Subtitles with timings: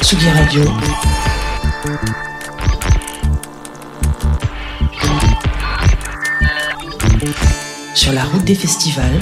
[0.00, 0.64] Tsugi Radio.
[7.94, 9.20] Sur la route des festivals.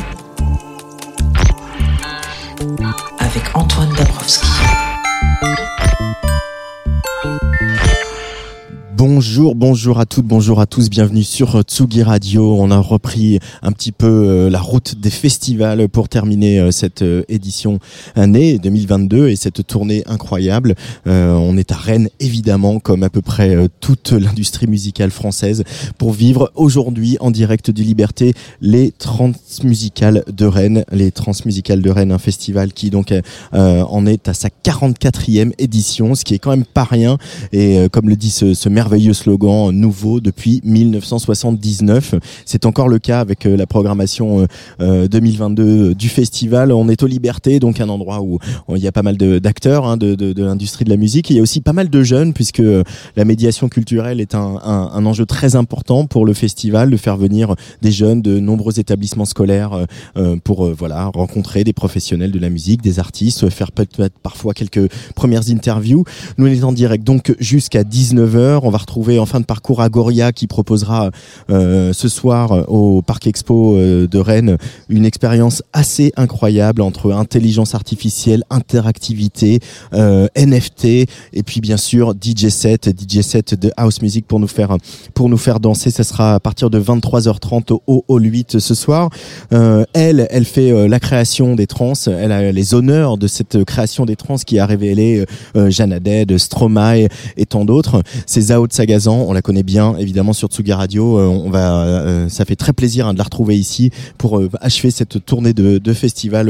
[8.98, 12.56] Bonjour, bonjour à toutes, bonjour à tous, bienvenue sur Tsugi Radio.
[12.58, 17.02] On a repris un petit peu euh, la route des festivals pour terminer euh, cette
[17.02, 17.78] euh, édition
[18.16, 20.74] année 2022 et cette tournée incroyable.
[21.06, 25.62] on est à Rennes évidemment, comme à peu près toute l'industrie musicale française,
[25.96, 30.84] pour vivre aujourd'hui en direct du Liberté les Transmusicales de Rennes.
[30.90, 33.14] Les Transmusicales de Rennes, un festival qui donc
[33.52, 37.16] en est à sa 44e édition, ce qui est quand même pas rien.
[37.52, 42.14] Et comme le dit ce, ce merveilleux merveilleux slogan nouveau depuis 1979.
[42.46, 44.46] C'est encore le cas avec euh, la programmation
[44.78, 46.72] 2022 euh, euh, du festival.
[46.72, 48.38] On est aux Libertés, donc un endroit où
[48.74, 51.28] il y a pas mal d'acteurs hein, de, de, de l'industrie de la musique.
[51.28, 52.62] il y a aussi pas mal de jeunes puisque
[53.16, 57.18] la médiation culturelle est un, un, un, enjeu très important pour le festival, de faire
[57.18, 59.86] venir des jeunes de nombreux établissements scolaires
[60.44, 65.50] pour voilà rencontrer des professionnels de la musique, des artistes, faire peut-être parfois quelques premières
[65.50, 66.04] interviews.
[66.38, 68.60] Nous on est en direct donc jusqu'à 19h.
[68.62, 71.10] On va retrouver en fin de parcours Agoria qui proposera
[71.50, 74.56] euh, ce soir euh, au Parc Expo euh, de Rennes
[74.88, 79.60] une expérience assez incroyable entre intelligence artificielle, interactivité,
[79.92, 84.76] NFT et puis bien sûr DJ set, DJ set de house music pour nous faire
[85.14, 85.90] pour nous faire danser.
[85.90, 89.10] Ça sera à partir de 23h30 au Hall 8 ce soir.
[89.50, 91.94] elle, elle fait la création des trans.
[92.06, 95.24] Elle a les honneurs de cette création des trans qui a révélé
[95.54, 98.02] Jeanne Dead, Stromae et tant d'autres.
[98.26, 101.18] C'est Zao Sagazan, on la connaît bien évidemment sur Tsuga Radio.
[101.18, 104.48] Euh, on va, euh, ça fait très plaisir hein, de la retrouver ici pour euh,
[104.60, 106.48] achever cette tournée de, de festival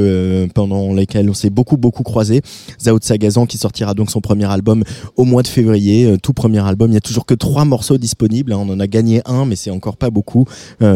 [0.54, 2.42] pendant lesquels on s'est beaucoup beaucoup croisé.
[2.80, 4.84] Zao Sagazan qui sortira donc son premier album
[5.16, 6.90] au mois de février, tout premier album.
[6.90, 8.52] Il y a toujours que trois morceaux disponibles.
[8.52, 8.58] Hein.
[8.60, 10.46] On en a gagné un, mais c'est encore pas beaucoup.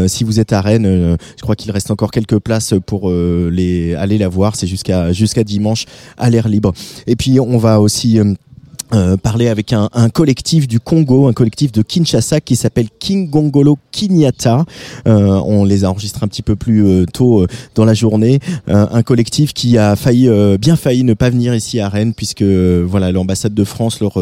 [0.07, 4.19] si vous êtes à Rennes, je crois qu'il reste encore quelques places pour les aller
[4.19, 4.57] la voir.
[4.57, 5.87] C'est jusqu'à jusqu'à dimanche
[6.19, 6.73] à l'air libre.
[7.07, 8.19] Et puis on va aussi
[8.95, 14.67] euh, parler avec un, collectif du Congo, un collectif de Kinshasa qui s'appelle Kingongolo Kinyata.
[15.07, 18.41] Euh, on les a enregistrés un petit peu plus euh, tôt dans la journée.
[18.69, 23.13] un collectif qui a failli, bien failli, ne pas venir ici à Rennes puisque voilà
[23.13, 24.19] l'ambassade de France leur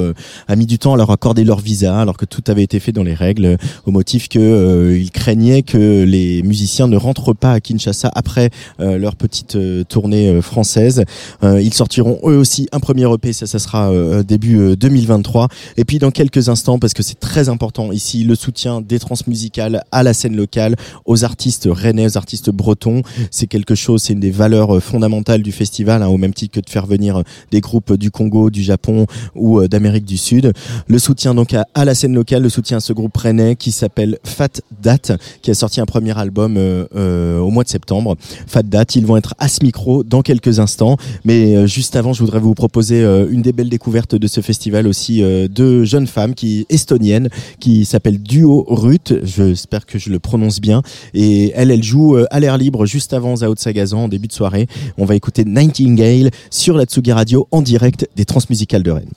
[0.48, 2.92] a mis du temps à leur accorder leur visa alors que tout avait été fait
[2.92, 3.56] dans les règles
[3.86, 9.16] au motif que ils craignaient que les musiciens ne rentrent pas à Kinshasa après leur
[9.16, 9.58] petite
[9.88, 11.04] tournée française.
[11.42, 13.92] ils sortiront eux aussi un premier EP, ça, ça sera
[14.22, 15.48] début 2023.
[15.76, 19.82] Et puis dans quelques instants, parce que c'est très important ici, le soutien des transmusicales
[19.92, 23.02] à la scène locale, aux artistes rennais, aux artistes bretons.
[23.30, 26.54] C'est quelque chose, c'est une des valeurs euh, fondamentales du festival, hein, au même titre
[26.54, 30.16] que de faire venir euh, des groupes du Congo, du Japon ou euh, d'Amérique du
[30.16, 30.52] Sud.
[30.86, 34.18] Le soutien donc à, la scène locale, le soutien à ce groupe rennais qui s'appelle
[34.24, 38.16] Fat Dat, qui a sorti un premier album au mois de septembre.
[38.46, 40.96] Fat Dat, ils vont être à ce micro dans quelques instants.
[41.24, 44.88] Mais juste avant, je voudrais vous proposer une des belles découvertes de ce festival festival
[44.88, 47.28] aussi euh, deux jeunes femmes qui estoniennes
[47.60, 49.14] qui s'appellent Duo Ruth.
[49.22, 50.82] J'espère que je le prononce bien.
[51.14, 54.26] Et elle, elle joue euh, à l'air libre juste avant Zao de Sagazan en début
[54.26, 54.66] de soirée.
[54.98, 59.12] On va écouter Nightingale sur la Tsugi Radio en direct des Transmusicales de Rennes.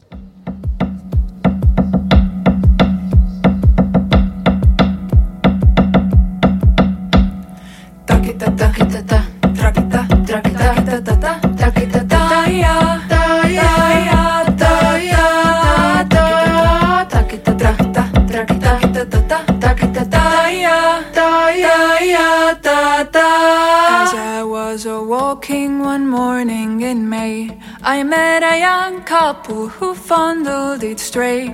[27.86, 31.50] I met a young couple who fondled it stray.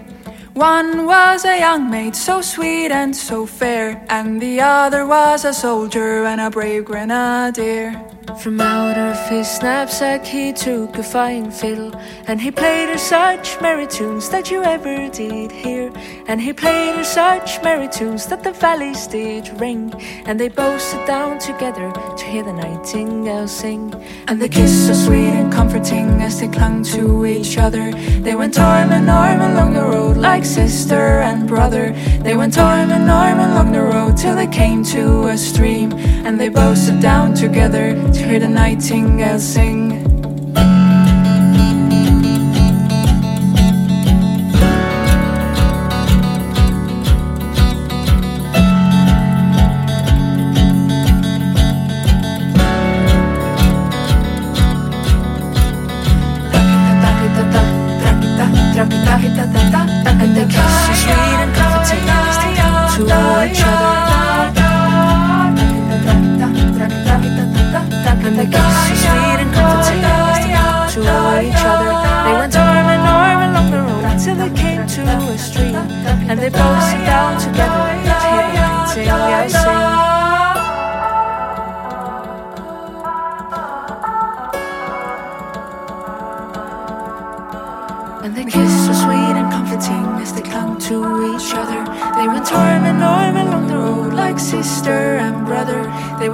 [0.54, 5.54] One was a young maid, so sweet and so fair, and the other was a
[5.54, 8.00] soldier and a brave grenadier.
[8.38, 11.92] From out of his knapsack he took a fine fiddle,
[12.28, 15.92] and he played her such merry tunes that you ever did hear.
[16.28, 19.94] And he played her such merry tunes that the valleys did ring,
[20.26, 23.94] and they both sat down together to hear the nightingale sing.
[24.28, 27.92] And they kissed so sweet and comforting as they clung to each other.
[28.22, 31.92] They went arm in arm along the road like sister and brother.
[32.22, 35.92] They went arm in arm along the road till they came to a stream,
[36.26, 39.89] and they both sat down together to hear the nightingale sing.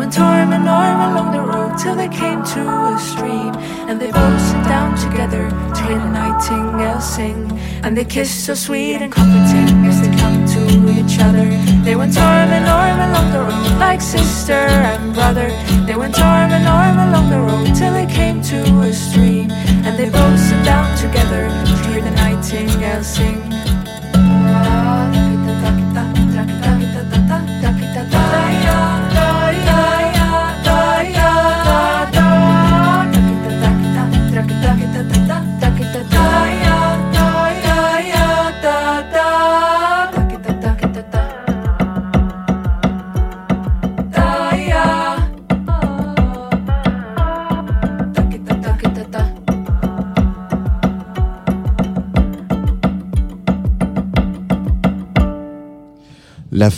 [0.05, 3.55] Went arm in arm along the road till they came to a stream.
[3.89, 7.51] And they both sat down together to hear the nightingale sing.
[7.83, 10.63] And they kissed so sweet and comforting as they clung to
[10.97, 11.47] each other.
[11.83, 15.49] They went arm in arm along the road like sister and brother.
[15.87, 19.49] They went arm in arm along the road till they came to a stream.
[19.85, 23.54] And they both sat down together to hear the nightingale sing.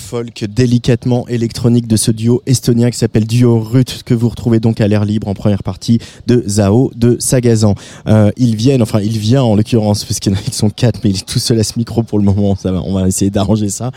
[0.08, 4.80] Folk délicatement électronique de ce duo estonien qui s'appelle Duo Rut, que vous retrouvez donc
[4.80, 7.76] à l'air libre en première partie de Zao de Sagazan.
[8.08, 10.70] Euh, ils viennent, enfin il vient en l'occurrence, parce qu'il y en a qui sont
[10.70, 12.94] quatre, mais il est tout seul à ce micro pour le moment, ça va, on
[12.94, 13.92] va essayer d'arranger ça,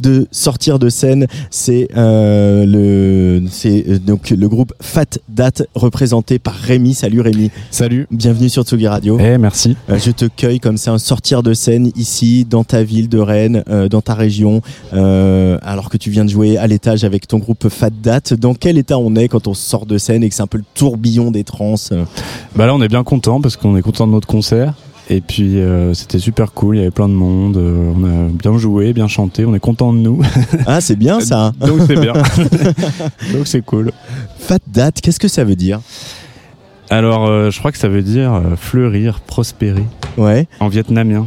[0.00, 1.26] de sortir de scène.
[1.50, 6.92] C'est euh, le, c'est euh, donc le groupe Fat Date représenté par Rémi.
[6.92, 7.50] Salut Rémi.
[7.70, 8.06] Salut.
[8.10, 9.18] Bienvenue sur Tsugi Radio.
[9.18, 9.78] Eh, merci.
[9.88, 13.18] Euh, je te cueille comme ça, un sortir de scène ici, dans ta ville de
[13.18, 14.60] Rennes, euh, dans ta région,
[14.92, 18.34] euh, alors que tu viens de jouer à l'étage avec ton groupe Fat Date.
[18.34, 20.58] Dans quel état on est quand on sort de scène et que c'est un peu
[20.58, 22.04] le tourbillon des trans euh?
[22.56, 24.74] Bah là, on est bien content parce qu'on est content de notre concert.
[25.10, 28.28] Et puis euh, c'était super cool, il y avait plein de monde, euh, on a
[28.30, 30.22] bien joué, bien chanté, on est content de nous.
[30.66, 31.52] Ah, c'est bien ça.
[31.60, 32.14] Donc c'est bien.
[33.34, 33.92] Donc c'est cool.
[34.38, 35.80] Fat Date, qu'est-ce que ça veut dire?
[36.88, 39.84] Alors euh, je crois que ça veut dire euh, fleurir, prospérer
[40.16, 40.46] Ouais.
[40.60, 41.26] en vietnamien.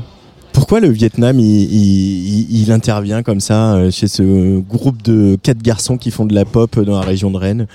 [0.57, 5.97] Pourquoi le Vietnam, il, il- intervient comme ça euh, chez ce groupe de quatre garçons
[5.97, 7.67] qui font de la pop dans la région de Rennes?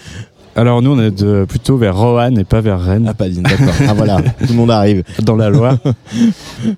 [0.56, 3.40] Alors nous on est de- plutôt vers Roanne et pas vers Rennes, Ah, pas dit,
[3.40, 3.72] d'accord.
[3.88, 5.04] Ah, voilà, tout le monde arrive.
[5.22, 5.78] dans la Loire.
[5.84, 6.74] Le-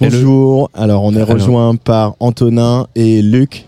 [0.00, 0.70] Bonjour.
[0.74, 1.30] Alors, on est Alors.
[1.30, 3.64] rejoint par Antonin et Luc.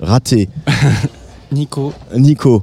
[0.00, 0.48] Raté.
[1.52, 1.92] Nico.
[2.16, 2.62] Nico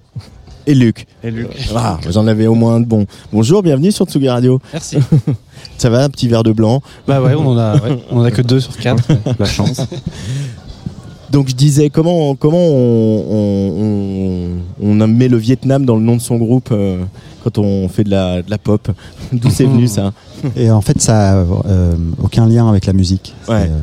[0.67, 1.07] et Luc.
[1.23, 1.47] Et Luc.
[1.75, 3.05] Ah, j'en avais au moins un de bon.
[3.33, 4.59] Bonjour, bienvenue sur Tsugi Radio.
[4.73, 4.97] Merci.
[5.77, 6.81] Ça va, un petit verre de blanc.
[7.07, 9.03] bah ouais, on en a, ouais, on en a que deux sur quatre.
[9.39, 9.81] La chance.
[11.31, 16.21] Donc je disais, comment, comment on, on, on met le Vietnam dans le nom de
[16.21, 17.03] son groupe euh,
[17.43, 18.89] quand on fait de la, de la pop?
[19.33, 20.13] D'où c'est venu ça?
[20.55, 21.35] Et en fait, ça a
[21.65, 23.33] euh, aucun lien avec la musique.
[23.45, 23.67] C'est, Ouais.
[23.69, 23.79] euh,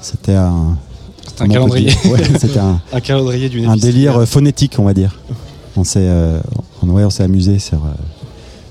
[0.00, 0.76] C'était un,
[1.40, 1.90] un calendrier.
[2.06, 5.18] Ouais, c'était un, Un calendrier d'une un délire euh, phonétique, on va dire.
[5.76, 6.38] On s'est, euh,
[6.82, 7.88] on, ouais, on s'est amusé sur, euh,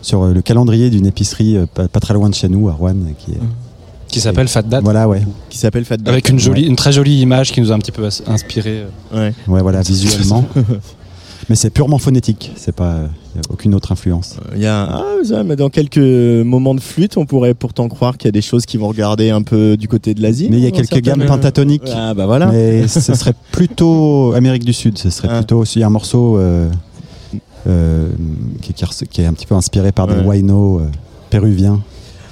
[0.02, 2.74] sur euh, le calendrier d'une épicerie euh, pas, pas très loin de chez nous, à
[2.74, 3.40] Rouen, qui est,
[4.08, 4.84] Qui s'appelle Fat Date.
[4.84, 6.10] voilà, ouais, Qui s'appelle Fat Date.
[6.10, 8.84] Avec une jolie, une très jolie image qui nous a un petit peu inspiré.
[9.14, 9.30] euh.
[9.30, 9.34] Ouais.
[9.48, 10.46] ouais, voilà, visuellement.
[11.50, 12.52] Mais c'est purement phonétique.
[12.56, 13.00] C'est pas,
[13.36, 14.38] y a aucune autre influence.
[14.56, 18.18] Il y a, ah, ça, mais dans quelques moments de flûte, on pourrait pourtant croire
[18.18, 20.48] qu'il y a des choses qui vont regarder un peu du côté de l'Asie.
[20.52, 21.90] Mais il y a quelques gammes pentatoniques.
[21.94, 22.46] Ah bah voilà.
[22.52, 24.98] Mais ce serait plutôt Amérique du Sud.
[25.00, 25.38] Ce serait Ah.
[25.38, 26.70] plutôt aussi un morceau euh,
[28.62, 28.74] qui, qui
[29.10, 30.38] qui est un petit peu inspiré par des Ouais.
[30.38, 30.90] wino euh,
[31.30, 31.82] péruviens.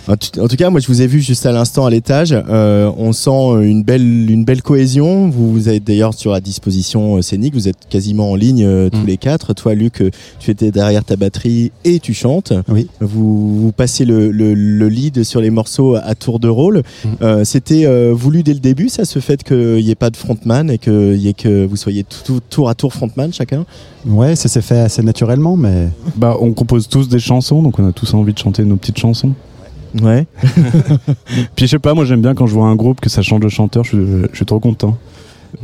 [0.08, 2.34] En tout, en tout cas, moi, je vous ai vu juste à l'instant à l'étage.
[2.50, 3.30] Euh, on sent
[3.62, 5.30] une belle, une belle cohésion.
[5.30, 7.54] Vous, vous êtes d'ailleurs sur la disposition euh, scénique.
[7.54, 9.06] Vous êtes quasiment en ligne euh, tous Mm.
[9.08, 9.54] les quatre.
[9.54, 12.54] Toi, Luc, euh, tu étais derrière ta batterie et tu chantes.
[12.70, 12.88] Oui.
[13.02, 16.82] Vous, vous passez le, le, le lead sur les morceaux à tour de rôle.
[17.06, 17.08] Mm.
[17.22, 20.18] Euh, C'était euh, voulu dès le début, ça, ce fait qu'il n'y ait pas de
[20.18, 23.66] frontman et que, y ait que vous soyez tout- tout- tour à tour frontman chacun?
[24.08, 27.88] Ouais, ça s'est fait assez naturellement, mais Bah on compose tous des chansons, donc on
[27.88, 29.34] a tous envie de chanter nos petites chansons.
[30.02, 30.28] Ouais.
[31.56, 33.42] Puis je sais pas, moi j'aime bien quand je vois un groupe que ça change
[33.42, 34.98] de chanteur, je, suis- je suis trop content.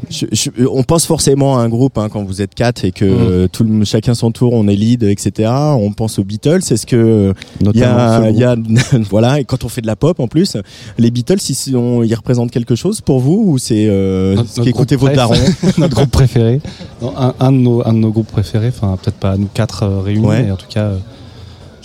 [0.10, 3.06] Je- je- on pense forcément à un groupe hein, quand vous êtes quatre et que
[3.06, 5.52] euh, tout le, chacun son tour, on est lead, etc.
[5.54, 6.62] On pense aux Beatles.
[6.72, 8.56] Est-ce que il y Notamment a, ce il y a
[9.12, 10.58] voilà, et quand on fait de la pop en plus,
[10.98, 14.64] les Beatles, ils, sont- ils représentent quelque chose pour vous ou c'est euh, ce notre
[14.64, 15.36] qu'écoutez groupe vos darons?
[15.78, 16.62] Notre groupe préféré.
[17.04, 18.70] Non, un, un de nos, un de nos groupes préférés.
[18.76, 20.44] Enfin, peut-être pas nous quatre euh, réunis, Ouais.
[20.44, 20.98] mais en tout cas, euh,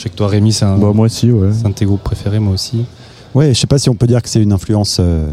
[0.01, 1.51] je sais que toi, Rémi, c'est un, Bah moi aussi, ouais.
[1.53, 2.87] c'est un de tes groupes préférés, moi aussi.
[3.35, 5.29] Ouais, je sais pas si on peut dire que c'est une influence euh,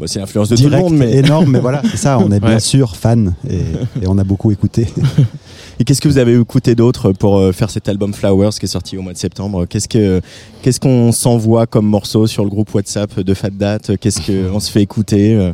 [0.00, 1.14] Bon, c'est l'influence de tout le directe, monde, mais.
[1.14, 2.60] énorme, mais voilà, c'est ça, on est bien Ouais.
[2.60, 3.58] sûr fan et,
[4.02, 4.88] et on a beaucoup écouté.
[5.80, 8.68] Et qu'est-ce que vous avez écouté d'autre pour euh, faire cet album Flowers qui est
[8.68, 9.66] sorti au mois de septembre?
[9.66, 10.20] Qu'est-ce que
[10.62, 14.20] qu'est-ce qu'on s'envoie comme morceau sur le groupe WhatsApp de Fat Date Qu'est-ce
[14.50, 15.34] qu'on se fait écouter?
[15.34, 15.52] euh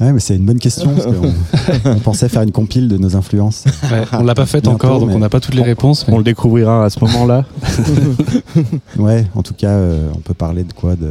[0.00, 3.16] Ouais, mais c'est une bonne question parce qu'on on pensait faire une compile de nos
[3.16, 3.64] influences.
[3.90, 6.06] Ouais, on l'a pas faite Bientôt, encore, donc on n'a pas toutes les réponses.
[6.06, 7.44] mais- On le découvrira à ce moment-là.
[8.98, 11.10] Ouais, en tout cas, euh, on peut parler de quoi de,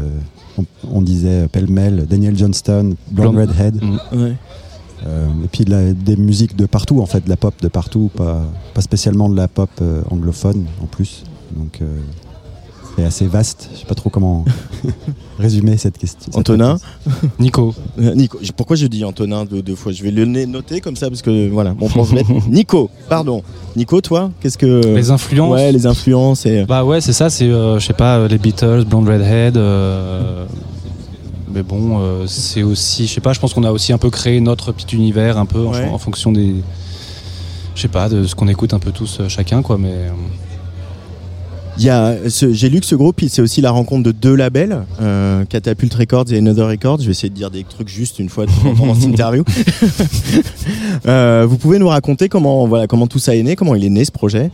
[0.57, 3.97] on, on disait pêle-mêle, Daniel Johnston, Blonde Blonde- Redhead, Mm.
[4.21, 4.33] Ouais.
[5.07, 7.67] euh, et puis de la- des musiques de partout, en fait, de la pop de
[7.67, 8.41] partout, pas,
[8.73, 11.23] pas spécialement de la pop euh, anglophone en plus.
[11.55, 11.85] Donc, euh,
[12.97, 13.69] c'est assez vaste.
[13.73, 14.45] Je sais pas trop comment
[15.39, 16.19] résumer cette question.
[16.25, 16.77] cette Antonin.
[17.39, 19.91] Nico, Euh, Nico, pourquoi je dis Antonin deux, deux fois?
[19.91, 22.25] Je vais le noter comme ça parce que voilà, mon pense bête.
[22.47, 23.43] Nico, pardon.
[23.75, 25.51] Nico, toi, qu'est-ce que les influences.
[25.53, 28.37] Ouais, les influences et Bah ouais, c'est ça, c'est, euh, je sais pas, euh, les
[28.37, 29.57] Beatles, Blonde Redhead.
[29.57, 30.45] euh,
[31.53, 34.09] mais bon, euh, c'est aussi, je sais pas, je pense qu'on a aussi un peu
[34.09, 35.87] créé notre petit univers, un peu en- Ouais.
[35.89, 36.55] en, fonction des.
[37.75, 39.93] Je sais pas, de ce qu'on écoute un peu tous euh, chacun, quoi, mais.
[41.77, 46.31] J'ai lu que ce groupe, c'est aussi la rencontre de deux labels, euh, Catapult Records
[46.31, 46.99] et Another Records.
[47.01, 49.43] Je vais essayer de dire des trucs justes une fois dans cette interview.
[51.05, 53.89] Euh, vous pouvez nous raconter comment voilà comment tout ça est né, comment il est
[53.89, 54.49] né ce projet?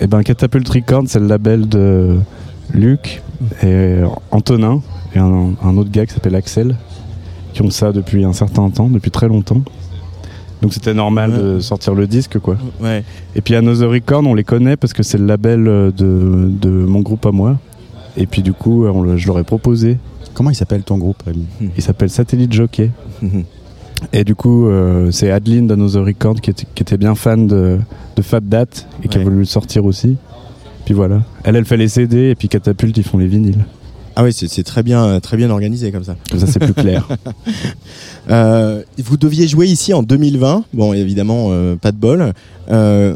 [0.00, 2.16] Et ben Catapult Records, c'est le label de
[2.72, 3.22] Luc
[3.62, 3.98] et
[4.30, 4.80] Antonin
[5.14, 6.76] et un, un autre gars qui s'appelle Axel,
[7.52, 9.62] qui ont ça depuis un certain temps, depuis très longtemps.
[10.62, 11.38] Donc c'était normal Ouais.
[11.42, 12.56] de sortir le disque, quoi.
[12.80, 13.04] Ouais.
[13.34, 16.70] Et puis Another Record, on les connaît parce que c'est le label euh, de, de
[16.70, 17.58] mon groupe à moi.
[18.16, 19.98] Et puis du coup, on le- je leur ai proposé.
[20.32, 21.44] Comment il s'appelle ton groupe, Rémi?
[21.76, 22.90] Il s'appelle Satellite Jockey.
[24.12, 27.78] Et du coup, euh, c'est Adeline d'Another Record qui était, qui était bien fan de,
[28.16, 29.22] de Fat Date et qui Ouais.
[29.22, 30.16] a voulu le sortir aussi.
[30.84, 31.22] Puis voilà.
[31.44, 33.64] Elle, elle fait les CD et puis Catapult, ils font les vinyles.
[34.18, 36.16] Ah oui, c'est très bien très bien organisé comme ça.
[36.30, 37.06] Comme ça, c'est plus clair.
[38.28, 40.64] Euh, vous deviez jouer ici en 2020.
[40.74, 42.32] Bon, évidemment, euh, pas de bol.
[42.70, 43.14] Euh,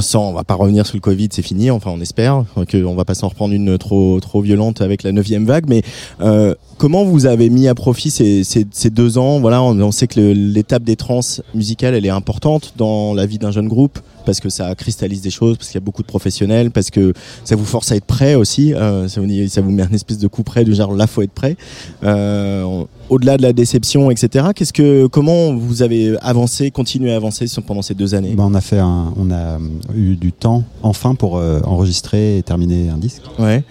[0.00, 1.70] sans, on va pas revenir sur le Covid, c'est fini.
[1.70, 5.44] Enfin, on espère qu'on va pas s'en reprendre une trop trop violente avec la neuvième
[5.44, 5.66] vague.
[5.68, 5.82] Mais
[6.20, 9.92] euh, comment vous avez mis à profit ces, ces, ces deux ans Voilà, on, on
[9.92, 11.20] sait que l'étape des trans
[11.54, 15.30] musicales, elle est importante dans la vie d'un jeune groupe parce que ça cristallise des
[15.30, 17.12] choses, parce qu'il y a beaucoup de professionnels, parce que
[17.44, 18.74] ça vous force à être prêt aussi.
[18.74, 21.22] euh, ça, vous, ça vous met un espèce de coup près du genre là, faut
[21.22, 21.56] être prêt.
[22.02, 24.46] Euh, au-delà de la déception, etc.
[24.54, 28.34] Qu'est-ce que, comment vous avez avancé, continué à avancer sur- pendant ces deux années?
[28.36, 29.58] Bah, on a fait un, on a euh,
[29.94, 33.62] eu du temps enfin pour euh, enregistrer et terminer un disque Ouais.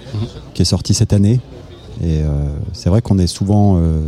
[0.53, 1.39] qui est sorti cette année.
[2.01, 2.27] Et euh,
[2.73, 4.01] c'est vrai qu'on est souvent, euh,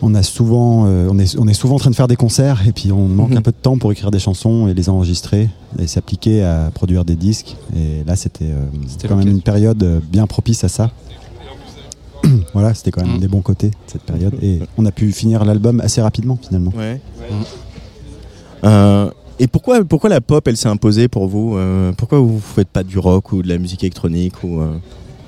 [0.00, 2.66] on a souvent, euh, on est, on est souvent en train de faire des concerts
[2.66, 3.36] et puis on manque Mhm.
[3.38, 7.04] un peu de temps pour écrire des chansons et les enregistrer et s'appliquer à produire
[7.04, 7.56] des disques.
[7.76, 10.90] Et là, c'était euh, C'était quand même une période bien propice à ça.
[12.54, 13.20] voilà, c'était quand même Mhm.
[13.20, 16.72] des bons côtés de cette période et on a pu finir l'album assez rapidement finalement.
[16.76, 17.00] Ouais.
[18.64, 21.56] Euh, et pourquoi, pourquoi la pop, elle s'est imposée pour vous?
[21.56, 24.74] Euh, Pourquoi vous faites pas du rock ou de la musique électronique ou euh,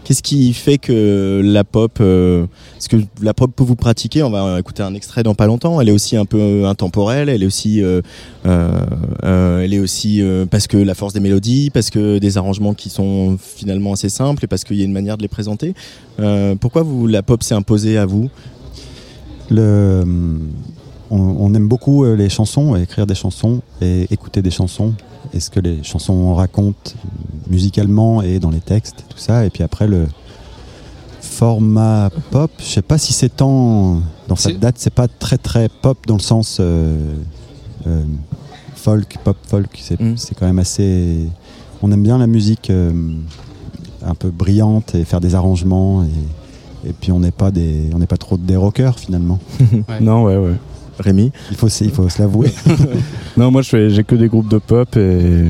[0.05, 4.29] Qu'est-ce qui fait que la pop, euh, parce que la pop que vous pratiquez, on
[4.29, 5.81] va écouter un extrait dans pas longtemps.
[5.81, 7.31] Elle est aussi un peu intemporelle.
[7.31, 8.03] Elle est aussi, euh,
[8.45, 8.71] euh,
[9.25, 12.75] euh, elle est aussi euh, parce que la force des mélodies, parce que des arrangements
[12.75, 15.73] qui sont finalement assez simples et parce qu'il y a une manière de les présenter.
[16.21, 18.29] Euh, pourquoi la pop s'est imposée à vous?
[19.51, 20.05] Le,
[21.11, 24.95] on, on aime beaucoup euh, les chansons, écrire des chansons et écouter des chansons.
[25.33, 26.93] Et ce que les chansons racontent
[27.49, 29.45] musicalement et dans les textes, tout ça.
[29.47, 30.07] Et puis après, le
[31.21, 34.01] format pop, je sais pas si c'est tant.
[34.29, 36.97] Dans cette date, c'est pas très très pop dans le sens euh,
[37.87, 38.03] euh,
[38.75, 39.79] folk, pop folk.
[39.81, 40.17] C'est Mm.
[40.17, 41.29] c'est quand même assez.
[41.83, 42.93] On aime bien la musique euh,
[44.05, 46.05] un peu brillante et faire des arrangements.
[46.05, 49.39] Et, et puis on n'est pas des, on n'est pas trop des rockers finalement.
[50.01, 50.57] non, ouais, ouais.
[50.99, 52.53] Rémi Il faut, se- il faut se l'avouer.
[53.37, 55.45] Non, moi, je fais, j'ai que des groupes de pop et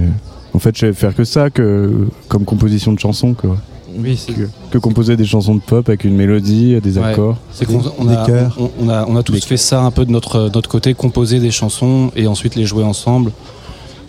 [0.54, 3.56] en fait, je vais faire que ça, que comme composition de chansons, quoi.
[3.96, 7.04] Oui, c'est Que, que composer des chansons de pop avec une mélodie, des Ouais.
[7.04, 7.36] accords.
[7.52, 8.56] c'est qu'on on Des a, chœurs.
[8.58, 10.94] on, on a, on a tous Des- fait ça un peu de notre, notre côté,
[10.94, 13.30] composer des chansons et ensuite les jouer ensemble,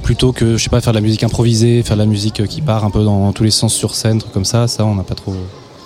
[0.01, 2.61] plutôt que, je sais pas, faire de la musique improvisée, faire de la musique qui
[2.61, 4.67] part un peu dans tous les sens sur scène, trucs comme ça.
[4.67, 5.35] Ça, on n'a pas trop.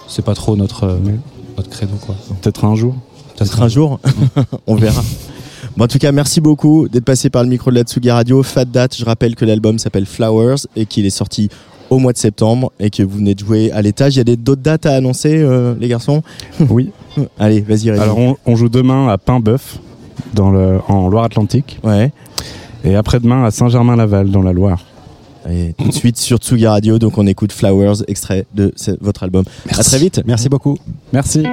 [0.07, 1.15] C'est pas trop notre, euh, Ouais.
[1.57, 2.15] notre credo, quoi.
[2.41, 2.95] Peut-être un jour.
[3.35, 3.99] Peut-être un jour,
[4.67, 5.01] on verra.
[5.77, 8.43] Bon, en tout cas, merci beaucoup d'être passé par le micro de la Tsugi Radio.
[8.43, 11.49] Fat Date, je rappelle que l'album s'appelle Flowers et qu'il est sorti
[11.89, 14.15] au mois de septembre et que vous venez de jouer à l'étage.
[14.15, 16.21] Il y a d'autres dates à annoncer, euh, les garçons?
[16.69, 16.91] Oui.
[17.39, 17.89] Allez, vas-y.
[17.91, 19.79] Alors, on, on joue demain à Paimboeuf,
[20.33, 22.11] dans le, en Loire-Atlantique, Ouais,
[22.83, 24.83] et après-demain à Saint-Germain-Laval, dans la Loire.
[25.49, 29.45] Et tout de suite sur Tsugi Radio, donc on écoute Flowers, extrait de votre album.
[29.71, 30.21] À très vite.
[30.25, 30.77] Merci beaucoup.
[31.13, 31.43] Merci.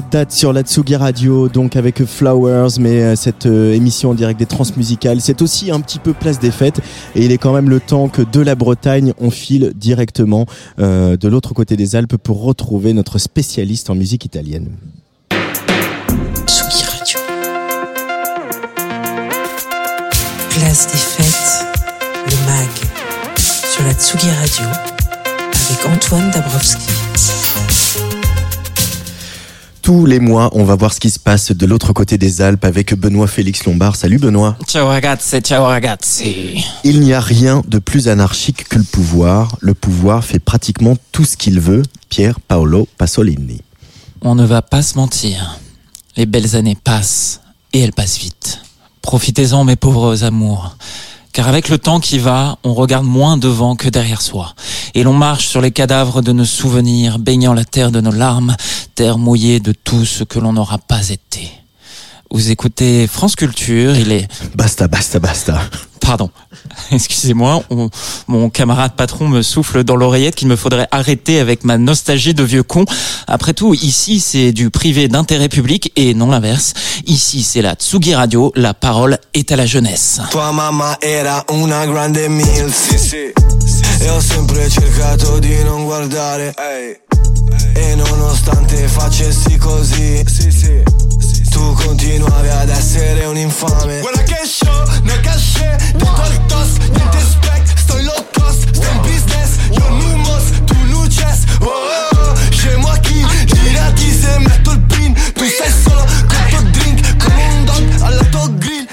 [0.00, 4.38] Date sur la Tsugi Radio, donc avec Flowers, mais euh, cette euh, émission en direct
[4.38, 6.80] des transmusicales, c'est aussi un petit peu place des fêtes,
[7.14, 10.46] et il est quand même le temps que de la Bretagne, on file directement
[10.78, 14.76] euh, de l'autre côté des Alpes pour retrouver notre spécialiste en musique italienne.
[16.46, 17.20] Tsugi Radio.
[20.50, 21.66] Place des fêtes,
[22.26, 22.68] le MAG.
[23.38, 24.66] Sur la Tsugi Radio.
[25.70, 26.97] Avec Antoine Dabrowski.
[29.88, 32.66] Tous les mois, on va voir ce qui se passe de l'autre côté des Alpes
[32.66, 33.96] avec Benoît Félix Lombard.
[33.96, 34.54] Salut Benoît.
[34.66, 36.62] Ciao ragazzi, ciao ragazzi.
[36.84, 39.56] Il n'y a rien de plus anarchique que le pouvoir.
[39.62, 41.82] Le pouvoir fait pratiquement tout ce qu'il veut.
[42.10, 43.62] Pierre Paolo Pasolini.
[44.20, 45.58] On ne va pas se mentir.
[46.18, 47.40] Les belles années passent
[47.72, 48.60] et elles passent vite.
[49.00, 50.76] Profitez-en mes pauvres amours.
[51.38, 54.56] Car avec le temps qui va, on regarde moins devant que derrière soi.
[54.96, 58.56] Et l'on marche sur les cadavres de nos souvenirs, baignant la terre de nos larmes,
[58.96, 61.48] terre mouillée de tout ce que l'on n'aura pas été.
[62.30, 64.28] Vous écoutez France Culture, il est...
[64.54, 65.60] Basta, basta, basta.
[66.00, 66.30] Pardon,
[66.92, 67.88] excusez-moi, on-
[68.28, 72.42] mon camarade patron me souffle dans l'oreillette qu'il me faudrait arrêter avec ma nostalgie de
[72.42, 72.84] vieux con.
[73.26, 76.74] Après tout, ici c'est du privé d'intérêt public et non l'inverse.
[77.06, 80.20] Ici c'est la Tsugi Radio, la parole est à la jeunesse.
[80.30, 82.92] Tua mamma era una grande milf
[84.00, 86.54] E ho sempre cercato di non guardare
[87.74, 90.22] E nonostante facessi così
[91.58, 93.98] Tu continuavi ad essere un infame.
[93.98, 98.86] Guarda che show, ne cachet Dentro al toss, niente spec Sto in low cost, sto
[98.86, 101.42] in business Io numos, tu luces.
[101.60, 106.48] Oh oh oh, chez moi qui Girati se metto il pin Tu sei solo con
[106.48, 108.86] tuo drink Come un dog alla tua grill.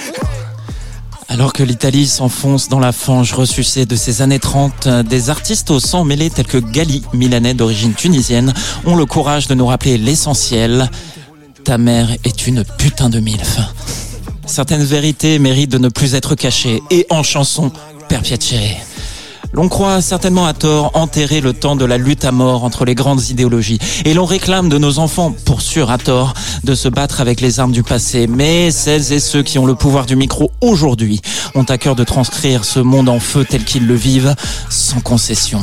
[1.27, 5.79] Alors que l'Italie s'enfonce dans la fange ressucée de ses années 30, des artistes au
[5.79, 8.53] sang mêlé tels que Gali, milanais d'origine tunisienne,
[8.85, 10.89] ont le courage de nous rappeler l'essentiel.
[11.65, 13.57] Ta mère est une putain de milf.
[14.45, 17.71] Certaines vérités méritent de ne plus être cachées et en chanson
[18.07, 18.77] perpétuées.
[19.55, 22.93] L'on croit certainement à tort enterrer le temps de la lutte à mort entre les
[22.93, 23.79] grandes idéologies.
[24.03, 26.33] Et l'on réclame de nos enfants, pour sûr à tort,
[26.65, 28.27] de se battre avec les armes du passé.
[28.27, 31.21] Mais celles et ceux qui ont le pouvoir du micro aujourd'hui
[31.55, 34.35] ont à cœur de transcrire ce monde en feu tel qu'ils le vivent,
[34.69, 35.61] sans concession.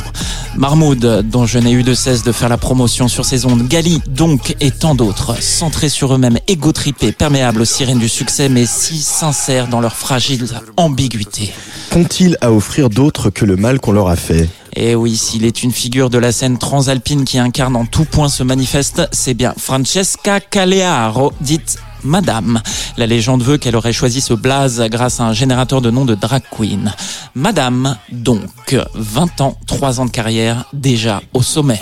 [0.57, 4.00] Marmoud, dont je n'ai eu de cesse de faire la promotion sur ses ondes, Gali,
[4.09, 8.98] donc, et tant d'autres, centrés sur eux-mêmes, égotrippés, perméables aux sirènes du succès, mais si
[8.98, 10.46] sincères dans leur fragile
[10.78, 11.52] ambiguïté.
[11.90, 15.62] Qu'ont-ils à offrir d'autre que le mal qu'on leur a fait Et oui, s'il est
[15.62, 19.53] une figure de la scène transalpine qui incarne en tout point ce manifeste, c'est bien
[19.59, 22.62] Francesca Calearo, dite Madame.
[22.97, 26.14] La légende veut qu'elle aurait choisi ce blaze grâce à un générateur de nom de
[26.14, 26.92] drag queen.
[27.35, 31.81] Madame, donc, 20 ans, 3 ans de carrière, déjà au sommet.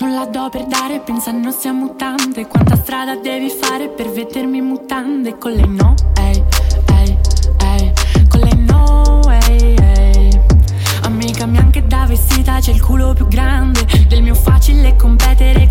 [0.00, 4.64] Non la do per dare, pensano sia mutante Quanta strada devi fare per vedermi in
[4.64, 5.36] mutande?
[5.36, 6.42] Con lei no, ehi,
[6.86, 7.18] ehi,
[7.58, 7.92] ehi.
[8.30, 10.40] Con lei no, ehi, ehi.
[11.02, 13.86] Amica mia anche da vestita c'è il culo più grande.
[14.08, 15.68] Del mio facile competere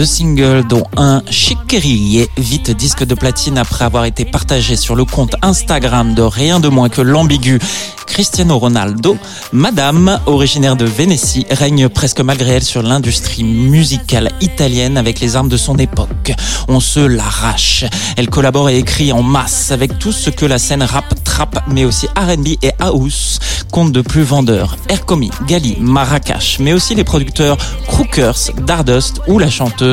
[0.00, 5.04] deux singles, dont un Chiquerie, vite disque de platine après avoir été partagé sur le
[5.04, 7.58] compte Instagram de rien de moins que l'ambigu
[8.06, 9.18] Cristiano Ronaldo,
[9.52, 15.50] Madame, originaire de Vénétie, règne presque malgré elle sur l'industrie musicale italienne avec les armes
[15.50, 16.32] de son époque.
[16.68, 17.84] On se l'arrache.
[18.16, 21.84] Elle collabore et écrit en masse avec tout ce que la scène rap, trap, mais
[21.84, 23.38] aussi R&B et house
[23.70, 24.76] compte de plus vendeurs.
[24.88, 29.89] Ercomi, Gali, Marrakech, mais aussi les producteurs Crookers, Dardust ou la chanteuse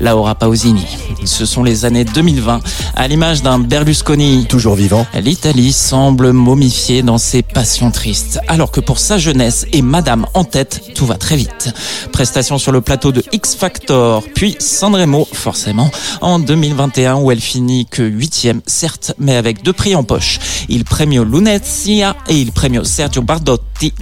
[0.00, 0.86] Laura Pausini.
[1.24, 2.60] Ce sont les années 2020.
[2.94, 8.80] À l'image d'un Berlusconi Toujours vivant L'Italie semble momifiée dans ses passions tristes, alors que
[8.80, 11.72] pour sa jeunesse et Madame en tête, tout va très vite.
[12.12, 17.86] Prestation sur le plateau de X Factor, puis Sanremo, forcément, en 2021 où elle finit
[17.86, 20.38] que huitième, certes, mais avec deux prix en poche.
[20.68, 23.22] Il premio Lunezia et il premio Sergio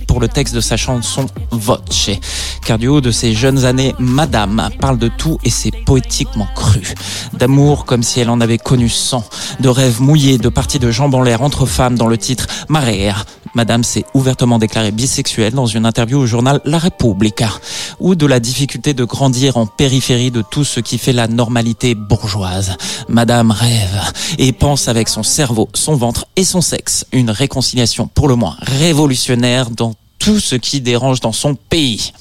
[0.06, 2.10] Pour le texte de sa chanson Voce.
[2.66, 6.82] Car du haut de ses jeunes années, Madame parle de tout et c'est poétiquement cru.
[7.32, 9.24] D'amour comme si elle en avait connu cent,
[9.60, 13.16] de rêves mouillés, de parties de jambes en l'air entre femmes dans le titre Marea.
[13.54, 17.50] Madame s'est ouvertement déclarée bisexuelle dans une interview au journal La Repubblica,
[17.98, 21.94] ou de la difficulté de grandir en périphérie de tout ce qui fait la normalité
[21.94, 22.76] bourgeoise.
[23.08, 27.06] Madame rêve et pense avec son cerveau, son ventre et son sexe.
[27.12, 32.12] Une réconciliation pour le moins révolutionnaire dans tout ce qui dérange dans son pays.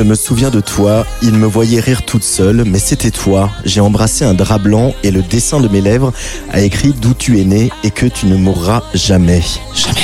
[0.00, 3.50] Je me souviens de toi, il me voyait rire toute seule, mais c'était toi.
[3.66, 6.14] J'ai embrassé un drap blanc et le dessin de mes lèvres
[6.50, 9.42] a écrit d'où tu es né et que tu ne mourras jamais.
[9.74, 10.00] Jamais.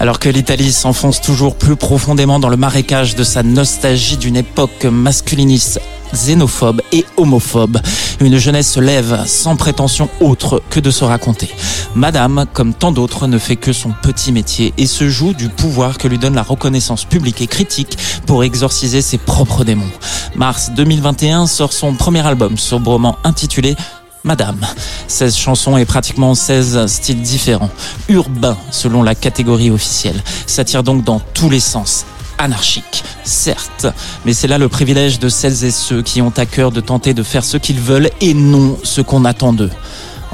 [0.00, 4.84] Alors que l'Italie s'enfonce toujours plus profondément dans le marécage de sa nostalgie d'une époque
[4.84, 5.80] masculiniste,
[6.14, 7.78] xénophobe et homophobe,
[8.20, 11.50] une jeunesse se lève sans prétention autre que de se raconter.
[11.96, 15.98] Madame, comme tant d'autres, ne fait que son petit métier et se joue du pouvoir
[15.98, 19.90] que lui donne la reconnaissance publique et critique pour exorciser ses propres démons.
[20.36, 23.74] Mars 2021 sort son premier album sobrement intitulé
[24.24, 24.66] Madame.
[25.06, 27.70] 16 chansons et pratiquement 16 styles différents.
[28.08, 30.22] Urbain, selon la catégorie officielle.
[30.46, 32.04] S'attire donc dans tous les sens.
[32.40, 33.86] anarchique, certes,
[34.24, 37.12] mais c'est là le privilège de celles et ceux qui ont à cœur de tenter
[37.12, 39.72] de faire ce qu'ils veulent et non ce qu'on attend d'eux.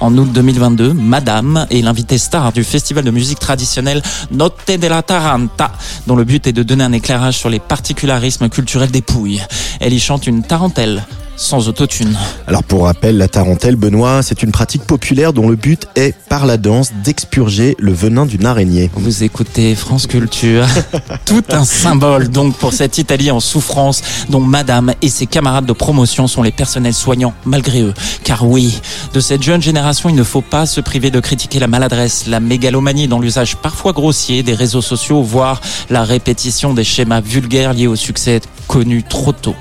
[0.00, 5.72] En août 2022, Madame est l'invité star du festival de musique traditionnelle Notte della Taranta,
[6.06, 9.42] dont le but est de donner un éclairage sur les particularismes culturels des Pouilles.
[9.80, 11.04] Elle y chante une tarentelle,
[11.36, 12.16] sans autotune.
[12.46, 16.46] Alors pour rappel, la tarentelle, Benoît, c'est une pratique populaire dont le but est, par
[16.46, 18.90] la danse, d'expurger le venin d'une araignée.
[18.94, 20.66] Vous écoutez France Culture.
[21.24, 25.72] Tout un symbole donc pour cette Italie en souffrance dont Madame et ses camarades de
[25.72, 27.94] promotion sont les personnels soignants malgré eux.
[28.22, 28.80] Car oui,
[29.12, 32.40] de cette jeune génération, il ne faut pas se priver de critiquer la maladresse, la
[32.40, 37.86] mégalomanie dans l'usage parfois grossier des réseaux sociaux, voire la répétition des schémas vulgaires liés
[37.86, 39.54] au succès connu trop tôt.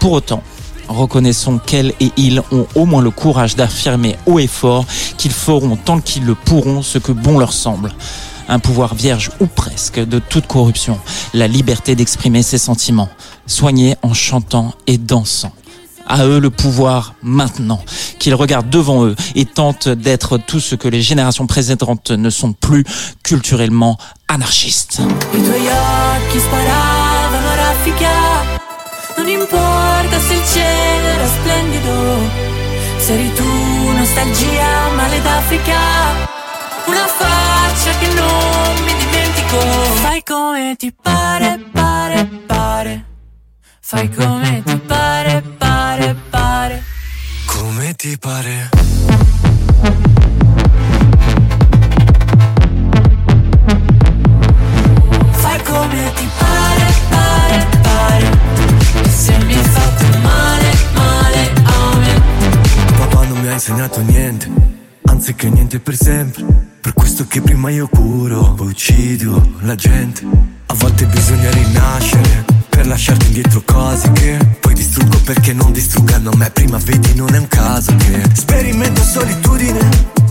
[0.00, 0.42] Pour autant,
[0.92, 4.84] reconnaissons qu'elles et ils ont au moins le courage d'affirmer haut et fort
[5.16, 7.92] qu'ils feront tant qu'ils le pourront ce que bon leur semble.
[8.48, 10.98] Un pouvoir vierge ou presque de toute corruption,
[11.34, 13.08] la liberté d'exprimer ses sentiments,
[13.46, 15.52] soignés en chantant et dansant.
[16.06, 17.82] À eux le pouvoir maintenant,
[18.18, 22.52] qu'ils regardent devant eux et tentent d'être tout ce que les générations précédentes ne sont
[22.52, 22.84] plus
[23.22, 23.96] culturellement
[24.28, 25.00] anarchistes.
[29.22, 32.18] Non importa se il cielo era splendido,
[32.96, 35.78] se eri tu nostalgia, male d'Africa,
[36.86, 39.58] una faccia che non mi dimentico.
[40.00, 43.04] Fai come ti pare, pare, pare,
[43.80, 46.82] fai come ti pare, pare, pare.
[47.46, 48.70] Come ti pare?
[55.30, 56.31] Fai come ti
[60.22, 62.22] male, male a me.
[62.96, 64.50] Papà non mi ha insegnato niente,
[65.04, 66.70] anzi che niente per sempre.
[66.80, 70.24] Per questo che prima io curo, poi uccido la gente.
[70.66, 76.50] A volte bisogna rinascere per lasciarti indietro cose che poi distruggo perché non distruggano me.
[76.50, 79.88] Prima vedi non è un caso che sperimento solitudine,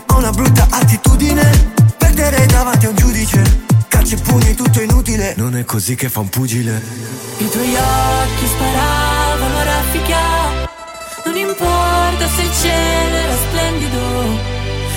[0.07, 1.69] ho una brutta attitudine.
[1.97, 3.41] Perdere davanti a un giudice,
[3.87, 5.35] calci e pugni tutto inutile.
[5.37, 6.81] Non è così che fa un pugile.
[7.37, 9.10] I tuoi occhi non
[11.41, 13.99] importa se il cielo era splendido,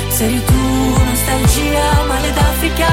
[0.08, 2.88] se eri tu nostalgia, male d'Africa,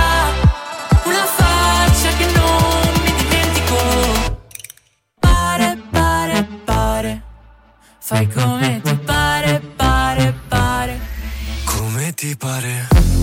[1.03, 3.77] una faccia che non mi dimentico.
[5.19, 7.21] Pare, pare, pare,
[7.99, 10.99] fai come ti pare, pare, pare.
[11.65, 13.20] Come ti pare?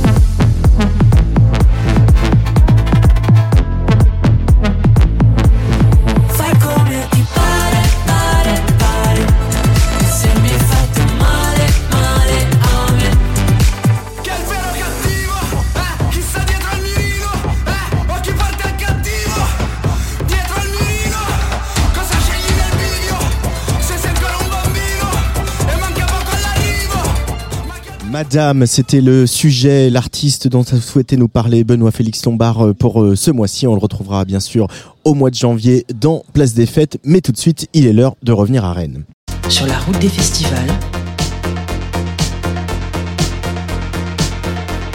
[28.19, 33.01] Madame, c'était le sujet, l'artiste dont a souhaité nous parler Benoît Félix Lombard euh, pour
[33.01, 33.69] euh, ce mois-ci.
[33.69, 34.67] On le retrouvera bien sûr
[35.05, 36.99] au mois de janvier dans Place des Fêtes.
[37.05, 39.05] Mais tout de suite, il est l'heure de revenir à Rennes.
[39.49, 40.67] Sur la route des festivals.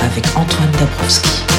[0.02, 1.53] Avec Antoine Dabrowski.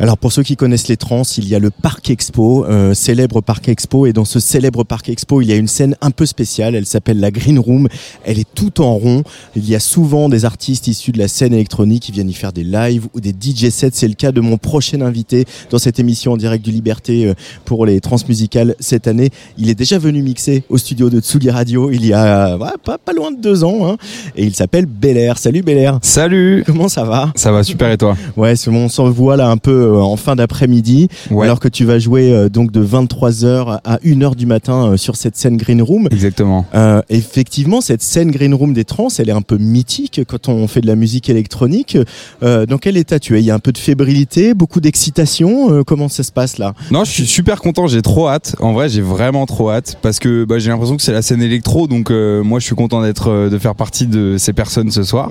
[0.00, 3.42] Alors pour ceux qui connaissent les trans, il y a le Parc Expo, euh, célèbre
[3.42, 6.24] Parc Expo, et dans ce célèbre Parc Expo, il y a une scène un peu
[6.24, 6.74] spéciale.
[6.74, 7.86] Elle s'appelle la Green Room.
[8.24, 9.24] Elle est tout en rond.
[9.56, 12.54] Il y a souvent des artistes issus de la scène électronique qui viennent y faire
[12.54, 13.90] des lives ou des DJ sets.
[13.92, 17.34] C'est le cas de mon prochain invité dans cette émission en direct du Liberté euh,
[17.66, 19.28] pour les transmusicales cette année.
[19.58, 22.96] Il est déjà venu mixer au studio de Tsugi Radio il y a ouais, pas,
[22.96, 23.96] pas loin de deux ans, hein,
[24.34, 25.36] et il s'appelle Belair.
[25.36, 25.98] Salut Belair.
[26.00, 27.32] Salut Comment ça va?
[27.34, 28.16] Ça va super et toi?
[28.38, 31.46] Ouais, on s'en voit là un peu en fin d'après-midi, Ouais.
[31.46, 35.16] alors que tu vas jouer euh, donc de 23h à 1h du matin euh, sur
[35.16, 36.08] cette scène Green Room.
[36.10, 36.64] Exactement.
[36.74, 40.66] Euh, effectivement, cette scène Green Room des trans, elle est un peu mythique quand on
[40.68, 41.96] fait de la musique électronique.
[42.42, 43.40] Euh, dans quel état tu es?
[43.40, 45.72] Il y a un peu de fébrilité, beaucoup d'excitation?
[45.72, 46.74] euh, comment ça se passe là?
[46.90, 48.56] Non, je suis super content, j'ai trop hâte.
[48.60, 51.42] En vrai, j'ai vraiment trop hâte parce que bah, j'ai l'impression que c'est la scène
[51.42, 54.90] électro, donc euh, moi je suis content d'être, euh, de faire partie de ces personnes
[54.90, 55.30] ce soir.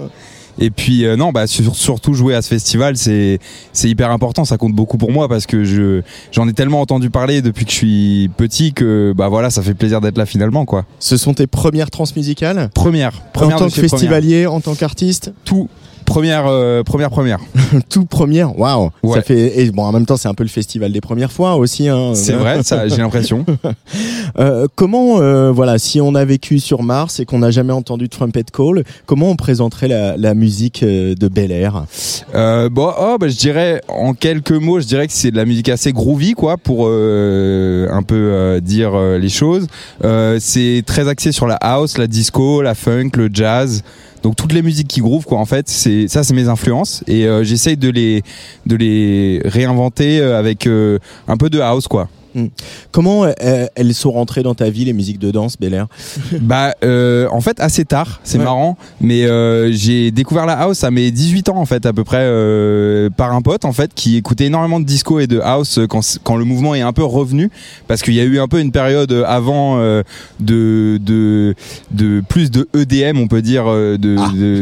[0.57, 3.39] Et puis euh, non, bah sur- surtout jouer à ce festival, c'est
[3.73, 7.09] c'est hyper important, ça compte beaucoup pour moi parce que je j'en ai tellement entendu
[7.09, 10.65] parler depuis que je suis petit que bah voilà, ça fait plaisir d'être là finalement
[10.65, 10.85] quoi.
[10.99, 12.69] Ce sont tes premières transmusicales?
[12.73, 15.31] Première, En première tant de que festivalier, en tant qu'artiste?
[15.45, 15.69] Tout
[16.09, 17.39] Première, euh, première, première.
[17.89, 18.89] Tout première, waouh.
[19.03, 19.17] Ouais.
[19.17, 21.55] Ça fait et bon en même temps c'est un peu le festival des premières fois
[21.55, 21.87] aussi.
[21.87, 22.13] Hein.
[22.15, 23.45] C'est vrai, ça, j'ai l'impression.
[24.39, 28.09] Euh, comment euh, voilà si on a vécu sur Mars et qu'on n'a jamais entendu
[28.09, 31.83] Trumpet Call, comment on présenterait la, la musique euh, de Bel Air?
[32.35, 35.45] Euh, bon, oh, bah, je dirais en quelques mots, je dirais que c'est de la
[35.45, 39.67] musique assez groovy, quoi, pour euh, un peu euh, dire les choses.
[40.03, 43.83] Euh, c'est très axé sur la house, la disco, la funk, le jazz.
[44.23, 45.39] Donc toutes les musiques qui groove, quoi.
[45.39, 48.23] En fait, c'est ça, c'est mes influences et euh, j'essaye de les
[48.65, 52.09] de les réinventer euh, avec euh, un peu de house, quoi.
[52.91, 55.87] Comment euh, elles sont rentrées dans ta vie les musiques de danse Bel Air?
[56.41, 58.43] Bah, euh, en fait, assez tard, c'est Ouais.
[58.45, 62.03] marrant, mais euh, j'ai découvert la house à mes 18 ans, en fait, à peu
[62.03, 65.77] près, euh, par un pote, en fait, qui écoutait énormément de disco et de house
[65.79, 67.49] euh, quand, quand le mouvement est un peu revenu,
[67.87, 70.03] parce qu'il y a eu un peu une période avant euh,
[70.39, 71.55] de, de,
[71.91, 74.15] de plus de EDM, on peut dire, euh, de,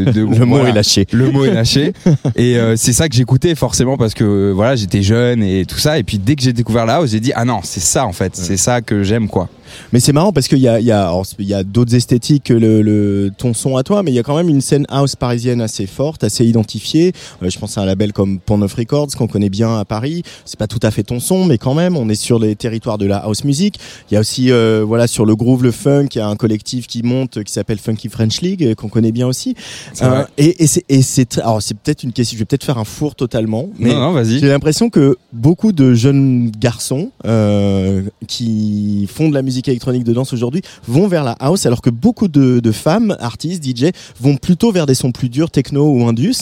[0.06, 1.06] de, de- Le mot est lâché.
[1.12, 1.94] Le mot est lâché.
[2.36, 5.78] et euh, c'est ça que j'écoutais forcément parce que euh, voilà, j'étais jeune et tout
[5.80, 6.00] ça.
[6.00, 8.14] Et puis dès que j'ai découvert la house, j'ai dit ah non, c'est ça en
[8.14, 9.50] fait, c'est ça que j'aime quoi.
[9.94, 13.32] Mais c'est marrant parce qu'il y a, y a, a d'autres esthétiques que le, le-
[13.38, 15.88] ton son à toi, mais il y a quand même une scène house parisienne assez
[15.88, 17.14] forte, assez identifiée.
[17.44, 20.24] Euh, je pense à un label comme Pont Neuf Records qu'on connaît bien à Paris.
[20.46, 22.98] C'est pas tout à fait ton son, mais quand même, on est sur les territoires
[22.98, 23.80] de la house music.
[24.10, 26.36] Il y a aussi, euh, voilà, sur le groove, le funk, il y a un
[26.36, 29.56] collectif qui monte euh, qui s'appelle Funky French League euh, qu'on connaît bien aussi.
[30.00, 30.26] Vrai.
[30.38, 33.70] et et c'est, alors c'est peut-être une question, je vais peut-être faire un four totalement,
[33.80, 39.42] mais non non, j'ai l'impression que beaucoup de jeunes garçons euh, qui font de la
[39.42, 43.16] musique électronique de danse aujourd'hui vont vers la house, alors que beaucoup de, de femmes,
[43.20, 43.92] artistes, DJ,
[44.22, 46.36] vont plutôt vers des sons plus durs, techno ou indus.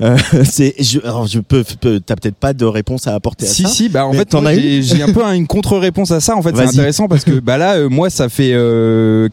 [0.00, 3.48] Euh, c'est, je, alors je peux, peux- t'as peut-être pas de réponse à apporter à
[3.48, 3.68] Si ça.
[3.68, 4.28] si bah en fait
[4.82, 7.56] j'ai un peu un- une contre-réponse à ça en fait c'est intéressant parce que bah
[7.58, 8.52] là euh, moi ça fait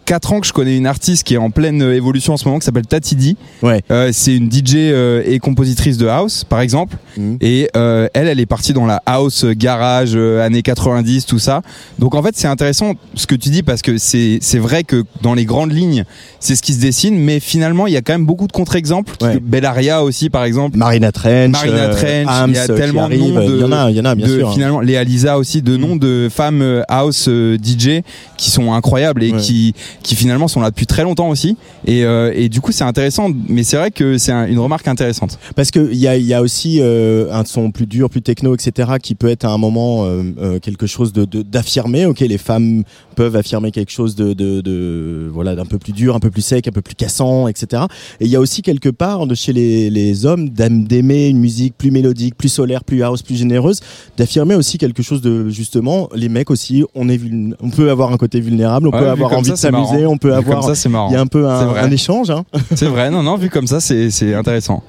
[0.05, 2.45] 4 ans que je connais une artiste qui est en pleine euh, évolution en ce
[2.45, 3.81] moment qui s'appelle Tatidi Ouais.
[3.91, 7.37] Euh, c'est une DJ euh, et compositrice de house par exemple Mhm.
[7.41, 11.39] et euh, elle elle est partie dans la house euh, garage euh, années 90 tout
[11.39, 11.61] ça
[11.97, 12.93] donc en fait c'est intéressant
[13.29, 16.05] ce que tu dis parce que c'est c'est vrai que dans les grandes lignes
[16.39, 19.13] c'est ce qui se dessine mais finalement il y a quand même beaucoup de contre-exemples
[19.21, 19.39] Ouais.
[19.41, 23.09] Bellaria aussi par exemple Marina Trench, Marina euh, Trench, Hams, il y a euh, tellement
[23.09, 24.47] de noms de- il y en a, il y en a bien de sûr.
[24.49, 24.53] hein.
[24.53, 28.01] finalement Léa Lisa aussi de noms de femmes euh, house DJ
[28.37, 29.39] qui sont incroyables et Ouais.
[29.39, 32.85] qui qui finalement sont là depuis très longtemps aussi et, euh, et du coup c'est
[32.85, 36.15] intéressant mais c'est vrai que c'est un- une remarque intéressante Parce que il y a,
[36.15, 39.43] il y a aussi euh, un son plus dur, plus techno, etc., qui peut être
[39.45, 42.05] à un moment euh, quelque chose de d'affirmé.
[42.05, 42.83] ok, les femmes
[43.17, 46.43] peuvent affirmer quelque chose de, de, de voilà d'un peu plus dur, un peu plus
[46.43, 47.83] sec, un peu plus cassant, etc.
[48.21, 51.73] Et il y a aussi quelque part de chez les, les hommes d'aimer une musique
[51.77, 53.79] plus mélodique, plus solaire, plus house, plus généreuse,
[54.17, 56.83] d'affirmer aussi quelque chose de justement les mecs aussi.
[56.93, 57.19] On est
[57.59, 60.17] on peut avoir un côté vulnérable, on Ouais, peut avoir envie ça, de s'amuser, on
[60.17, 60.59] peut Vu avoir.
[60.59, 62.29] comme ça c'est marrant il y a un peu un, un échange.
[62.29, 62.45] Hein.
[62.75, 64.83] c'est vrai non non vu comme ça c'est intéressant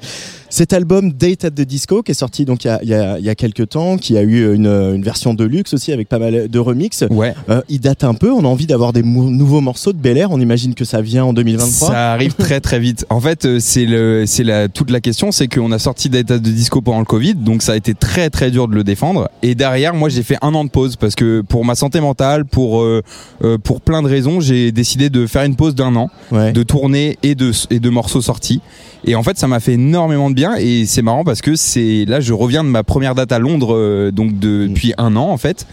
[0.50, 2.94] Cet album Date at the Disco qui est sorti donc il y a, il y
[2.94, 5.92] a, il y a quelques temps, qui a eu une, une version de luxe aussi
[5.92, 7.04] avec pas mal de remix.
[7.10, 8.32] ouais Euh, il date un peu.
[8.32, 10.30] On a envie d'avoir des mou- nouveaux morceaux de Bel Air.
[10.30, 11.88] On imagine que ça vient en 2023.
[11.88, 13.04] Ça arrive très très vite.
[13.10, 16.38] En fait, euh, c'est le, c'est la toute la question, c'est qu'on a sorti d'état
[16.38, 19.28] de disco pendant le Covid, donc ça a été très très dur de le défendre.
[19.42, 22.44] Et derrière, moi, j'ai fait un an de pause parce que pour ma santé mentale,
[22.46, 23.02] pour euh,
[23.44, 26.52] euh, pour plein de raisons, j'ai décidé de faire une pause d'un an, Ouais.
[26.52, 28.60] de tournée et de et de morceaux sortis.
[29.04, 30.54] Et en fait, ça m'a fait énormément de bien.
[30.56, 33.74] Et c'est marrant parce que c'est là, je reviens de ma première date à Londres,
[33.74, 35.66] euh, donc depuis un an en fait.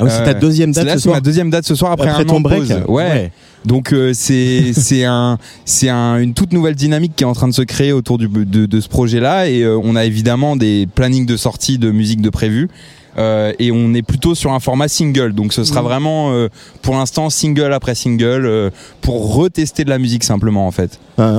[0.00, 1.16] Ah oui, c'est ta Euh, deuxième date là, ce c'est soir.
[1.16, 2.60] ma deuxième date ce soir après, Après un ton an break.
[2.68, 2.82] pause.
[2.88, 3.32] ouais.
[3.64, 7.48] Donc euh, c'est c'est un c'est un, une toute nouvelle dynamique qui est en train
[7.48, 10.86] de se créer autour du, de, de ce projet-là et euh, on a évidemment des
[10.94, 12.68] plannings de sortie de musique de prévu.
[13.18, 15.86] Euh, et on est plutôt sur un format single, donc ce sera Mhm.
[15.88, 16.48] vraiment euh,
[16.82, 20.98] pour l'instant single après single euh, pour retester de la musique simplement en fait.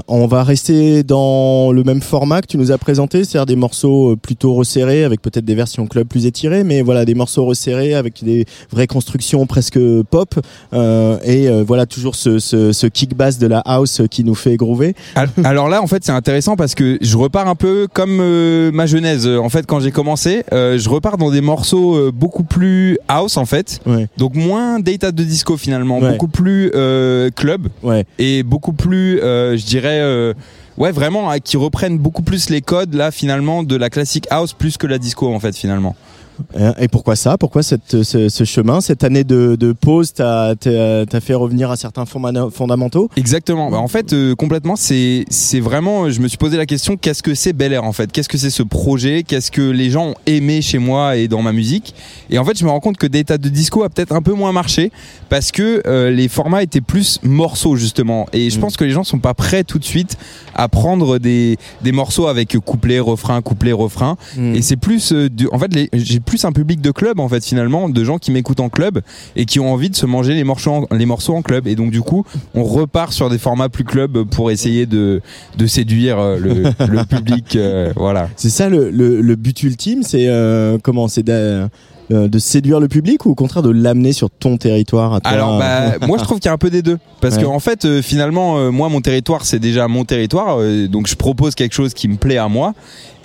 [0.10, 4.18] On va rester dans le même format que tu nous as présenté, c'est-à-dire des morceaux
[4.22, 8.22] plutôt resserrés, avec peut-être des versions club plus étirées, mais voilà des morceaux resserrés avec
[8.22, 10.36] des vraies constructions presque pop,
[10.74, 14.36] euh, et euh, voilà toujours ce, ce, ce kick bass de la house qui nous
[14.36, 14.96] fait groover.
[15.16, 18.72] Al- Alors là, en fait, c'est intéressant parce que je repars un peu comme euh,
[18.74, 19.26] ma genèse.
[19.28, 23.46] En fait, quand j'ai commencé, je repars dans des morceaux euh, beaucoup plus house, en
[23.46, 23.80] fait.
[23.86, 26.12] Ouais, Donc moins data de disco finalement, Ouais.
[26.12, 28.06] beaucoup plus euh, club ouais.
[28.18, 30.34] et beaucoup plus, euh, je dirais, euh,
[30.78, 34.54] ouais, vraiment, hein, qui reprennent beaucoup plus les codes là finalement de la classique house
[34.54, 35.96] plus que la disco en fait finalement.
[36.60, 40.56] Hein, Et pourquoi ça Pourquoi cette, ce, ce chemin Cette année de, de pause t'a
[40.60, 43.10] t'a- t'a fait revenir à certains fonda- fondamentaux?
[43.16, 43.70] Exactement.
[43.72, 45.26] Bah, en fait, euh, complètement, c'est
[45.60, 46.10] vraiment.
[46.10, 48.12] Je me suis posé la question qu'est-ce que c'est Bel Air en fait?
[48.12, 49.24] Qu'est-ce que c'est ce projet?
[49.24, 51.94] Qu'est-ce que les gens ont aimé chez moi et dans ma musique?
[52.30, 54.34] Et en fait, je me rends compte que Data de Disco a peut-être un peu
[54.34, 54.92] moins marché
[55.30, 58.28] parce que euh, les formats étaient plus morceaux justement.
[58.34, 60.18] Et je pense que les gens sont pas prêts tout de suite
[60.56, 64.18] à prendre des des morceaux avec couplet, refrain, couplet, refrain.
[64.38, 64.56] Mm.
[64.56, 67.44] Et c'est plus, euh, du- en fait, j'ai plus un public de club en fait
[67.44, 69.02] finalement, de gens qui m'écoutent en club
[69.36, 71.68] et qui ont envie de se manger les morceaux, en, les morceaux en club.
[71.68, 72.24] Et donc du coup,
[72.54, 75.22] on repart sur des formats plus club pour essayer de
[75.58, 77.56] de séduire euh, le, le public.
[77.56, 78.30] euh, voilà.
[78.36, 81.68] C'est ça le, le, le but ultime C'est euh, comment C'est de,
[82.12, 85.60] de séduire le public ou au contraire de l'amener sur ton territoire à toi Alors
[85.60, 87.44] bah, moi je trouve qu'il y a un peu des deux parce Ouais.
[87.44, 91.06] que en fait euh, finalement euh, moi mon territoire c'est déjà mon territoire euh, donc
[91.08, 92.74] je propose quelque chose qui me plaît à moi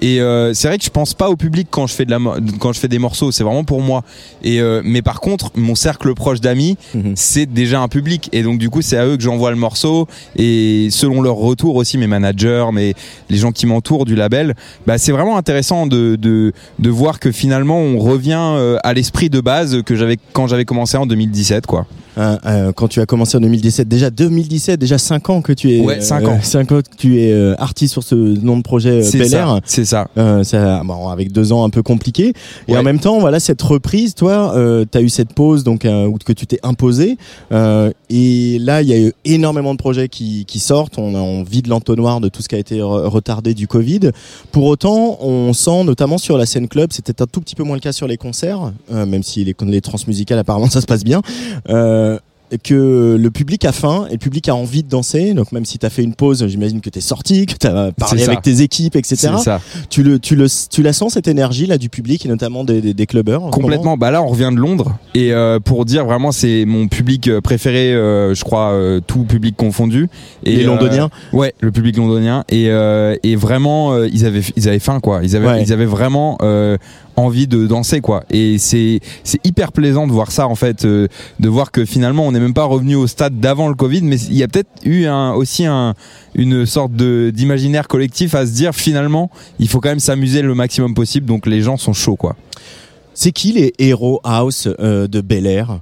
[0.06, 2.18] et euh, c'est vrai que je pense pas au public quand je fais de la
[2.18, 4.02] mo- quand je fais des morceaux c'est vraiment pour moi.
[4.42, 7.12] Et euh, mais par contre mon cercle proche d'amis Mhm.
[7.16, 8.28] c'est déjà un public.
[8.32, 10.06] Et donc du coup c'est à eux que j'envoie le morceau.
[10.36, 12.94] Et selon leur retour aussi mes managers mais
[13.30, 14.54] les gens qui m'entourent du label
[14.86, 19.30] bah c'est vraiment intéressant de, de de voir que finalement on revient euh, à l'esprit
[19.30, 21.86] de base que j'avais quand j'avais commencé en 2017 quoi
[22.16, 25.72] Euh, euh, quand tu as commencé en 2017, déjà 2017, déjà 5 ans que tu
[25.72, 26.38] es Ouais, cinq ans.
[26.40, 29.34] 5 ans que tu es euh, artiste sur ce nom de projet euh, C'est Bel
[29.34, 29.48] Air.
[29.48, 30.08] ça, c'est ça.
[30.16, 32.32] Euh, ça, bon, avec deux ans un peu compliqué.
[32.68, 32.78] Et Ouais.
[32.78, 36.10] en même temps, voilà, cette reprise, toi, euh, tu as eu cette pause donc euh,
[36.24, 37.16] que tu t'es imposé.
[37.52, 40.98] Euh, et là, il y a eu énormément de projets qui, qui sortent.
[40.98, 44.10] On, a- on vide l'entonnoir de tout ce qui a été re- retardé du Covid.
[44.52, 47.76] Pour autant, on sent notamment sur la scène club, c'était un tout petit peu moins
[47.76, 51.02] le cas sur les concerts, euh, même si les, les transmusicales apparemment ça se passe
[51.04, 51.20] bien.
[51.68, 52.03] Euh,
[52.62, 55.34] que le public a faim et le public a envie de danser.
[55.34, 57.66] Donc même si tu as fait une pause, j'imagine que tu es sorti, que tu
[57.66, 59.32] as parlé avec tes équipes, etc.
[59.42, 59.60] Ça.
[59.90, 62.80] Tu le, tu le, tu la sens cette énergie là du public et notamment des,
[62.80, 63.40] des, des clubbers.
[63.50, 63.96] Complètement.
[63.96, 67.40] Bah là, on revient de Londres et euh, pour dire vraiment, c'est mon public euh,
[67.40, 70.08] préféré, euh, je crois, euh, tout public confondu.
[70.44, 72.64] Et Les Londoniens Ouais, le public londonien et
[73.22, 75.20] et vraiment, ils avaient ils avaient faim quoi.
[75.22, 75.62] Ils avaient Ouais.
[75.62, 76.38] ils avaient vraiment
[77.16, 78.24] envie de danser quoi.
[78.30, 81.08] Et c'est c'est hyper plaisant de voir ça en fait, euh,
[81.40, 84.16] de voir que finalement on n'est même pas revenu au stade d'avant le Covid, mais
[84.16, 85.94] il y a peut-être eu un, aussi un
[86.34, 90.54] une sorte de d'imaginaire collectif à se dire finalement il faut quand même s'amuser le
[90.54, 91.26] maximum possible.
[91.26, 92.36] Donc les gens sont chauds quoi.
[93.14, 95.78] C'est qui les héros house euh, de Bel Air?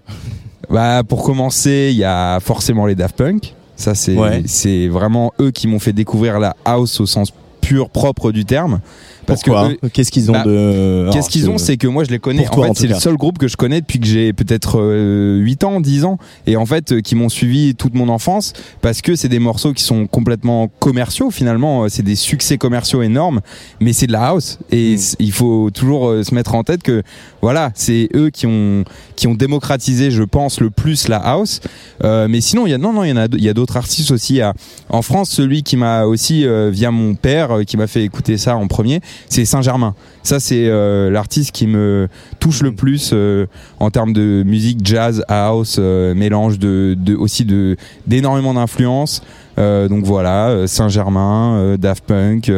[0.68, 3.54] Bah pour commencer, il y a forcément les Daft Punk.
[3.76, 4.42] Ça c'est Ouais.
[4.46, 8.80] c'est vraiment eux qui m'ont fait découvrir la house au sens pur propre du terme.
[9.26, 12.04] Parce Pourquoi que eux- Qu'est-ce qu'ils ont bah, de Qu'est-ce qu'ils ont C'est que moi
[12.04, 12.44] je les connais.
[12.44, 15.38] Pour en fait, c'est le seul groupe que je connais depuis que j'ai peut-être euh,
[15.38, 16.18] 8 ans, 10 ans.
[16.46, 19.72] Et en fait, euh, qui m'ont suivi toute mon enfance parce que c'est des morceaux
[19.72, 21.84] qui sont complètement commerciaux finalement.
[21.84, 23.40] Euh, C'est des succès commerciaux énormes,
[23.80, 24.58] mais c'est de la house.
[24.70, 24.74] Hmm.
[24.74, 27.02] Et c- il faut toujours euh, se mettre en tête que
[27.42, 28.84] voilà, c'est eux qui ont,
[29.16, 31.60] qui ont démocratisé, je pense, le plus la house.
[32.04, 33.54] Euh, mais sinon, il y a, non, non, il y en a, il y a
[33.54, 34.40] d'autres artistes aussi.
[34.40, 34.54] À,
[34.88, 38.36] en France, celui qui m'a aussi, euh, via mon père, euh, qui m'a fait écouter
[38.38, 39.94] ça en premier, c'est Saint-Germain.
[40.22, 42.08] Ça, c'est euh, l'artiste qui me
[42.38, 43.46] touche le plus euh,
[43.80, 49.22] en termes de musique jazz, house, euh, mélange de, de aussi de d'énormément d'influences.
[49.58, 52.50] Donc voilà, Saint-Germain, Daft Punk.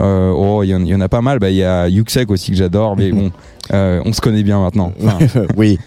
[0.00, 1.38] oh, il y, en- il y en a pas mal.
[1.38, 3.30] Bah, Il y a Yuxek aussi que j'adore, mais bon,
[3.72, 4.92] on se connaît bien maintenant.
[5.02, 5.18] Enfin,
[5.56, 5.78] oui,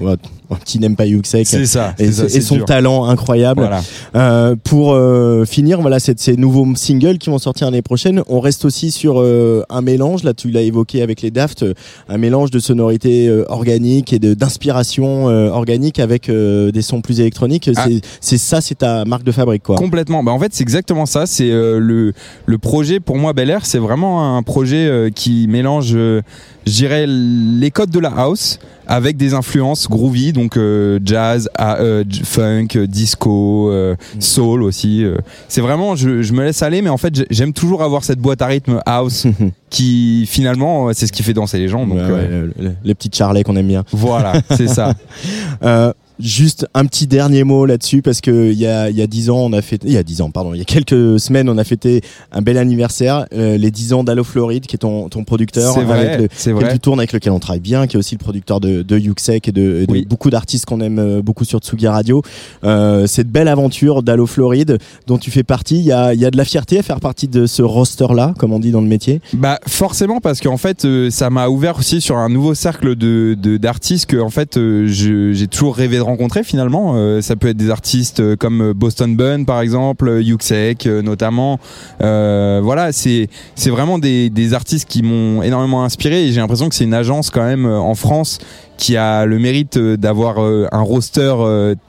[0.66, 1.45] qui n'aime pas Yuxek.
[1.47, 1.93] c'est ça.
[1.99, 2.66] Et, ça, et son dur.
[2.66, 3.62] talent incroyable.
[3.62, 3.82] Voilà.
[4.16, 8.22] Euh, pour euh, finir, voilà, c'est ces nouveaux singles qui vont sortir l'année prochaine.
[8.28, 10.24] On reste aussi sur euh, un mélange.
[10.24, 11.74] Là, tu l'as évoqué avec les Daft, euh,
[12.10, 17.20] un mélange de sonorités euh, organiques et d'inspiration euh, organique avec euh, des sons plus
[17.20, 17.70] électroniques.
[17.76, 17.86] Ah.
[17.88, 19.76] C'est- C'est ça, c'est ta marque de fabrique, quoi.
[19.76, 20.24] Complètement.
[20.24, 21.26] Bah, en fait, c'est exactement ça.
[21.26, 22.14] C'est euh, le,
[22.45, 26.22] le projet, pour moi, Bel Air, c'est vraiment un projet euh, qui mélange, euh,
[26.66, 28.60] je dirais, les codes de la house
[28.92, 35.04] avec des influences groovy, donc euh, jazz, ah, euh, funk, euh, disco, euh, soul aussi.
[35.06, 35.16] euh.
[35.48, 38.20] C'est vraiment, je, je me laisse aller, mais en fait, j'ai- j'aime toujours avoir cette
[38.20, 39.26] boîte à rythme house
[39.70, 41.88] qui, finalement, c'est ce qui fait danser les gens.
[41.88, 43.84] Donc, Ouais, ouais, le- le- les petites charlets qu'on aime bien.
[43.94, 44.94] voilà, c'est ça.
[46.22, 49.30] Juste un petit dernier mot là-dessus parce que il y a il y a dix
[49.30, 51.49] ans on a fêté il y a dix ans pardon il y a quelques semaines
[51.49, 52.01] on a fêté
[52.32, 55.84] un bel anniversaire euh, les 10 ans d'Allo Floride qui est ton ton producteur C'est
[55.84, 56.72] vrai, avec le, vrai.
[56.74, 59.47] tu tournes avec lequel on travaille bien qui est aussi le producteur de de Yuxek
[59.47, 60.05] et de, de Oui.
[60.07, 62.22] beaucoup d'artistes qu'on aime euh, beaucoup sur Tsugi Radio
[62.63, 66.26] euh, cette belle aventure d'Allo Floride dont tu fais partie il y a il y
[66.26, 68.82] a de la fierté à faire partie de ce roster là comme on dit dans
[68.82, 69.22] le métier?
[69.34, 73.36] Bah forcément parce qu'en fait euh, ça m'a ouvert aussi sur un nouveau cercle de
[73.41, 76.93] de- d'artistes que en fait euh, j'ai toujours rêvé de rencontrer finalement.
[76.95, 81.59] Euh, ça peut être des artistes euh, comme euh, Boston Bun par exemple, Yuxek notamment.
[81.99, 86.76] Voilà, c'est c'est vraiment des, des artistes qui m'ont énormément inspiré et j'ai l'impression que
[86.76, 88.39] c'est une agence quand même en France
[88.78, 91.34] qui a le mérite d'avoir un roster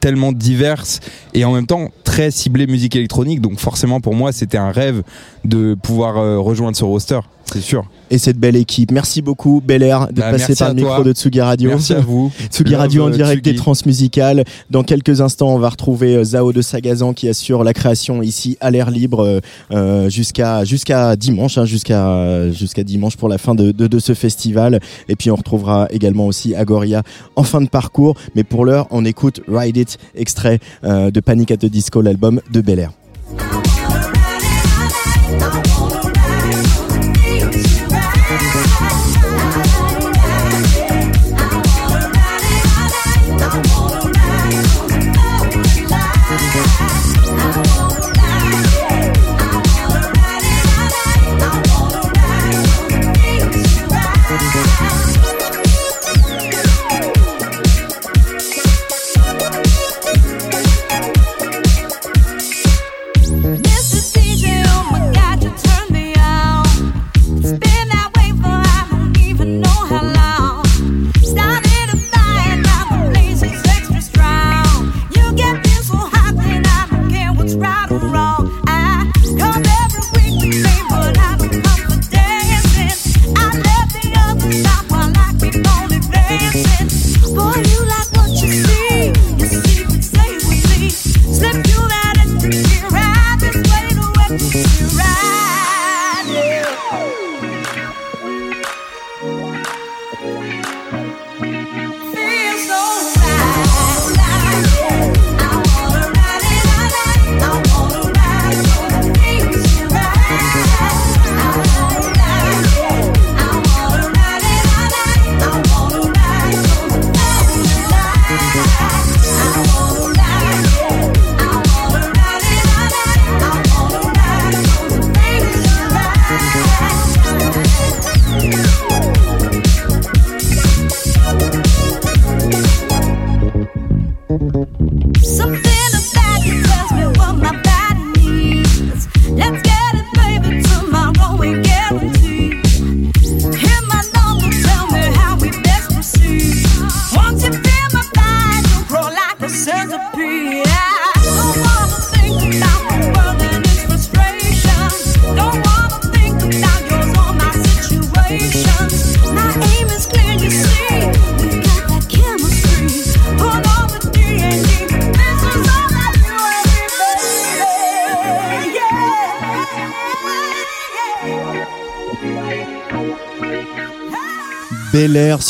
[0.00, 0.84] tellement divers
[1.34, 3.40] et en même temps très ciblé musique électronique.
[3.40, 5.02] Donc forcément pour moi c'était un rêve
[5.44, 7.20] de pouvoir rejoindre ce roster,
[7.52, 7.84] c'est sûr.
[8.10, 8.90] Et cette belle équipe.
[8.90, 11.70] Merci beaucoup, Bel Air, de Bah, passer par le micro de Tsugi Radio.
[11.70, 12.30] Merci à vous.
[12.50, 13.52] Tsugi Radio en direct Tsugi.
[13.52, 14.44] des transmusicales.
[14.70, 18.56] Dans quelques instants, on va retrouver euh, Zao de Sagazan qui assure la création ici
[18.60, 19.40] à l'air libre euh,
[19.72, 24.14] euh, jusqu'à jusqu'à dimanche, hein, jusqu'à jusqu'à dimanche pour la fin de, de, de ce
[24.14, 24.80] festival.
[25.08, 27.02] Et puis on retrouvera également aussi Agoria
[27.36, 28.14] en fin de parcours.
[28.34, 32.40] Mais pour l'heure, on écoute Ride It, extrait euh, de Panic at the Disco, l'album
[32.52, 32.92] de Bel Air.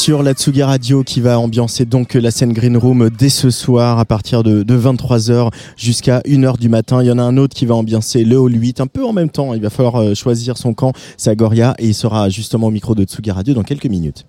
[0.02, 4.00] Sur la Tsugi Radio qui va ambiancer donc la scène Green Room dès ce soir
[4.00, 7.04] à partir de, 23h jusqu'à 1h du matin.
[7.04, 9.12] Il y en a un autre qui va ambiancer le Hall 8 un peu en
[9.12, 9.54] même temps.
[9.54, 12.96] Il va falloir euh, choisir son camp, c'est Agoria et il sera justement au micro
[12.96, 14.26] de Tsugi Radio dans quelques minutes.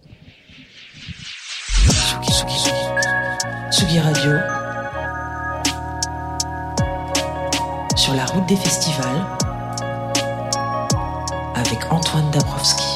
[3.72, 4.32] Tsugi Radio.
[7.96, 9.26] Sur la route des festivals.
[11.56, 12.93] Avec Antoine Dabrowski.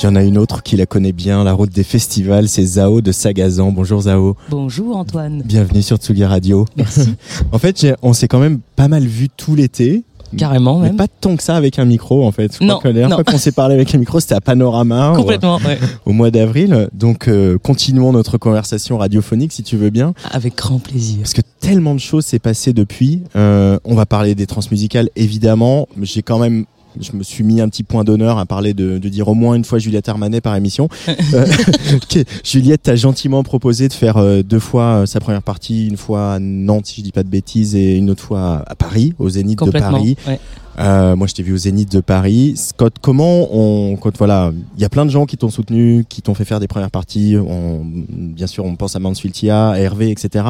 [0.00, 2.64] Il y en a une autre qui la connaît bien, la route des festivals, c'est
[2.64, 3.70] Zao de Sagazan.
[3.70, 4.36] Bonjour Zao.
[4.50, 5.42] Bonjour Antoine.
[5.44, 6.66] Bienvenue sur Tsugi Radio.
[6.76, 7.14] Merci.
[7.52, 10.04] en fait, on s'est quand même pas mal vu tout l'été.
[10.36, 10.96] Carrément Mais même.
[10.96, 12.50] pas tant que ça avec un micro en fait.
[12.54, 14.40] Je crois Non, que la dernière fois qu'on s'est parlé avec un micro, c'était à
[14.40, 15.12] Panorama.
[15.12, 15.78] au- Complètement, ouais.
[16.06, 16.88] Au, mois d'avril.
[16.92, 20.12] Donc euh, continuons notre conversation radiophonique si tu veux bien.
[20.32, 21.18] Avec grand plaisir.
[21.20, 23.22] Parce que tellement de choses s'est passé depuis.
[23.36, 25.86] Euh, on va parler des transmusicales évidemment.
[26.02, 26.64] J'ai quand même
[27.00, 29.54] je me suis mis un petit point d'honneur à parler de, de dire au moins
[29.54, 30.88] une fois Juliette Armanet par émission.
[31.32, 31.46] Euh,
[32.44, 36.34] Juliette t'a gentiment proposé de faire euh, deux fois euh, sa première partie, une fois
[36.34, 39.28] à Nantes si je dis pas de bêtises et une autre fois à Paris, au
[39.28, 39.70] Zénith de.
[39.70, 40.16] Paris.
[40.26, 40.38] ouais.
[40.78, 42.54] Euh, moi, je t'ai vu au Zénith de Paris.
[42.56, 46.20] Scott, comment on, quand voilà, il y a plein de gens qui t'ont soutenu, qui
[46.22, 47.36] t'ont fait faire des premières parties.
[47.38, 50.44] On, bien sûr, on pense à Mansfieldia, à Hervé, etc.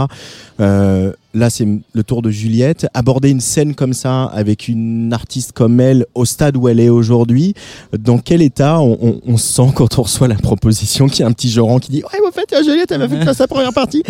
[0.60, 2.86] Euh, là, c'est le tour de Juliette.
[2.94, 6.88] Aborder une scène comme ça avec une artiste comme elle au stade où elle est
[6.88, 7.54] aujourd'hui.
[7.98, 11.22] Dans quel état on, on, on se sent quand on reçoit la proposition qu'il y
[11.24, 13.46] a un petit Joran qui dit ouais, en fait, Juliette, elle m'a fait faire sa
[13.46, 14.02] première partie.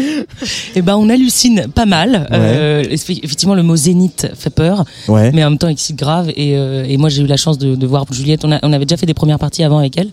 [0.77, 2.29] Eh ben, on hallucine pas mal.
[2.33, 5.33] Euh, effe- effectivement, le mot zénith fait peur, Ouais.
[5.33, 6.31] mais en même temps excite grave.
[6.37, 8.45] Et, euh, et moi, j'ai eu la chance de, de voir Juliette.
[8.45, 10.11] On, a- on avait déjà fait des premières parties avant avec elle.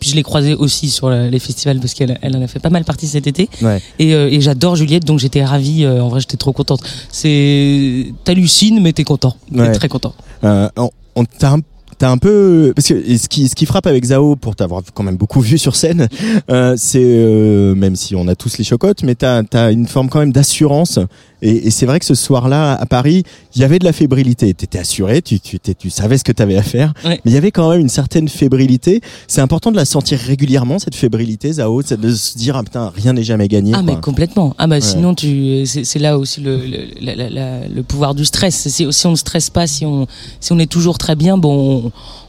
[0.00, 2.58] Puis je l'ai croisée aussi sur la- les festivals parce qu'elle elle en a fait
[2.60, 3.48] pas mal partie cet été.
[3.62, 3.80] Ouais.
[3.98, 5.84] Et, euh, et j'adore Juliette, donc j'étais ravie.
[5.84, 6.80] euh, en vrai, j'étais trop contente.
[7.10, 9.36] C'est t'hallucines, mais t'es content.
[9.52, 9.72] T'es Ouais.
[9.72, 10.14] très content.
[10.42, 11.60] On, on t'a un
[11.98, 15.02] T'as un peu parce que ce qui ce qui frappe avec Zao pour t'avoir quand
[15.02, 16.08] même beaucoup vu sur scène,
[16.50, 20.08] euh, c'est euh, même si on a tous les chocottes, mais t'as as une forme
[20.08, 20.98] quand même d'assurance
[21.42, 23.22] et, et c'est vrai que ce soir-là à Paris,
[23.54, 24.54] il y avait de la fébrilité.
[24.54, 27.20] T'étais assuré, tu tu tu savais ce que t'avais à faire, Ouais.
[27.24, 29.00] mais il y avait quand même une certaine fébrilité.
[29.28, 32.92] C'est important de la sentir régulièrement cette fébrilité, Zao, c'est de se dire ah putain
[32.94, 33.72] rien n'est jamais gagné.
[33.74, 33.94] Ah quoi.
[33.94, 34.54] mais complètement.
[34.58, 34.80] Ah bah Ouais.
[34.80, 38.54] sinon tu c'est là aussi le le, la- la- la- le pouvoir du stress.
[38.68, 40.06] C'est si on ne stresse pas, si on
[40.40, 41.83] si on est toujours très bien, bon on,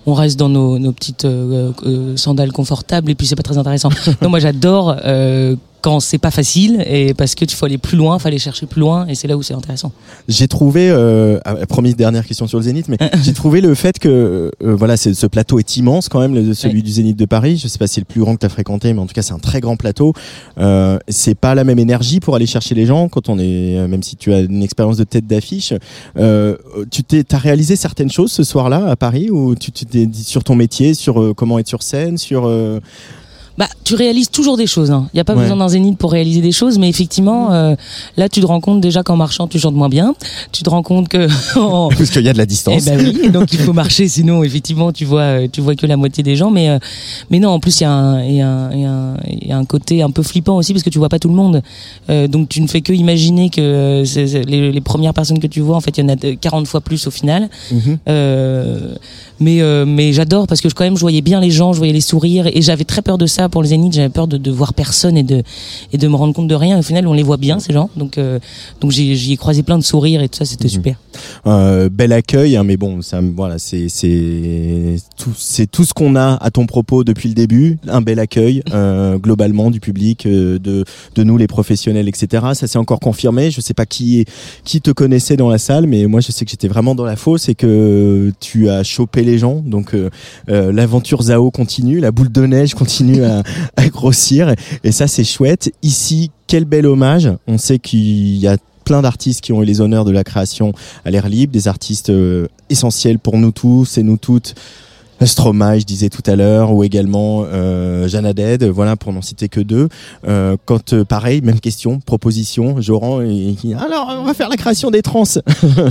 [0.06, 3.58] on reste dans nos, nos petites euh, euh, sandales confortables et puis c'est pas très
[3.58, 3.90] intéressant.
[4.22, 7.96] non moi j'adore euh, quand c'est pas facile et parce que tu faut aller plus
[7.96, 9.92] loin, faut aller chercher plus loin et c'est là où c'est intéressant.
[10.28, 11.54] J'ai trouvé, euh, ah,
[11.96, 15.28] dernière question sur le Zénith, mais j'ai trouvé le fait que euh, voilà, c'est ce
[15.28, 17.58] plateau est immense quand même, celui du Zénith de Paris.
[17.62, 19.14] Je sais pas si c'est le plus grand que tu as fréquenté, mais en tout
[19.14, 20.14] cas c'est un très grand plateau.
[20.58, 23.88] Euh, c'est pas la même énergie pour aller chercher les gens quand on est, euh,
[23.88, 25.72] même si tu as une expérience de tête d'affiche.
[26.18, 26.58] Euh,
[26.90, 30.44] tu t'es, t'as réalisé certaines choses ce soir-là à Paris ou tu t'es dit sur
[30.44, 32.80] ton métier, sur euh, comment être sur scène, sur euh,
[33.58, 34.90] Bah, tu réalises toujours des choses.
[34.90, 35.44] Il n'y a pas Ouais.
[35.44, 37.76] besoin d'un zénith pour réaliser des choses, mais effectivement, euh,
[38.18, 40.14] là, tu te rends compte déjà qu'en marchant, tu chantes moins bien.
[40.52, 41.28] Tu te rends compte que
[41.60, 42.84] en- parce qu'il y a de la distance.
[42.86, 45.86] Eh ben oui, donc il faut marcher, sinon effectivement tu vois, euh, tu vois que
[45.86, 46.52] la moitié des gens.
[46.52, 46.80] Mais euh,
[47.30, 48.92] mais non, en plus il y a un il y a un, il y a
[48.92, 51.20] un, il y a un côté un peu flippant aussi parce que tu vois pas
[51.20, 51.62] tout le monde.
[52.10, 55.48] Euh, donc tu ne fais que imaginer que euh, c'est les, les premières personnes que
[55.48, 57.50] tu vois, en fait il y en a de- 40 fois plus au final.
[58.10, 58.96] Euh,
[59.40, 61.94] mais euh, mais j'adore parce que quand même je voyais bien les gens, je voyais
[61.94, 63.94] les sourires et j'avais très peur de ça pour le Zénith.
[63.94, 65.44] J'avais peur de, de voir personne et de
[65.94, 66.80] et de me rendre compte de rien.
[66.80, 67.90] Au final on les voit bien ces gens.
[67.96, 68.40] Donc euh,
[68.82, 70.70] donc j'y ai croisé plein de sourires et tout ça, c'était Mhm.
[70.72, 70.96] super.
[71.48, 76.16] Euh, bel accueil, hein, mais bon, ça, voilà, c'est c'est tout, c'est tout ce qu'on
[76.16, 80.60] a à ton propos depuis le début, un bel accueil euh, globalement du public, euh,
[80.60, 80.84] de
[81.16, 82.48] de nous les professionnels, etc.
[82.54, 83.52] Ça s'est encore confirmé.
[83.52, 84.26] Je sais pas qui est,
[84.64, 87.16] qui te connaissait dans la salle, mais moi je sais que j'étais vraiment dans la
[87.16, 89.62] fosse et que tu as chopé les gens.
[89.66, 90.10] Donc euh,
[90.50, 93.44] euh, l'aventure Zao continue, la boule de neige continue à,
[93.90, 95.72] grossir, et, et ça c'est chouette.
[95.84, 97.30] Ici, quel bel hommage.
[97.48, 100.72] On sait qu'il y a plein d'artistes qui ont eu les honneurs de la création
[101.04, 104.56] à l'air libre, des artistes euh, essentiels pour nous tous et nous toutes.
[105.24, 109.48] Stromae, je disais tout à l'heure, ou également euh, Jeanne Haddad, voilà pour n'en citer
[109.50, 109.88] que deux.
[110.28, 114.92] Euh, quand euh, pareil, même question, proposition, Joran, et, alors on va faire la création
[114.92, 115.24] des trans.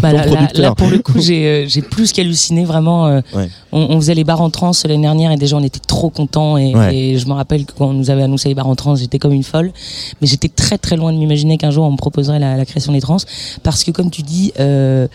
[0.03, 3.07] Bah, là, là- pour le coup, j'ai euh, plus qu'halluciné vraiment.
[3.07, 3.49] euh, Ouais.
[3.73, 6.57] on, on faisait les bars en trans l'année dernière et déjà on était trop contents
[6.59, 6.95] et, Ouais.
[6.97, 9.19] et je me rappelle que quand on nous avait annoncé les bars en trans, j'étais
[9.19, 9.73] comme une folle.
[10.21, 12.93] Mais j'étais très très loin de m'imaginer qu'un jour on me proposerait la, la création
[12.93, 13.17] des trans
[13.63, 15.07] parce que comme tu dis, euh,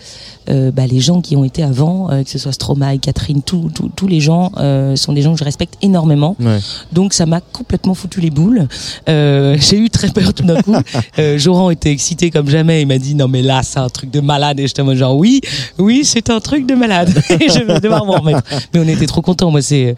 [0.48, 4.06] bah, les gens qui ont été avant, que ce soit Stromae, Catherine, tout- tout- tous
[4.06, 6.34] les gens euh, sont des gens que je respecte énormément.
[6.40, 6.58] Ouais.
[6.90, 8.66] Donc ça m'a complètement foutu les boules.
[9.10, 10.74] Euh, j'ai eu très peur tout d'un coup.
[11.18, 12.82] Euh, Joran était excité comme jamais.
[12.82, 14.96] Il m'a dit non mais là c'est un truc de malade et j'étais en mode
[14.96, 15.40] genre oui
[15.78, 17.10] oui c'est un truc de malade.
[17.40, 18.42] Et je vais devoir m'en remettre.
[18.72, 19.50] Mais on était trop contents.
[19.50, 19.96] Moi c'est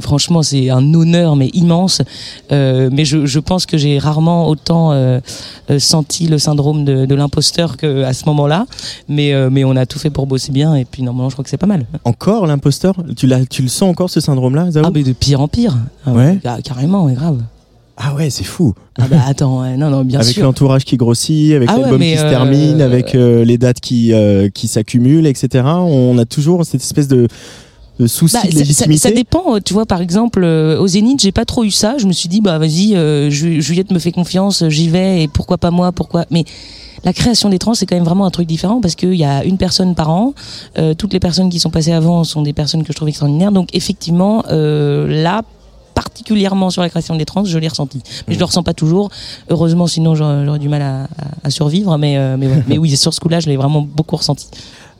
[0.00, 2.02] franchement c'est un honneur mais immense.
[2.50, 5.20] Mais je, je pense que j'ai rarement autant
[5.78, 8.66] senti le syndrome de, de l'imposteur qu'à ce moment-là.
[9.08, 11.50] Mais mais on a tout fait pour bosser bien et puis normalement je crois que
[11.50, 11.86] c'est pas mal.
[12.04, 12.79] Encore l'imposteur
[13.16, 15.76] Tu l'as, tu le sens encore ce syndrome-là, Ah mais de pire en pire.
[16.06, 16.38] Ah, Ouais.
[16.44, 17.40] ah, carrément ouais, grave.
[18.02, 18.74] Ah ouais, c'est fou.
[18.98, 20.44] Ah bah attends, non, non, bien avec sûr.
[20.44, 24.14] l'entourage qui grossit, avec Ah l'album qui se euh, termine, avec euh, les dates qui
[24.14, 25.64] euh, qui s'accumulent, etc.
[25.66, 27.28] On a toujours cette espèce de,
[27.98, 28.98] de souci Bah, de ça- ça, légitimité.
[29.00, 31.96] ça dépend, euh, tu vois, par exemple, euh, au Zénith, j'ai pas trop eu ça.
[31.98, 35.28] Je me suis dit, bah vas-y, euh, Ju- Juliette me fait confiance, j'y vais, et
[35.28, 36.24] pourquoi pas moi, pourquoi.
[36.30, 36.44] Mais
[37.04, 39.44] la création des trans, c'est quand même vraiment un truc différent parce qu'il y a
[39.44, 40.34] une personne par an.
[40.78, 43.52] Euh, toutes les personnes qui sont passées avant sont des personnes que je trouve extraordinaires.
[43.52, 45.42] Donc effectivement, euh, là,
[45.94, 48.02] particulièrement sur la création des trans, je l'ai ressenti.
[48.28, 49.10] Mais je le ressens pas toujours.
[49.48, 51.08] Heureusement, sinon j'aurais du mal à,
[51.44, 51.96] à- survivre.
[51.98, 52.62] Mais, euh, mais, ouais.
[52.68, 54.48] mais oui, sur ce coup-là, je l'ai vraiment beaucoup ressenti.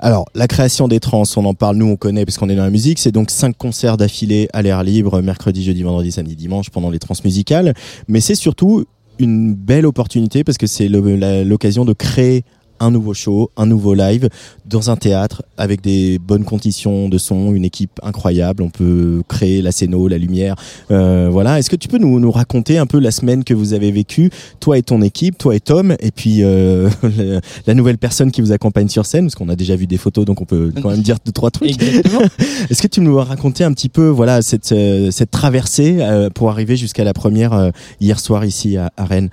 [0.02, 2.64] Alors, la création des trans, on en parle, nous on connaît parce qu'on est dans
[2.64, 6.70] la musique, c'est donc cinq concerts d'affilée à l'air libre, mercredi, jeudi, vendredi, samedi, dimanche,
[6.70, 7.74] pendant les trans musicales.
[8.08, 8.86] Mais c'est surtout
[9.20, 12.44] une belle opportunité parce que c'est l'occasion de créer
[12.80, 14.28] un nouveau show, un nouveau live
[14.66, 18.62] dans un théâtre avec des bonnes conditions de son, une équipe incroyable.
[18.62, 20.56] On peut créer la scéno, la lumière.
[20.90, 21.58] Euh, voilà.
[21.58, 24.30] Est-ce que tu peux nous, nous raconter un peu la semaine que vous avez vécue,
[24.60, 28.40] toi et ton équipe, toi et Tom, et puis euh, la, la nouvelle personne qui
[28.40, 30.90] vous accompagne sur scène, parce qu'on a déjà vu des photos, donc on peut quand
[30.90, 31.70] même dire deux trois trucs.
[31.70, 32.22] Exactement.
[32.70, 36.50] Est-ce que tu nous raconter un petit peu, voilà, cette euh, cette traversée euh, pour
[36.50, 37.70] arriver jusqu'à la première euh,
[38.00, 39.30] hier soir ici à, à Rennes?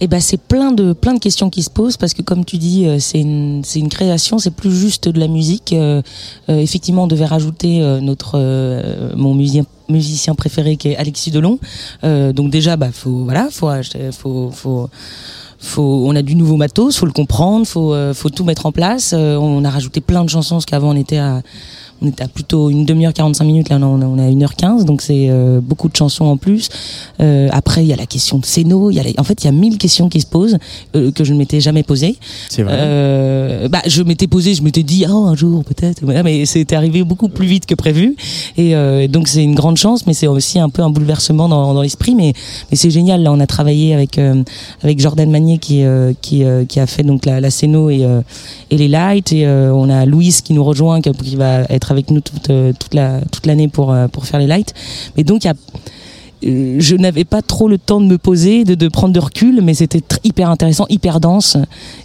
[0.00, 2.58] Eh ben c'est plein de plein de questions qui se posent parce que comme tu
[2.58, 5.72] dis euh, c'est une c'est une création c'est plus juste de la musique.
[5.72, 6.02] Euh,
[6.48, 11.30] euh, effectivement on devait rajouter euh, notre euh, mon musicien musicien préféré qui est Alexis
[11.30, 11.58] Delon.
[12.02, 13.70] Donc déjà bah faut voilà faut
[14.12, 14.88] faut faut
[15.58, 19.12] faut on a du nouveau matos faut le comprendre faut faut tout mettre en place.
[19.14, 21.42] Euh, on a rajouté plein de chansons parce qu'avant on était à
[22.02, 25.26] on était à plutôt une demi-heure 45 minutes là on on a 1h15 donc c'est
[25.30, 26.68] euh, beaucoup de chansons en plus
[27.20, 29.42] Euh, après il y a la question de Céno il y a les- en fait
[29.42, 30.58] il y a mille questions qui se posent
[30.96, 32.16] euh, que je ne m'étais jamais posées
[32.48, 32.74] C'est vrai.
[32.76, 37.02] euh, bah, je m'étais posé, je m'étais dit, oh, un jour peut-être, mais c'était arrivé
[37.04, 38.16] beaucoup plus vite que prévu.
[38.56, 41.72] Et euh, donc c'est une grande chance, mais c'est aussi un peu un bouleversement dans,
[41.74, 42.14] dans l'esprit.
[42.14, 42.32] Mais,
[42.70, 43.22] mais c'est génial.
[43.22, 44.42] Là, on a travaillé avec euh,
[44.82, 48.04] avec Jordan Magnier qui euh, qui euh, qui a fait donc la, la scéno et
[48.04, 48.20] euh,
[48.70, 49.32] et les lights.
[49.32, 52.50] Et euh, on a Louise qui nous rejoint, qui, qui va être avec nous toute
[52.50, 54.74] euh, toute la toute l'année pour euh, pour faire les lights.
[55.16, 55.54] Mais donc il y a
[56.44, 59.60] euh, je n'avais pas trop le temps de me poser, de, de prendre de recul,
[59.62, 61.56] mais c'était hyper intéressant, hyper dense.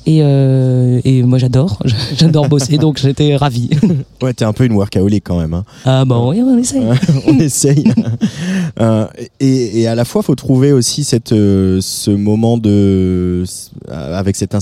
[0.06, 1.82] Et, euh, et moi, j'adore.
[2.18, 3.70] J'adore bosser, donc j'étais ravie.
[4.22, 5.54] Ouais, t'es un peu une workaholic quand même.
[5.54, 5.64] Hein.
[5.86, 6.84] Ah bon, oui, on essaye.
[7.28, 7.86] on essaye.
[8.80, 9.08] Euh,
[9.40, 13.46] et, et à la fois, faut trouver aussi cette, euh, ce moment de,
[13.88, 14.56] avec cette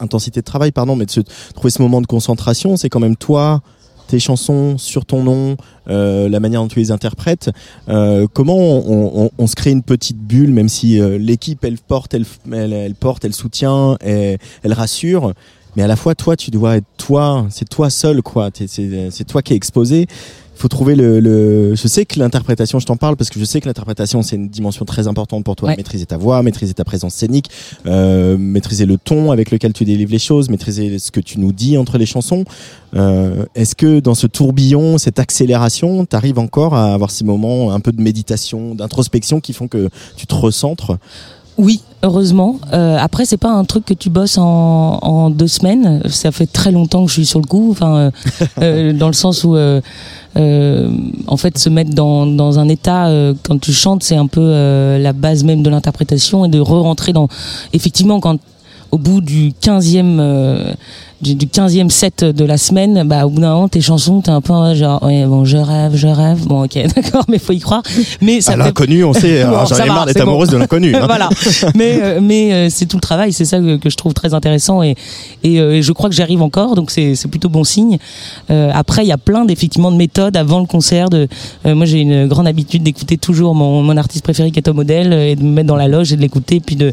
[0.00, 1.20] intensité de travail, pardon, mais de se,
[1.54, 2.76] trouver ce moment de concentration.
[2.76, 3.62] C'est quand même toi,
[4.08, 5.56] tes chansons sur ton nom,
[5.88, 7.50] euh, la manière dont tu les interprètes.
[7.88, 11.78] Euh, comment on, on- on se crée une petite bulle, même si euh, l'équipe elle
[11.78, 15.32] porte, elle, elle, porte, elle soutient, elle, elle rassure.
[15.76, 17.46] Mais à la fois, toi, tu dois être toi.
[17.50, 18.50] C'est toi seul, quoi.
[18.54, 20.06] C'est toi qui es exposé
[20.56, 23.60] faut trouver le, le- je sais que l'interprétation je t'en parle parce que je sais
[23.60, 25.70] que l'interprétation c'est une dimension très importante pour toi.
[25.70, 25.76] Ouais.
[25.76, 27.50] maîtriser ta voix maîtriser ta présence scénique
[27.86, 31.52] euh, maîtriser le ton avec lequel tu délivres les choses maîtriser ce que tu nous
[31.52, 32.44] dis entre les chansons.
[32.94, 37.80] Euh, est-ce que dans ce tourbillon cette accélération t'arrives encore à avoir ces moments un
[37.80, 40.96] peu de méditation d'introspection qui font que tu te recentres?
[41.56, 42.58] Oui, heureusement.
[42.72, 46.02] Euh, après, c'est pas un truc que tu bosses en, en deux semaines.
[46.08, 47.68] Ça fait très longtemps que je suis sur le coup.
[47.70, 48.10] Enfin, euh,
[48.60, 49.80] euh, dans le sens où, euh,
[50.36, 50.90] euh,
[51.28, 54.40] en fait, se mettre dans, dans un état euh, quand tu chantes, c'est un peu
[54.42, 57.28] euh, la base même de l'interprétation et de re-rentrer dans.
[57.72, 58.38] Effectivement, quand
[58.90, 60.72] au bout du 15e euh,
[61.24, 64.30] du, du 15e set de la semaine, bah au bout d'un moment tes chansons t'es
[64.30, 66.46] un peu genre ouais, bon je rêve, je rêve.
[66.46, 67.82] Bon OK, d'accord, mais faut y croire.
[68.20, 70.22] Mais ça fait- l'inconnu on sait Bon, alors, j'en ai marre d'être bon.
[70.24, 71.02] amoureuse de l'inconnu hein.
[71.06, 71.30] voilà.
[71.74, 74.34] Mais euh, mais euh, c'est tout le travail, c'est ça que, que je trouve très
[74.34, 74.94] intéressant et
[75.42, 77.98] et euh, je crois que j'arrive encore, donc c'est c'est plutôt bon signe.
[78.50, 81.08] Euh, après, il y a plein d'effectivement de méthodes avant le concert.
[81.08, 81.26] De
[81.66, 84.76] euh, moi, j'ai une grande habitude d'écouter toujours mon mon artiste préféré qui est Tom
[84.76, 86.92] Model euh, et de me mettre dans la loge et de l'écouter, puis de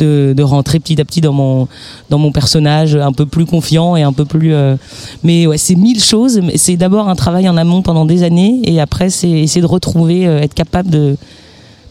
[0.00, 1.68] de de rentrer petit à petit dans mon
[2.10, 4.54] dans mon personnage un peu plus confiant et un peu plus.
[4.54, 4.76] euh,
[5.22, 6.40] mais ouais, c'est mille choses.
[6.42, 9.66] mais C'est d'abord un travail en amont pendant des années et après c'est essayer de
[9.66, 11.16] retrouver, euh, être capable de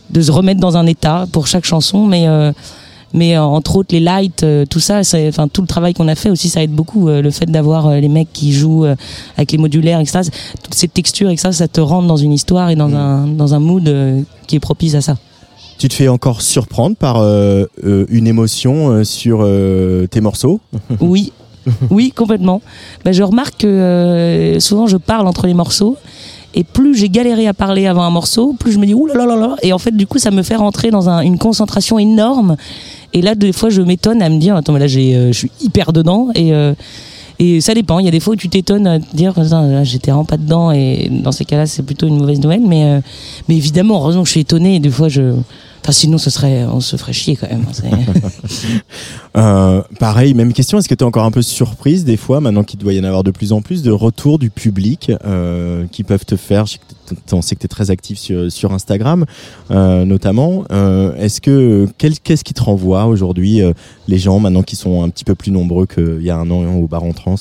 [0.10, 2.52] de se remettre dans un état pour chaque chanson, mais euh,
[3.14, 6.50] mais entre autres les lights, tout ça, enfin tout le travail qu'on a fait aussi,
[6.50, 7.08] ça aide beaucoup.
[7.08, 8.86] le fait d'avoir les mecs qui jouent
[9.38, 10.30] avec les modulaires, etc.
[10.62, 13.60] Toutes ces textures, et ça, te rentre dans une histoire et dans un dans un
[13.60, 13.90] mood
[14.46, 15.16] qui est propice à ça.
[15.78, 19.46] tu te fais encore surprendre par euh, euh, une émotion euh, sur
[20.10, 20.60] tes morceaux?
[21.00, 21.32] Oui,
[21.90, 22.62] oui, complètement.
[23.06, 25.98] Ben, je remarque que euh, souvent je parle entre les morceaux.
[26.56, 29.14] Et plus j'ai galéré à parler avant un morceau, plus je me dis ouh là
[29.14, 29.56] là là là.
[29.62, 32.56] Et en fait, du coup, ça me fait rentrer dans un- une concentration énorme.
[33.14, 35.38] Et là, des fois, je m'étonne à me dire attends, mais là, j'ai, euh, je
[35.38, 36.30] suis hyper dedans.
[36.34, 36.74] Et euh,
[37.40, 38.00] et ça dépend.
[38.00, 40.38] Il y a des fois où tu t'étonnes à te dire là, j'étais vraiment pas
[40.38, 40.72] dedans.
[40.72, 42.64] Et dans ces cas-là, c'est plutôt une mauvaise nouvelle.
[42.66, 43.02] Mais euh,
[43.48, 44.76] mais évidemment, heureusement je suis étonné.
[44.78, 45.34] Et des fois, je
[45.88, 47.64] Enfin, sinon, ce serait, on se ferait chier quand même.
[47.66, 48.30] hein,
[49.38, 50.78] Euh, pareil, même question.
[50.80, 53.06] Est-ce que tu es encore un peu surprise des fois, maintenant qu'il doit y en
[53.06, 56.66] avoir de plus en plus, de retours du public euh, qui peuvent te faire
[57.32, 59.26] On sait que tu es très actif sur, sur Instagram,
[59.72, 60.66] euh, notamment.
[60.74, 63.72] Euh, Est-ce que qu'est-ce qui te renvoie aujourd'hui euh,
[64.10, 66.66] les gens maintenant qui sont un petit peu plus nombreux qu'il y a un an
[66.76, 67.36] au bar en trans?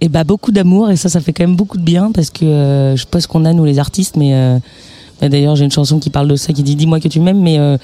[0.00, 2.46] Et bah beaucoup d'amour et ça ça fait quand même beaucoup de bien parce que
[2.46, 4.58] euh, je sais pas ce qu'on a nous les artistes mais euh,
[5.20, 7.58] d'ailleurs j'ai une chanson qui parle de ça qui dit dis-moi que tu m'aimes mais
[7.58, 7.76] euh,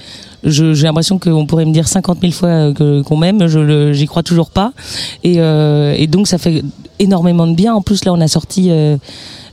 [0.45, 4.23] j'ai l'impression qu'on pourrait me dire 50 000 fois euh, qu'on m'aime je j'y crois
[4.23, 4.73] toujours pas.
[5.23, 6.65] Et, euh, et donc ça fait
[6.99, 7.75] énormément de bien.
[7.75, 8.97] En plus là on a sorti euh,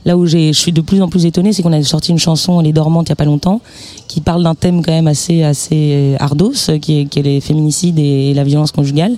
[0.04, 2.60] là où je suis de plus en plus étonnée c'est qu'on a sorti une chanson
[2.60, 3.60] Les dormantes il y a pas longtemps
[4.08, 7.98] qui parle d'un thème quand même assez assez ardos qui est, qui est les féminicides
[7.98, 9.16] et la violence conjugale.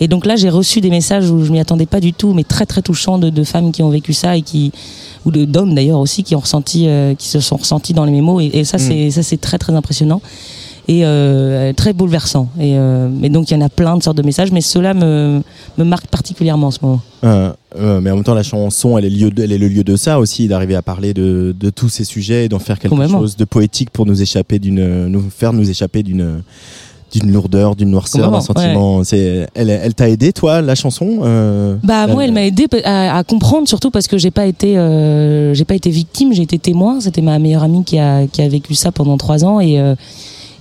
[0.00, 2.44] Et donc là j'ai reçu des messages où je m'y attendais pas du tout mais
[2.44, 4.72] très très touchants de, de femmes qui ont vécu ça et qui
[5.24, 8.42] ou d'hommes d'ailleurs aussi qui ont ressenti euh, qui se sont ressentis dans les mémos.
[8.42, 8.80] Et, et ça Mm.
[8.80, 10.20] c'est ça c'est très très impressionnant.
[10.88, 12.48] Et euh, très bouleversant.
[12.58, 14.94] Et, euh, et donc il y en a plein de sortes de messages mais cela
[14.94, 15.40] me
[15.78, 17.00] me marque particulièrement en ce moment.
[17.24, 17.52] Euh,
[18.00, 19.94] mais en même temps, la chanson, elle est, lieu de- elle est le lieu de
[19.94, 23.36] ça aussi, d'arriver à parler de, de tous ces sujets et d'en faire quelque chose
[23.36, 26.42] de poétique pour nous échapper d'une, nous faire nous échapper d'une,
[27.12, 29.04] d'une lourdeur, d'une noirceur, d'un sentiment.
[29.04, 33.16] C'est, elle, elle t'a aidé, toi, la chanson euh, Bah moi, elle m'a aidé à,
[33.18, 36.58] à comprendre surtout parce que j'ai pas été, euh, j'ai pas été victime, j'ai été
[36.58, 37.00] témoin.
[37.00, 39.94] C'était ma meilleure amie qui a qui a vécu ça pendant trois ans et euh,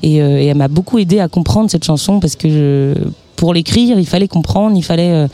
[0.03, 3.03] et, euh, et elle m'a beaucoup aidé à comprendre cette chanson parce que je-
[3.35, 5.11] pour l'écrire, il fallait comprendre, il fallait.
[5.11, 5.27] euh,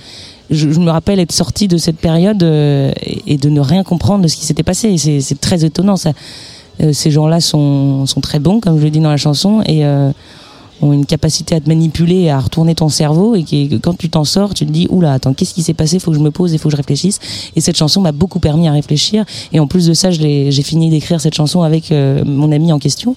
[0.49, 3.83] je, je me rappelle être sortie de cette période euh, et, et de ne rien
[3.83, 4.89] comprendre de ce qui s'était passé.
[4.89, 5.97] Et C'est c'est très étonnant.
[5.97, 6.11] Ça.
[6.81, 9.83] Euh, ces gens-là sont, sont très bons, comme je le dis dans la chanson, et
[9.83, 10.11] euh,
[10.81, 14.09] ont une capacité à te manipuler, et à retourner ton cerveau, et que quand tu
[14.09, 15.99] t'en sors, tu te dis, oula, attends, qu'est-ce qui s'est passé?
[15.99, 17.19] Faut que je me pose, il faut que je réfléchisse.
[17.55, 19.25] Et cette chanson m'a beaucoup permis à réfléchir.
[19.53, 22.79] Et en plus de ça, j'ai fini d'écrire cette chanson avec euh, mon ami en
[22.79, 23.15] question,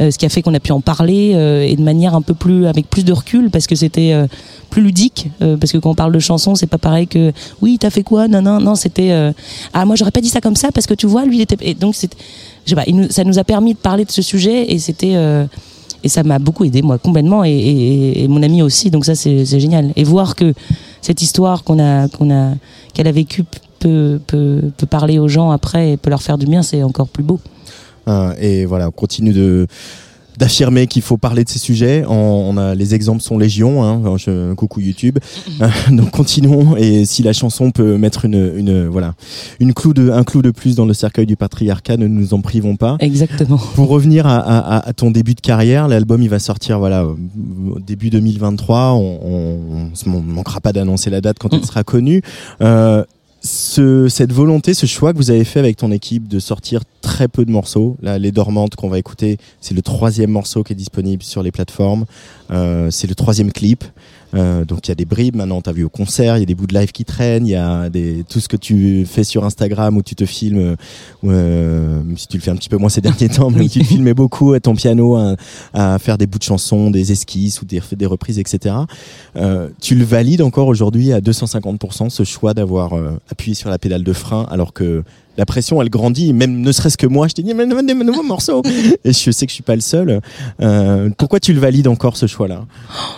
[0.00, 2.22] euh, ce qui a fait qu'on a pu en parler euh, et de manière un
[2.22, 4.26] peu plus, avec plus de recul, parce que c'était euh,
[4.70, 5.30] plus ludique.
[5.42, 7.32] euh, parce que quand on parle de chanson, c'est pas pareil que,
[7.62, 8.28] oui, t'as fait quoi?
[8.28, 9.32] Non, non, non, c'était, euh,
[9.72, 11.56] ah, moi j'aurais pas dit ça comme ça parce que tu vois, lui, il était.
[11.60, 12.12] Et donc, c'est,
[12.64, 15.14] je sais pas, ça nous a permis de parler de ce sujet et c'était.
[16.06, 18.90] Et ça m'a beaucoup aidé, moi, complètement, et, mon ami aussi.
[18.90, 19.92] Donc ça, c'est génial.
[19.96, 20.54] Et voir que
[21.00, 22.54] cette histoire qu'on a, qu'on a,
[22.94, 23.42] qu'elle a vécue
[23.80, 27.08] peut, peut, peut parler aux gens après et peut leur faire du bien, c'est encore
[27.08, 27.40] plus beau.
[28.06, 29.66] Euh, et voilà, on continue de
[30.38, 32.04] d'affirmer qu'il faut parler de ces sujets.
[32.08, 33.82] On, on a les exemples sont légion.
[33.84, 35.18] Hein, je- coucou YouTube.
[35.90, 36.76] Donc continuons.
[36.76, 39.14] Et si la chanson peut mettre une, une voilà
[39.60, 42.40] une clou de un clou de plus dans le cercueil du patriarcat, ne nous en
[42.40, 42.96] privons pas.
[43.00, 43.58] Exactement.
[43.74, 47.16] Pour revenir à, à- à ton début de carrière, l'album il va sortir voilà au
[47.86, 48.92] début 2023.
[48.92, 49.58] On, on,
[50.06, 52.22] on man- manquera pas d'annoncer la date quand elle sera connue.
[52.60, 53.04] Euh,
[53.46, 57.28] ce, cette volonté, ce choix que vous avez fait avec ton équipe de sortir très
[57.28, 60.76] peu de morceaux, là, les dormantes qu'on va écouter, c'est le troisième morceau qui est
[60.76, 62.04] disponible sur les plateformes.
[62.50, 63.84] Euh, c'est le troisième clip.
[64.36, 66.46] Euh, donc il y a des bribes maintenant, t'as vu au concert, il y a
[66.46, 69.24] des bouts de live qui traînent, il y a des, tout ce que tu fais
[69.24, 70.76] sur Instagram où tu te filmes, euh,
[71.24, 73.68] euh, même si tu le fais un petit peu moins ces derniers temps, mais où
[73.68, 75.36] tu te filmais beaucoup à ton piano à,
[75.72, 78.74] à faire des bouts de chansons, des esquisses ou des, des reprises, etc.
[79.36, 83.78] Euh, tu le valides encore aujourd'hui à 250% ce choix d'avoir euh, appuyé sur la
[83.78, 85.02] pédale de frein alors que
[85.36, 88.22] la pression elle grandit, même ne serait-ce que moi, je t'ai dit mais des nouveaux
[88.22, 88.62] morceaux
[89.04, 90.20] et je sais que je suis pas le seul.
[90.60, 92.64] Euh, pourquoi tu le valides encore ce choix-là?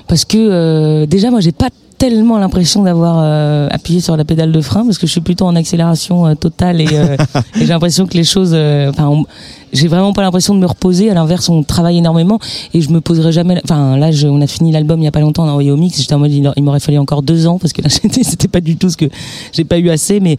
[0.07, 4.53] Parce que euh, déjà, moi, j'ai pas tellement l'impression d'avoir euh, appuyé sur la pédale
[4.53, 7.17] de frein parce que je suis plutôt en accélération euh, totale et, euh,
[7.57, 9.25] et j'ai l'impression que les choses euh, enfin
[9.73, 11.11] j'ai vraiment pas l'impression de me reposer.
[11.11, 12.39] À l'inverse on travaille énormément
[12.73, 15.11] et je me poserai jamais enfin là je, on a fini l'album il y a
[15.11, 16.01] pas longtemps on a envoyé au mix.
[16.01, 18.77] J'étais en mode il, m'aurait fallu encore deux ans parce que là c'était pas du
[18.77, 19.07] tout ce que
[19.53, 20.37] j'ai pas eu assez mais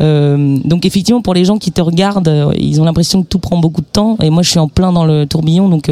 [0.00, 3.58] euh, donc effectivement pour les gens qui te regardent ils ont l'impression que tout prend
[3.58, 5.90] beaucoup de temps et moi je suis en plein dans le tourbillon donc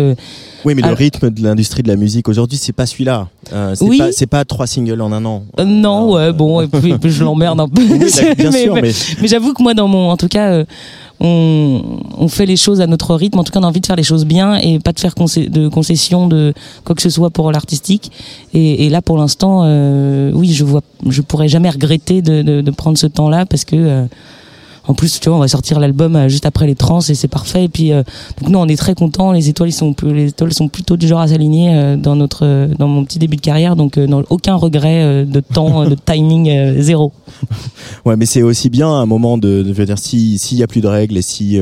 [0.64, 3.28] Oui, mais le rythme de l'industrie de la musique aujourd'hui, c'est pas celui-là.
[3.52, 3.98] Euh, c'est Oui.
[3.98, 5.44] pas, c'est pas trois singles en un an.
[5.60, 7.82] Euh, non, ouais, bon, et puis, je l'emmerde un peu.
[7.90, 7.98] Oui,
[8.36, 10.64] bien sûr, mais- mais j'avoue que moi, dans mon, en tout cas, euh,
[11.20, 13.38] on, on fait les choses à notre rythme.
[13.38, 15.14] En tout cas, on a envie de faire les choses bien et pas de faire
[15.14, 16.52] de concessions de
[16.84, 18.10] quoi que ce soit pour l'artistique.
[18.54, 22.60] Et, et là, pour l'instant, euh, oui, je vois, je pourrais jamais regretter de, de,
[22.60, 24.06] de prendre ce temps-là parce que.
[24.88, 27.28] En plus, tu vois, on va sortir l'album euh, juste après les trans et c'est
[27.28, 27.64] parfait.
[27.64, 28.02] Et puis, euh,
[28.40, 29.32] donc nous, on est très contents.
[29.32, 32.46] Les étoiles, ils sont, les étoiles sont plutôt du genre à s'aligner euh, dans notre,
[32.46, 33.76] euh, dans mon petit début de carrière.
[33.76, 37.12] Donc, euh, aucun regret euh, de temps, de timing euh, zéro.
[38.06, 40.62] Ouais, mais c'est aussi bien un moment de, de je veux dire, si s'il y
[40.62, 41.60] a plus de règles et si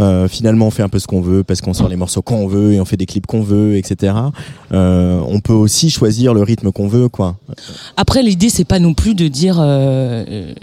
[0.00, 2.36] euh, finalement on fait un peu ce qu'on veut parce qu'on sort les morceaux quand
[2.36, 4.14] on veut et on fait des clips qu'on veut, etc.
[4.72, 7.36] Euh, on peut aussi choisir le rythme qu'on veut, quoi.
[7.96, 10.54] Après, l'idée, c'est pas non plus de dire euh, euh,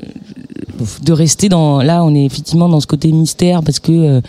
[1.03, 1.81] de rester dans.
[1.81, 4.21] Là, on est effectivement dans ce côté mystère parce que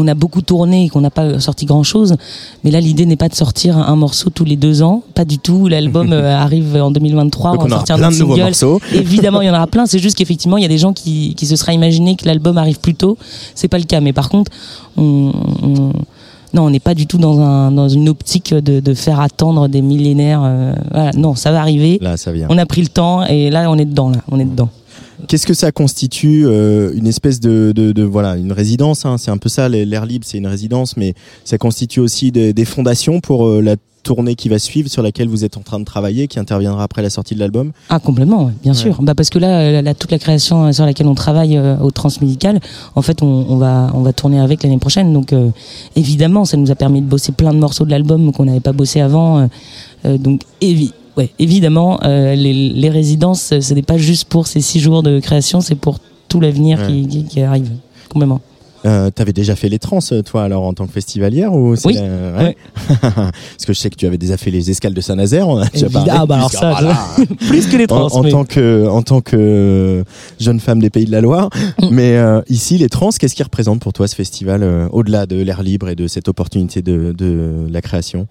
[0.00, 2.16] on a beaucoup tourné et qu'on n'a pas sorti grand chose.
[2.64, 5.24] Mais là, l'idée n'est pas de sortir un, un morceau tous les deux ans, pas
[5.24, 5.68] du tout.
[5.68, 8.80] L'album euh, arrive en 2023, Donc on va sortir un plein autre de nouveaux morceaux.
[8.94, 9.86] Évidemment, il y en aura plein.
[9.86, 12.58] C'est juste qu'effectivement, il y a des gens qui, qui se seraient imaginé que l'album
[12.58, 13.16] arrive plus tôt.
[13.54, 14.00] C'est pas le cas.
[14.00, 14.50] Mais par contre,
[14.96, 15.32] on,
[15.62, 15.92] on-
[16.52, 19.68] non, on n'est pas du tout dans, un, dans une optique de, de faire attendre
[19.68, 20.40] des millénaires.
[20.44, 21.12] euh, voilà.
[21.16, 21.98] Non, ça va arriver.
[22.00, 22.48] Là, ça vient.
[22.50, 24.08] On a pris le temps et là, on est dedans.
[24.10, 24.68] Là, on est dedans.
[25.28, 29.04] Qu'est-ce que ça constitue euh, Une espèce de, de, de- voilà, une résidence.
[29.06, 29.68] hein, c'est un peu ça.
[29.68, 31.14] L'air libre, c'est une résidence, mais
[31.44, 35.28] ça constitue aussi des, des fondations pour euh, la tournée qui va suivre, sur laquelle
[35.28, 37.72] vous êtes en train de travailler, qui interviendra après la sortie de l'album?
[37.90, 39.02] Ah complètement, bien sûr.
[39.02, 41.90] Bah parce que là, la- toute la création euh, sur laquelle on travaille euh, au
[41.90, 42.60] Transmédical,
[42.94, 45.12] en fait, on, on va on va tourner avec l'année prochaine.
[45.12, 45.50] Donc euh,
[45.96, 48.72] évidemment, ça nous a permis de bosser plein de morceaux de l'album qu'on n'avait pas
[48.72, 49.40] bossé avant.
[49.40, 49.46] euh,
[50.06, 54.46] euh, donc évi ouais, évidemment, euh, les, les résidences, euh, ce n'est pas juste pour
[54.46, 55.98] ces six jours de création, c'est pour
[56.28, 56.86] tout l'avenir Ouais.
[56.86, 57.70] qui, qui, qui arrive.
[58.08, 58.40] Complètement.
[58.86, 62.42] Euh, T'avais déjà fait les trans, toi, alors en tant que festivalière ou Oui, la-
[62.42, 62.56] ouais.
[63.02, 65.48] Parce que je sais que tu avais déjà fait les escales de Saint-Nazaire.
[65.48, 66.96] On a déjà parlé, ah bah alors ça, voilà.
[67.48, 68.06] plus que les trans.
[68.06, 70.02] en, en mais- tant que en tant que
[70.38, 71.50] jeune femme des Pays de la Loire.
[71.80, 71.88] Mm.
[71.90, 75.36] Mais euh, ici, les trans, qu'est-ce qui représente pour toi ce festival euh, au-delà de
[75.42, 78.26] l'air libre et de cette opportunité de, de la création?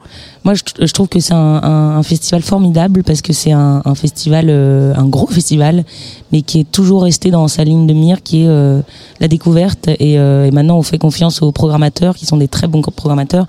[0.45, 3.81] Moi, je, je trouve que c'est un, un- un festival formidable parce que c'est un,
[3.85, 5.83] un festival, euh, un gros festival,
[6.31, 8.81] mais qui est toujours resté dans sa ligne de mire, qui est euh,
[9.19, 9.89] la découverte.
[9.99, 13.45] Et, euh, et maintenant, on fait confiance aux programmateurs, qui sont des très bons programmateurs.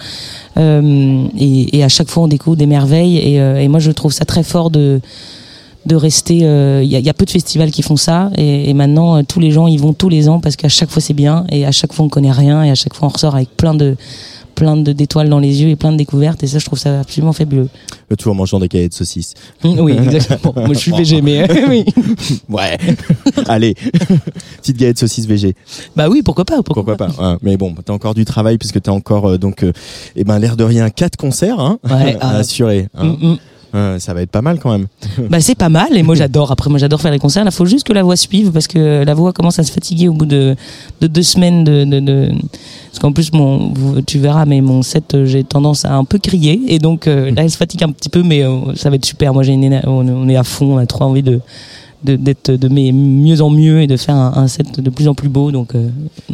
[0.56, 3.18] Euh, et, à chaque fois, on découvre des merveilles.
[3.18, 5.00] Et, euh, et moi, je trouve ça très fort de
[5.86, 6.40] de rester.
[6.42, 9.50] euh, Il y, a, peu de festivals qui font ça, et, maintenant euh, tous les
[9.50, 11.92] gens y vont tous les ans parce qu'à chaque fois c'est bien, et à chaque
[11.92, 13.96] fois on connaît rien, et à chaque fois on ressort avec plein de
[14.60, 17.00] plein de d'étoiles dans les yeux et plein de découvertes, et ça je trouve ça
[17.00, 17.68] absolument fabuleux.
[18.10, 19.32] Le tout en mangeant des cahiers de saucisses.
[19.64, 20.52] Oui, exactement.
[20.54, 21.86] Moi je suis végé, mais oui.
[22.50, 22.76] Ouais.
[23.48, 23.74] Allez,
[24.58, 25.54] petite galette de saucisse VG.
[25.96, 27.08] Bah oui, pourquoi pas Pourquoi, pas.
[27.08, 29.72] Ouais, mais bon, t'as encore du travail puisque t'as encore euh, donc, euh,
[30.14, 32.36] eh ben l'air de rien, quatre concerts hein, Ouais, à ah.
[32.36, 32.88] assurer.
[32.94, 33.16] hein.
[33.18, 33.38] Mm, mm.
[33.74, 34.86] Euh, ça va être pas mal quand même.
[35.28, 36.50] Bah c'est pas mal et moi j'adore.
[36.50, 37.44] Après moi j'adore faire les concerts.
[37.46, 40.08] Il faut juste que la voix suive parce que la voix commence à se fatiguer
[40.08, 40.56] au bout de,
[41.00, 42.30] de deux semaines de, de, de-
[42.90, 43.72] parce qu'en plus mon
[44.06, 47.30] tu verras mais mon set euh, j'ai tendance à un peu crier et donc euh,
[47.34, 49.32] là elle se fatigue un petit peu mais euh, ça va être super.
[49.34, 50.74] Moi j'ai une on, est à fond.
[50.74, 51.40] On a trop envie de-
[52.02, 55.14] d'être de, mes mieux en mieux et de faire un, un set de plus en
[55.14, 55.88] plus beau donc euh,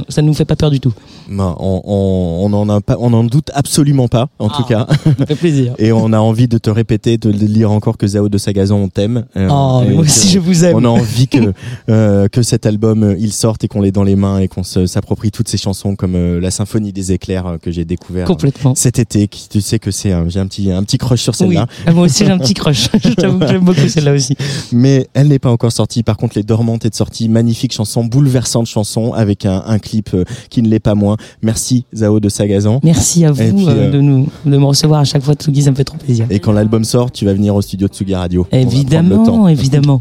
[0.09, 0.93] ça ne nous fait pas peur du tout.
[1.31, 1.43] On,
[1.85, 4.87] on, on en a pas, on en doute absolument pas, en tout cas.
[5.19, 5.75] Ça fait plaisir.
[5.79, 8.89] Et on a envie de te répéter, de lire encore que Zao de Sagazan, on
[8.89, 9.25] t'aime.
[9.37, 10.77] Euh, Oh, moi aussi, je vous aime.
[10.77, 11.53] On a envie que
[11.91, 15.31] euh, que cet album il sorte et qu'on l'ait dans les mains et qu'on s'approprie
[15.31, 18.75] toutes ces chansons comme la symphonie des éclairs que j'ai découvert Complètement.
[18.75, 19.27] cet été.
[19.29, 21.49] Qui, tu sais que c'est j'ai un petit un petit crush sur Oui.
[21.49, 21.67] celle-là.
[21.87, 22.89] Ah, moi aussi j'ai un petit crush.
[23.03, 24.37] je t'avoue que j'aime beaucoup celle-là aussi.
[24.73, 26.02] Mais elle n'est pas encore sortie.
[26.02, 27.30] Par contre, Les Dormantes est de sortie.
[27.30, 31.16] Magnifique chanson, bouleversante chanson avec un, un clip euh, qui ne l'est pas moins.
[31.40, 32.78] Merci Zao de Sagazan.
[32.82, 35.62] Merci à vous puis, euh, euh, de nous de me recevoir à chaque fois Tsugi,
[35.62, 36.26] ça me fait trop plaisir.
[36.28, 38.46] Et quand l'album sort, tu vas venir au studio de Tsugi Radio.
[38.52, 39.48] On va prendre le temps.
[39.57, 40.00] Évidemment,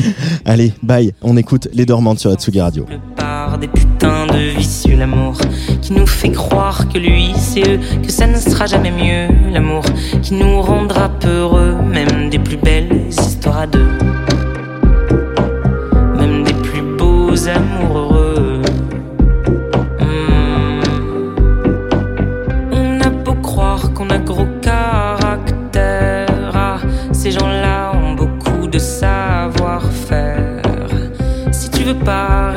[0.44, 1.12] Allez, bye.
[1.20, 2.86] On écoute Les Dormantes sur la Tsugi Radio.
[3.16, 5.36] par des putains de vicieux l'amour
[5.80, 9.82] qui nous fait croire que lui c'est eux que ça ne sera jamais mieux l'amour
[10.22, 13.88] qui nous rendra peureux même des plus belles histoires à deux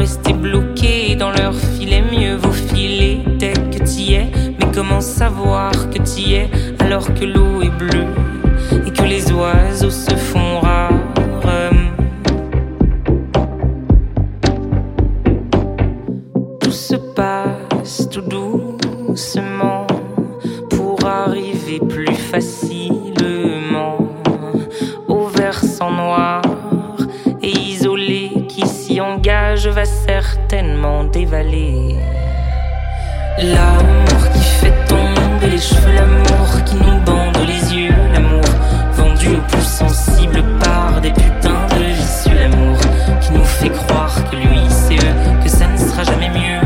[0.05, 4.27] rester bloqué dans leur filet, mieux vaut filer dès que t'y es.
[4.59, 6.47] Mais comment savoir que t'y es
[6.77, 8.05] alors que l'eau est bleue
[8.85, 10.34] et que les oiseaux se font
[29.75, 31.97] va certainement dévaler.
[33.39, 38.45] L'amour qui fait tomber les cheveux, l'amour qui nous bande les yeux, l'amour
[38.93, 42.77] vendu au plus sensible par des putains de vicieux, l'amour
[43.19, 46.61] qui nous fait croire que lui c'est eux, que ça ne sera jamais mieux.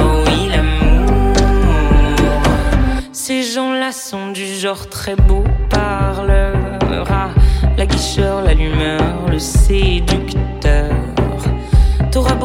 [0.00, 1.34] Oh oui, l'amour.
[3.12, 5.44] Ces gens-là sont du genre très beau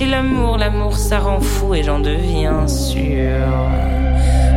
[0.00, 3.46] C'est l'amour, l'amour ça rend fou et j'en deviens sûr.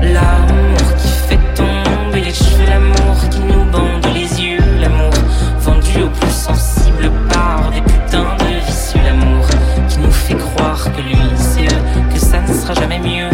[0.02, 5.12] L'amour qui fait tomber les cheveux, l'amour qui nous bande les yeux, l'amour
[5.60, 9.46] vendu au plus sensible par des putains de vicieux, l'amour
[9.90, 11.82] qui nous fait croire que lui c'est eux,
[12.14, 13.33] que ça ne sera jamais mieux.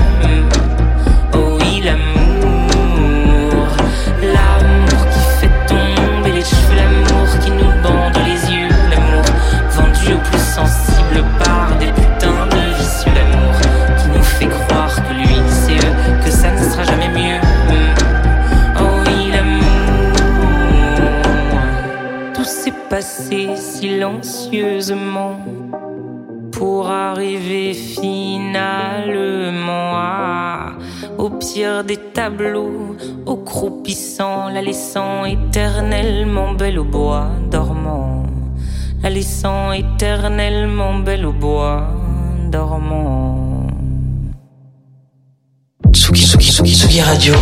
[26.51, 29.39] Pour arriver finalement
[31.17, 32.95] au pire des tableaux,
[33.25, 38.23] au croupissant, la laissant éternellement belle au bois dormant,
[39.03, 41.87] la laissant éternellement belle au bois
[42.49, 43.67] dormant.
[45.93, 47.33] Tsugi, Tsugi, Tsugi, Tsugi Radio.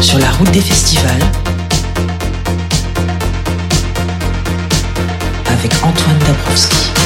[0.00, 1.47] Sur la route des festivals.
[5.58, 6.97] Avec Antoine Dabrowski.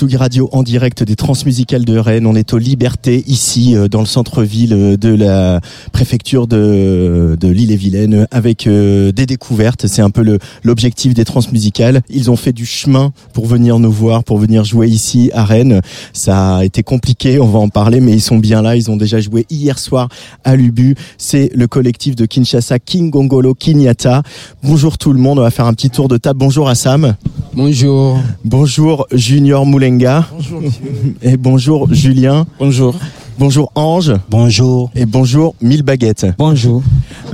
[0.00, 2.24] Tsugi Radio en direct des transmusicales de Rennes.
[2.26, 5.60] On est aux Libertés ici euh, dans le centre-ville euh, de la
[5.92, 9.88] préfecture de, de l'île-et-Vilaine avec euh, des découvertes.
[9.88, 12.00] C'est un peu le- l'objectif des transmusicales.
[12.08, 15.82] Ils ont fait du chemin pour venir nous voir, pour venir jouer ici à Rennes.
[16.14, 18.76] Ça a été compliqué, on va en parler, mais ils sont bien là.
[18.76, 20.08] Ils ont déjà joué hier soir
[20.44, 20.94] à Lubu.
[21.18, 24.22] C'est le collectif de Kinshasa King Gongolo Kinyata.
[24.62, 25.40] Bonjour tout le monde.
[25.40, 26.38] On va faire un petit tour de table.
[26.38, 27.16] Bonjour à Sam.
[27.52, 28.18] Bonjour.
[28.46, 30.62] Bonjour Junior Bonjour,
[31.22, 32.46] Et bonjour Julien.
[32.58, 32.94] Bonjour.
[33.38, 34.12] Bonjour Ange.
[34.28, 34.90] Bonjour.
[34.94, 36.26] Et bonjour Mille Baguettes.
[36.38, 36.82] Bonjour.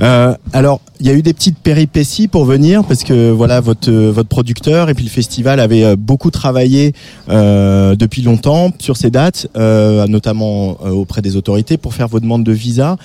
[0.01, 3.91] Euh, alors, il y a eu des petites péripéties pour venir parce que voilà votre
[3.91, 6.93] euh, votre producteur et puis le festival avait euh, beaucoup travaillé
[7.29, 12.19] euh, depuis longtemps sur ces dates, euh, notamment euh, auprès des autorités pour faire vos
[12.19, 12.95] demandes de visa.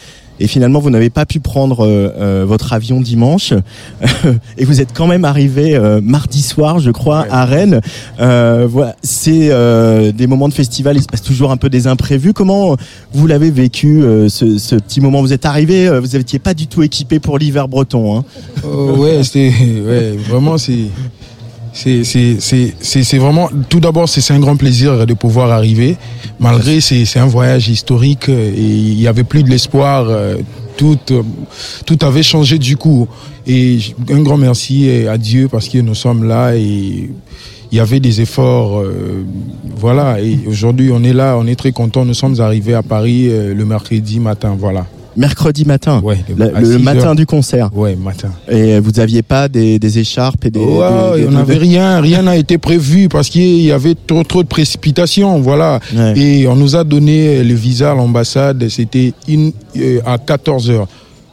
[0.42, 3.54] Et finalement, vous n'avez pas pu prendre euh, euh, votre avion dimanche
[4.58, 7.80] et vous êtes quand même arrivé euh, mardi soir, je crois, à Rennes.
[8.18, 10.96] Euh, voilà, c'est euh, des moments de festival.
[10.96, 12.32] Il se passe toujours un peu des imprévus.
[12.32, 12.76] Comment
[13.12, 16.54] vous l'avez vécu euh, ce, ce petit moment Vous êtes arrivé, euh, vous n'étiez pas
[16.54, 18.18] du tout équipé pour l'hiver breton.
[18.18, 18.24] Hein
[18.64, 19.52] ouais, c'était
[19.86, 20.86] ouais, vraiment c'est
[21.72, 25.96] c'est vraiment tout d'abord c'est un grand plaisir de pouvoir arriver.
[26.38, 30.36] Malgré c'est un voyage historique euh, et il y avait plus de l'espoir euh,
[30.76, 31.22] tout euh,
[31.86, 33.08] tout avait changé du coup.
[33.46, 33.78] Et
[34.10, 37.10] un grand merci à Dieu parce que nous sommes là et
[37.70, 38.82] il y avait des efforts
[39.76, 40.20] voilà.
[40.20, 42.04] Et aujourd'hui on est là on est très content.
[42.04, 44.86] Nous sommes arrivés à Paris le mercredi matin voilà
[45.16, 47.14] Mercredi matin, ouais, le, à le 6 matin heures.
[47.14, 47.70] du concert.
[47.74, 48.30] Ouais, matin.
[48.50, 50.58] Et vous aviez pas des, des écharpes et des.
[50.60, 50.86] Ouais,
[51.16, 54.42] des- des- on n'avait rien, rien n'a été prévu parce qu'il y avait trop, trop
[54.42, 55.80] de précipitations, voilà.
[55.94, 56.18] Ouais.
[56.18, 60.88] Et on nous a donné le visa à l'ambassade, c'était une- euh, à 14 heures.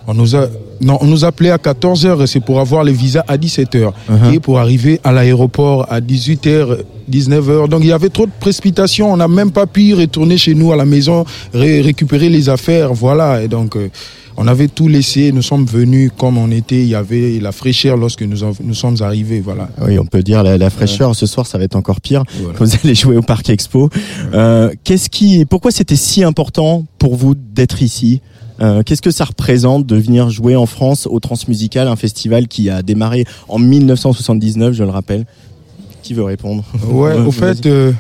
[0.08, 0.48] On nous a,
[0.82, 3.76] non, on nous appelait à 14 heures, et c'est pour avoir le visa à 17
[3.76, 4.34] heures Uh-huh.
[4.34, 6.78] et pour arriver à l'aéroport à 18 heures,
[7.08, 7.68] 19 heures.
[7.68, 10.72] Donc il y avait trop de précipitations, on n'a même pas pu retourner chez nous
[10.72, 13.42] à la maison, ré- récupérer les affaires, voilà.
[13.44, 13.76] Et donc.
[13.76, 13.90] euh,
[14.42, 17.98] on avait tout laissé, nous sommes venus comme on était, il y avait la fraîcheur
[17.98, 19.68] lorsque nous, en- nous sommes arrivés, voilà.
[19.86, 21.14] Oui, on peut dire la, la fraîcheur.
[21.14, 22.24] Ce soir, ça va être encore pire.
[22.42, 22.58] Voilà.
[22.58, 23.90] Vous allez jouer au Parc Expo.
[24.34, 28.22] Euh, qu'est-ce qui, pourquoi c'était si important pour vous d'être ici?
[28.62, 32.70] Euh, Qu'est-ce que ça représente de venir jouer en France au Transmusical, un festival qui
[32.70, 35.26] a démarré en 1979, je le rappelle?
[36.04, 36.64] Qui veut répondre?
[36.90, 37.92] Ouais, au fait, euh,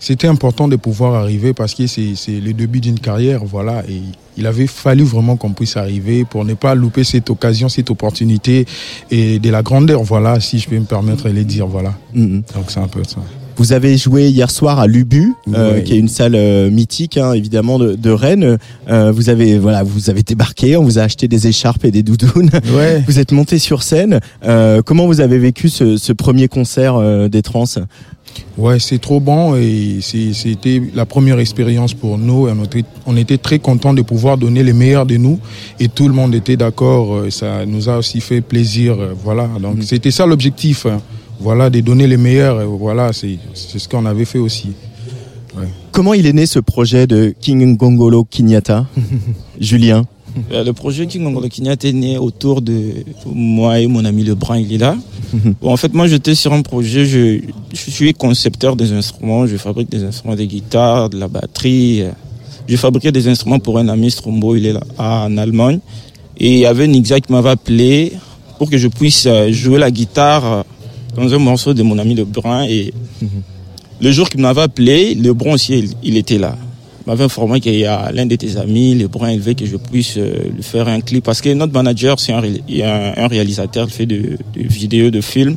[0.00, 3.82] c'était important de pouvoir arriver parce que c'est le début d'une carrière, voilà.
[3.88, 4.00] Et
[4.36, 8.66] il avait fallu vraiment qu'on puisse arriver pour ne pas louper cette occasion, cette opportunité
[9.10, 11.94] et de la grandeur, voilà, si je peux me permettre de le dire, voilà.
[12.14, 12.42] Mhm.
[12.54, 13.18] Donc c'est un peu ça.
[13.58, 17.32] Vous avez joué hier soir à Lubu, euh, qui est une salle euh, mythique, hein,
[17.32, 18.56] évidemment, de, de Rennes.
[18.88, 22.04] Euh, vous avez, voilà, vous avez débarqué, on vous a acheté des écharpes et des
[22.04, 22.50] doudounes.
[22.72, 23.02] Ouais.
[23.08, 24.20] Vous êtes monté sur scène.
[24.44, 27.64] Euh, comment vous avez vécu ce, ce premier concert des Trans?
[28.56, 32.48] Ouais, c'est trop bon et c'était la première expérience pour nous.
[33.06, 35.40] On, était, très contents de pouvoir donner les meilleurs de nous
[35.80, 37.24] et tout le monde était d'accord.
[37.30, 38.96] Ça nous a aussi fait plaisir.
[39.24, 40.86] Voilà, donc c'était ça l'objectif.
[41.40, 42.60] Voilà, de donner les meilleurs.
[42.60, 44.68] et Voilà, c'est c'est ce qu'on avait fait aussi.
[45.56, 45.68] Ouais.
[45.92, 48.86] Comment il est né ce projet de King Gongolo Kinyata
[49.60, 50.04] Julien?
[50.52, 52.92] Euh, Le projet King Ngolo Kinyata est né autour de
[53.26, 54.96] moi et mon ami Lebrun, il est là.
[55.60, 57.40] Bon, en fait, moi, j'étais sur un projet, je,
[57.72, 62.02] je suis concepteur des instruments, je fabrique des instruments de guitare, de la batterie.
[62.02, 62.10] euh,
[62.66, 65.80] Je fabriquais des instruments pour un ami Strombo, il est là en Allemagne.
[66.38, 68.12] Et il y avait Nixa qui m'avait appelé
[68.58, 70.62] pour que je puisse euh, jouer la guitare euh,
[71.14, 72.64] dans un morceau de mon ami Lebrun.
[72.64, 72.92] Et
[74.00, 76.56] le jour qu'il m'avait appelé, Lebrun aussi, il, était là.
[77.04, 79.76] Il m'avait informé qu'il y a l'un de tes amis, Lebrun, il veut que je
[79.76, 81.24] puisse euh, lui faire un clip.
[81.24, 85.56] Parce que notre manager, c'est un, un, réalisateur, il fait de, vidéos, de films.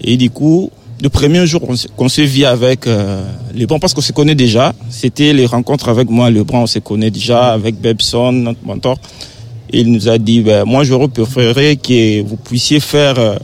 [0.00, 0.70] Et du coup,
[1.02, 1.62] le premier jour
[1.96, 6.10] qu'on s'est vu avec euh, Lebrun, parce qu'on se connaît déjà, c'était les rencontres avec
[6.10, 8.98] moi, Lebrun, on se connaît déjà, avec Bebson, notre mentor.
[9.70, 13.36] Il nous a dit, ben, moi j'aurais préféré que vous puissiez faire euh,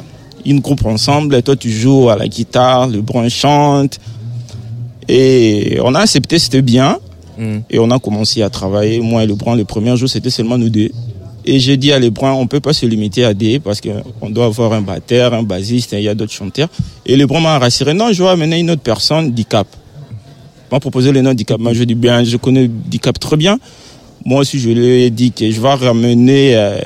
[0.44, 1.34] une groupe ensemble.
[1.34, 3.98] Et toi tu joues à la guitare, Lebrun chante.
[5.08, 6.98] Et on a accepté, c'était bien.
[7.70, 9.00] Et on a commencé à travailler.
[9.00, 10.90] Moi et Lebrun, le premier jour, c'était seulement nous deux.
[11.46, 14.44] Et j'ai dit à Lebrun, on peut pas se limiter à des parce qu'on doit
[14.44, 16.68] avoir un batteur, un bassiste, il y a d'autres chanteurs.
[17.06, 19.66] Et Lebrun m'a rassuré, non, je vais amener une autre personne, Dicap.
[20.70, 21.58] Il m'a proposé le nom Dicap.
[21.58, 23.58] Moi, je dis bien, je connais Dicap très bien.
[24.24, 26.78] Moi aussi, je lui ai dit que je vais ramener euh,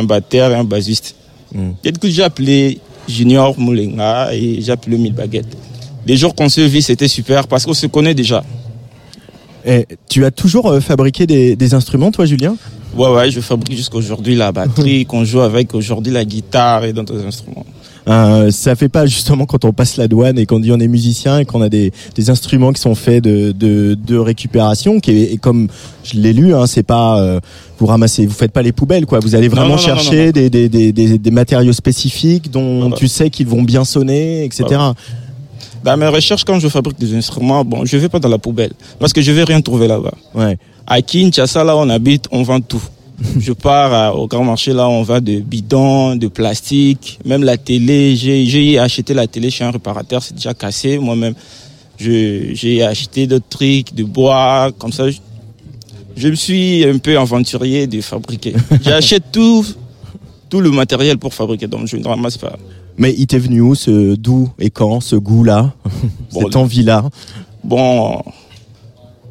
[0.00, 1.14] un batteur et un bassiste.
[1.84, 5.56] Et du coup, j'ai appelé Junior Moulenga et j'ai appelé Mille Baguettes.
[6.06, 8.42] Les jours qu'on se vit, c'était super parce qu'on se connaît déjà.
[9.64, 12.56] Et tu as toujours euh, fabriqué des, des instruments, toi, Julien?
[12.96, 16.92] Ouais, ouais, je fabrique jusqu'à aujourd'hui la batterie, qu'on joue avec aujourd'hui la guitare et
[16.92, 17.64] d'autres instruments.
[18.08, 20.88] Euh, ça fait pas justement quand on passe la douane et qu'on dit on est
[20.88, 25.12] musicien et qu'on a des, des instruments qui sont faits de, de, de récupération qui
[25.12, 25.68] est et comme
[26.02, 27.38] je l'ai lu hein, c'est pas euh,
[27.78, 30.32] vous ramassez vous faites pas les poubelles quoi vous allez vraiment non, non, chercher non.
[30.32, 32.96] Des, des, des, des, matériaux spécifiques dont Voilà.
[32.96, 34.80] tu sais qu'ils vont bien sonner etc
[35.84, 38.72] Dans mes recherches, quand je fabrique des instruments, bon, je vais pas dans la poubelle
[38.98, 40.14] parce que je vais rien trouver là-bas.
[40.34, 40.56] Ouais.
[40.86, 42.82] À Kinshasa, là où on habite, on vend tout.
[43.38, 47.56] je pars à- au grand marché, là, on vend de bidons, de plastique, même la
[47.56, 48.16] télé.
[48.16, 50.98] J'ai acheté la télé chez un réparateur, c'est déjà cassé.
[50.98, 51.34] Moi-même,
[51.98, 55.08] j'ai acheté d'autres trucs, de bois, comme ça.
[55.10, 55.18] Je,
[56.16, 58.54] je me suis un peu aventurier de fabriquer.
[58.82, 59.64] J'achète tout,
[60.50, 62.58] tout le matériel pour fabriquer, donc je ne ramasse pas.
[62.98, 65.72] mais il t'est venu où ce d'où et quand ce goût là
[66.30, 67.04] cette envie là
[67.64, 68.20] Bon,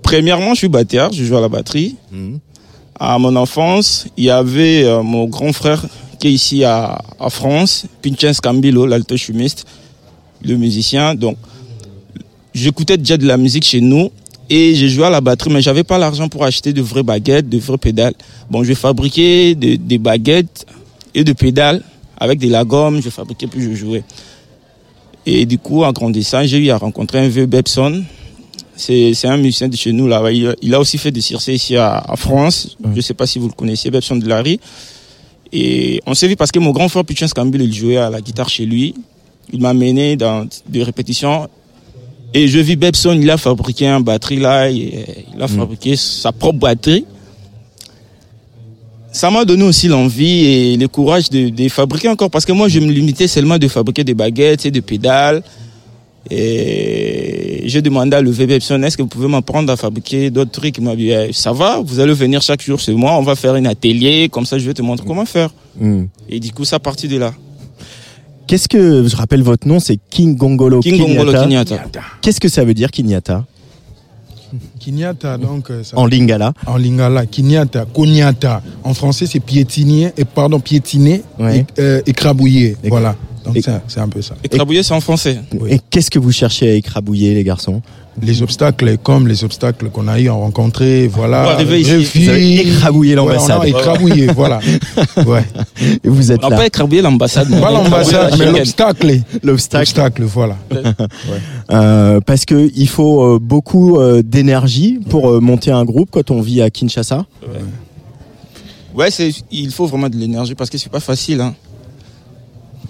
[0.01, 1.95] premièrement, je suis batteur, je joue à la batterie.
[3.03, 5.83] À mon enfance, il y avait euh, mon grand frère
[6.19, 9.65] qui est ici à, France, Pinchens Cambilo, l'altochumiste,
[10.43, 11.15] le musicien.
[11.15, 11.35] Donc,
[12.53, 14.11] j'écoutais déjà de la musique chez nous
[14.51, 17.49] et j'ai joué à la batterie, mais j'avais pas l'argent pour acheter de vraies baguettes,
[17.49, 18.13] de vraies pédales.
[18.51, 20.67] Bon, je fabriquais de- des baguettes
[21.15, 21.81] et de pédales
[22.19, 22.63] avec de la
[23.03, 24.03] je fabriquais puis je jouais.
[25.25, 28.03] Et du coup, en grandissant, j'ai eu à rencontrer un vieux Bebson.
[28.81, 30.31] C'est un musicien de chez nous là.
[30.31, 32.75] Il, il a aussi fait des circés ici à, à France.
[32.83, 34.59] Je ne sais pas si vous le connaissiez, Bebson de Larry.
[35.53, 38.21] Et on s'est vu parce que mon grand frère Puchens Cambil, il jouait à la
[38.21, 38.95] guitare chez lui.
[39.53, 41.47] Il m'a mené dans des répétitions.
[42.33, 44.71] Et je vis Bebson, il a fabriqué un batterie là.
[44.71, 47.05] et il a fabriqué sa propre batterie.
[49.11, 52.31] Ça m'a donné aussi l'envie et le courage de, de fabriquer encore.
[52.31, 55.43] Parce que moi, je me limitais seulement de fabriquer des baguettes et des pédales.
[56.30, 60.77] Et j'ai demandé à le Bebson, est-ce que vous pouvez m'apprendre à fabriquer d'autres trucs?
[60.77, 63.35] Il m'a dit, Eh, ça va, vous allez venir chaque jour chez moi, on va
[63.35, 65.49] faire un atelier, comme ça je vais te montrer comment faire.
[65.80, 66.06] Hmm.
[66.30, 67.34] Et du coup, ça partit de là.
[68.48, 71.80] qu'est-ce que je rappelle votre nom c'est King Gongolo King Gongolo Kinyata.
[72.22, 73.45] qu'est-ce que ça veut dire Kinyata
[74.79, 75.69] Kinyata, donc.
[75.69, 78.61] euh, ça- en lingala En lingala, Kinyata, Konyata.
[78.83, 81.59] En français, c'est piétiner, et pardon, piétiner Ouais.
[81.59, 82.77] et euh, écrabouiller.
[82.85, 83.15] Voilà.
[83.45, 84.35] Donc, c'est c'est un peu ça.
[84.43, 85.39] Écrabouiller, c'est en français.
[85.67, 87.81] et qu'est-ce que vous cherchez à écrabouiller les garçons?
[88.23, 91.41] Les obstacles, comme les obstacles qu'on a eu à rencontrer, voilà.
[91.53, 92.23] Arriver ici.
[92.23, 93.61] Vous avez écrabouillé Ouais, l'ambassade.
[93.61, 94.60] a écrabouillé, voilà.
[95.26, 95.43] Ouais.
[96.03, 97.49] Et vous êtes On là pas écrabouillé l'ambassade.
[97.60, 99.22] Pas l'ambassade, la mais l'obstacle.
[99.43, 100.57] l'obstacle voilà.
[101.72, 106.30] Euh, parce que il faut euh, beaucoup euh, d'énergie pour euh, monter un groupe quand
[106.30, 107.26] on vit à Kinshasa.
[108.93, 111.39] Ouais, c'est, il faut vraiment de l'énergie parce que c'est pas facile.
[111.39, 111.53] Hein.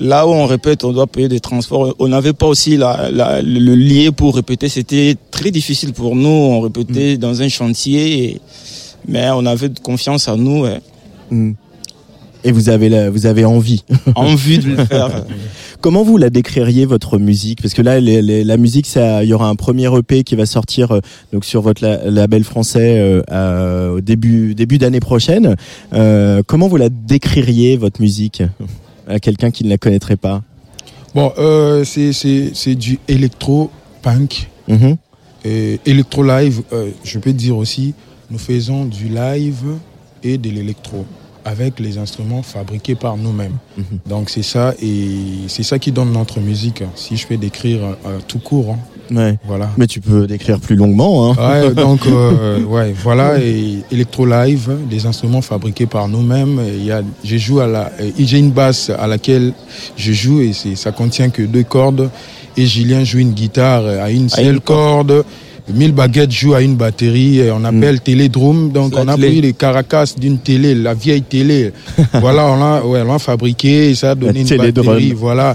[0.01, 1.95] Là où on répète, on doit payer des transports.
[1.99, 4.67] On n'avait pas aussi la, la- le lié pour répéter.
[4.67, 6.27] C'était très difficile pour nous.
[6.27, 8.41] On répétait dans un chantier, et-
[9.07, 10.79] mais on avait confiance en nous, ouais.
[11.29, 11.51] Mm.
[12.43, 13.83] Et vous avez la- vous avez envie.
[14.15, 15.23] envie de le faire.
[15.81, 17.61] Comment vous la décririez votre musique?
[17.61, 20.35] Parce que là, les- les- la musique, ça, il y aura un premier EP qui
[20.35, 20.99] va sortir euh,
[21.31, 25.55] donc sur votre la- label français euh, à- au début début d'année prochaine.
[25.93, 28.41] Euh, comment vous la décririez votre musique?
[29.07, 30.41] À quelqu'un qui ne la connaîtrait pas
[31.13, 34.49] Bon, euh, c'est- c'est c'est du électro-punk.
[35.43, 37.93] Et électro-live, euh, je peux dire aussi,
[38.29, 39.63] nous faisons du live
[40.23, 41.05] et de l'électro
[41.43, 43.57] avec les instruments fabriqués par nous-mêmes.
[43.75, 43.83] Mhm.
[44.07, 45.07] Donc c'est ça et
[45.47, 46.83] c'est ça qui donne notre musique.
[46.95, 48.79] Si je peux décrire euh, tout court, hein.
[49.11, 49.37] Ouais.
[49.45, 49.69] voilà.
[49.77, 51.31] Mais tu peux décrire plus longuement.
[51.31, 51.63] Hein.
[51.65, 56.61] Ouais, donc euh, ouais, voilà et électro live, des instruments fabriqués par nous-mêmes.
[56.67, 59.53] Il y a, je joue à la, j'ai une basse à laquelle
[59.97, 62.09] je joue et c'est, ça contient que deux cordes.
[62.57, 65.23] Et Julien joue une guitare à une seule corde.
[65.69, 68.71] Mille baguettes joue à une batterie, et on appelle télédrome.
[68.71, 69.27] Donc on a télé.
[69.27, 71.71] pris les caracas d'une télé, la vieille télé.
[72.13, 75.13] voilà, on l'a, ouais, on fabriqué et ça a donné une batterie.
[75.13, 75.53] Voilà.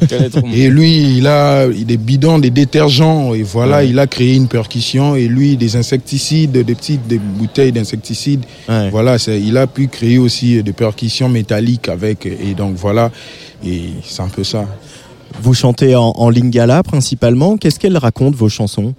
[0.54, 5.16] Et lui, il a des bidons, des détergents, et voilà, il a créé une percussion,
[5.16, 8.44] et lui, des insecticides, des petites des bouteilles d'insecticides.
[8.68, 8.90] Ouais.
[8.90, 13.10] Voilà, il a pu créer aussi des percussions métalliques avec, et donc voilà,
[13.64, 14.66] et c'est un peu ça.
[15.42, 17.56] Vous chantez en, en lingala principalement.
[17.56, 18.94] Qu'est-ce qu'elles racontent vos chansons?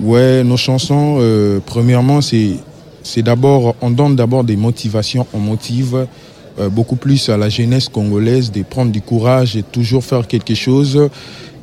[0.00, 2.56] Ouais, nos chansons, euh, premièrement, c'est
[3.02, 6.06] c'est d'abord, on donne d'abord des motivations, on motive
[6.58, 10.54] euh, beaucoup plus à la jeunesse congolaise de prendre du courage et toujours faire quelque
[10.54, 11.10] chose.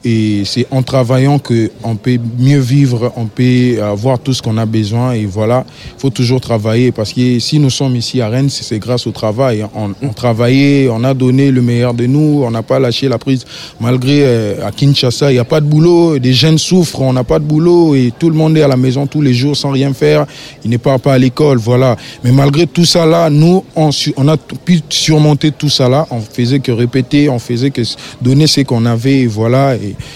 [0.04, 4.58] Et c'est en travaillant que on peut mieux vivre, on peut avoir tout ce qu'on
[4.58, 5.14] a besoin.
[5.14, 5.64] Et voilà,
[5.96, 9.12] il faut toujours travailler parce que si nous sommes ici à Rennes, c'est grâce au
[9.12, 9.64] travail.
[9.76, 13.46] On, travaillait, on a donné le meilleur de nous, on n'a pas lâché la prise.
[13.80, 17.24] Malgré euh, à Kinshasa, il n'y a pas de boulot, des jeunes souffrent, on n'a
[17.24, 19.70] pas de boulot et tout le monde est à la maison tous les jours sans
[19.70, 20.26] rien faire.
[20.66, 21.96] Ils ne partent pas à l'école, voilà.
[22.24, 23.92] Mais malgré tout ça là, nous, on,
[24.28, 26.08] a pu surmonter tout ça là.
[26.10, 27.82] On faisait que répéter, on faisait que
[28.20, 29.76] donner ce qu'on avait, et voilà.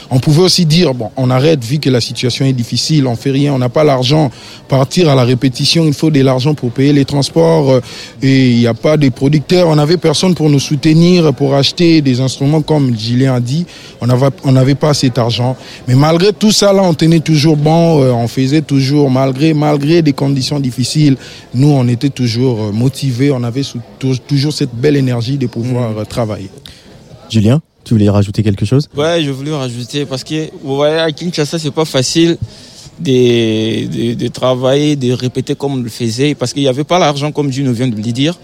[0.09, 3.31] On pouvait aussi dire, bon, on arrête vu que la situation est difficile, on fait
[3.31, 4.31] rien, on n'a pas l'argent.
[4.67, 7.81] Partir à la répétition, il faut de l'argent pour payer les transports euh,
[8.21, 9.67] et il n'y a pas de producteurs.
[9.67, 13.65] On n'avait personne pour nous soutenir, pour acheter des instruments comme Julien a dit.
[14.01, 15.55] On n'avait on pas cet argent.
[15.87, 20.01] Mais malgré tout ça là, on tenait toujours bon, euh, on faisait toujours, malgré, malgré
[20.01, 21.17] des conditions difficiles,
[21.53, 23.63] nous on était toujours euh, motivés, on avait
[23.99, 26.49] toujours cette belle énergie de pouvoir euh, travailler.
[27.29, 28.89] Julien, tu voulais rajouter quelque chose?
[28.97, 32.37] Ouais, je voulais rajouter parce que vous voyez à Kinshasa, c'est pas facile
[32.99, 37.31] de, de, travailler, de répéter comme on le faisait parce qu'il n'y avait pas l'argent
[37.31, 38.37] comme Juno vient de le dire.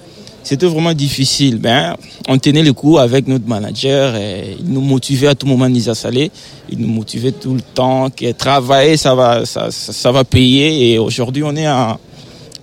[0.44, 1.58] C'était vraiment difficile.
[1.58, 1.96] Ben,
[2.28, 5.94] on tenait le coup avec notre manager et il nous motivait à tout moment, Nisa
[5.94, 6.32] Salé.
[6.70, 10.94] Il nous motivait tout le temps que travailler, ça va, ça, ça, va payer.
[10.94, 12.00] Et aujourd'hui, on est en,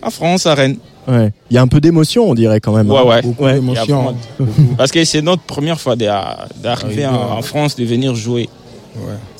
[0.03, 0.77] en France, à Rennes.
[1.07, 1.33] Ouais.
[1.51, 2.91] Il y a un peu d'émotion, on dirait quand même.
[2.91, 3.05] Ouais, hein.
[3.05, 3.23] ouais.
[3.23, 4.15] Beaucoup vraiment-
[4.77, 8.49] Parce que c'est notre première fois d'a- d'arriver en, en France, de venir jouer.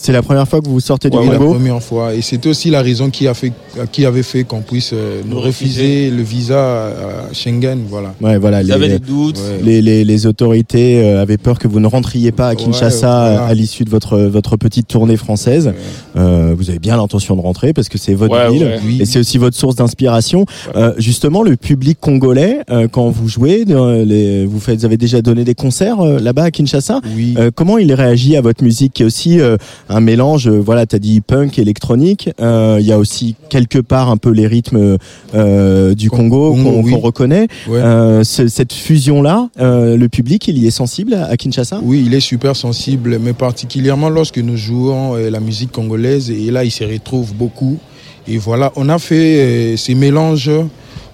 [0.01, 2.15] C'est la première fois que vous sortez du Ouais, ouais, la Congo première fois.
[2.15, 3.53] Et c'était aussi la raison qui, a fait,
[3.91, 7.81] qui avait fait qu'on puisse euh, nous refuser le visa à Schengen.
[7.89, 8.15] Voilà.
[8.21, 8.63] Ouais, voilà.
[8.63, 9.39] Ils avaient des doutes.
[9.39, 9.61] Ouais.
[9.63, 13.31] Les, les, les autorités euh, avaient peur que vous ne rentriez pas à Kinshasa Ouais,
[13.37, 13.45] voilà.
[13.47, 15.73] à l'issue de votre, votre petite tournée française.
[16.17, 18.79] Euh, vous avez bien l'intention de rentrer parce que c'est votre Ouais, ville ouais.
[18.85, 18.99] Oui.
[19.01, 20.47] et c'est aussi votre source d'inspiration.
[20.77, 24.97] Euh, justement, le public congolais, euh, quand vous jouez, euh, les, vous, faites, vous avez
[24.97, 27.01] déjà donné des concerts euh, là-bas à Kinshasa.
[27.17, 27.35] Oui.
[27.37, 28.93] Euh, comment il réagit à votre musique?
[28.95, 29.57] Qui est aussi euh,
[29.89, 32.31] un mélange, euh, voilà, tu as dit punk, électronique.
[32.41, 34.99] Euh, Il y a aussi quelque part un peu les rythmes
[35.35, 36.95] euh, du Congo Congo, qu'on oui.
[36.95, 37.49] reconnaît.
[37.69, 37.79] Ouais.
[37.79, 41.81] Euh, ce- cette fusion-là, euh, le public, il y est sensible à, Kinshasa?
[41.83, 46.51] Oui, il est super sensible, mais particulièrement lorsque nous jouons euh, la musique congolaise, et
[46.51, 47.79] là, il se retrouve beaucoup.
[48.27, 50.51] Et voilà, on a fait euh, ces mélanges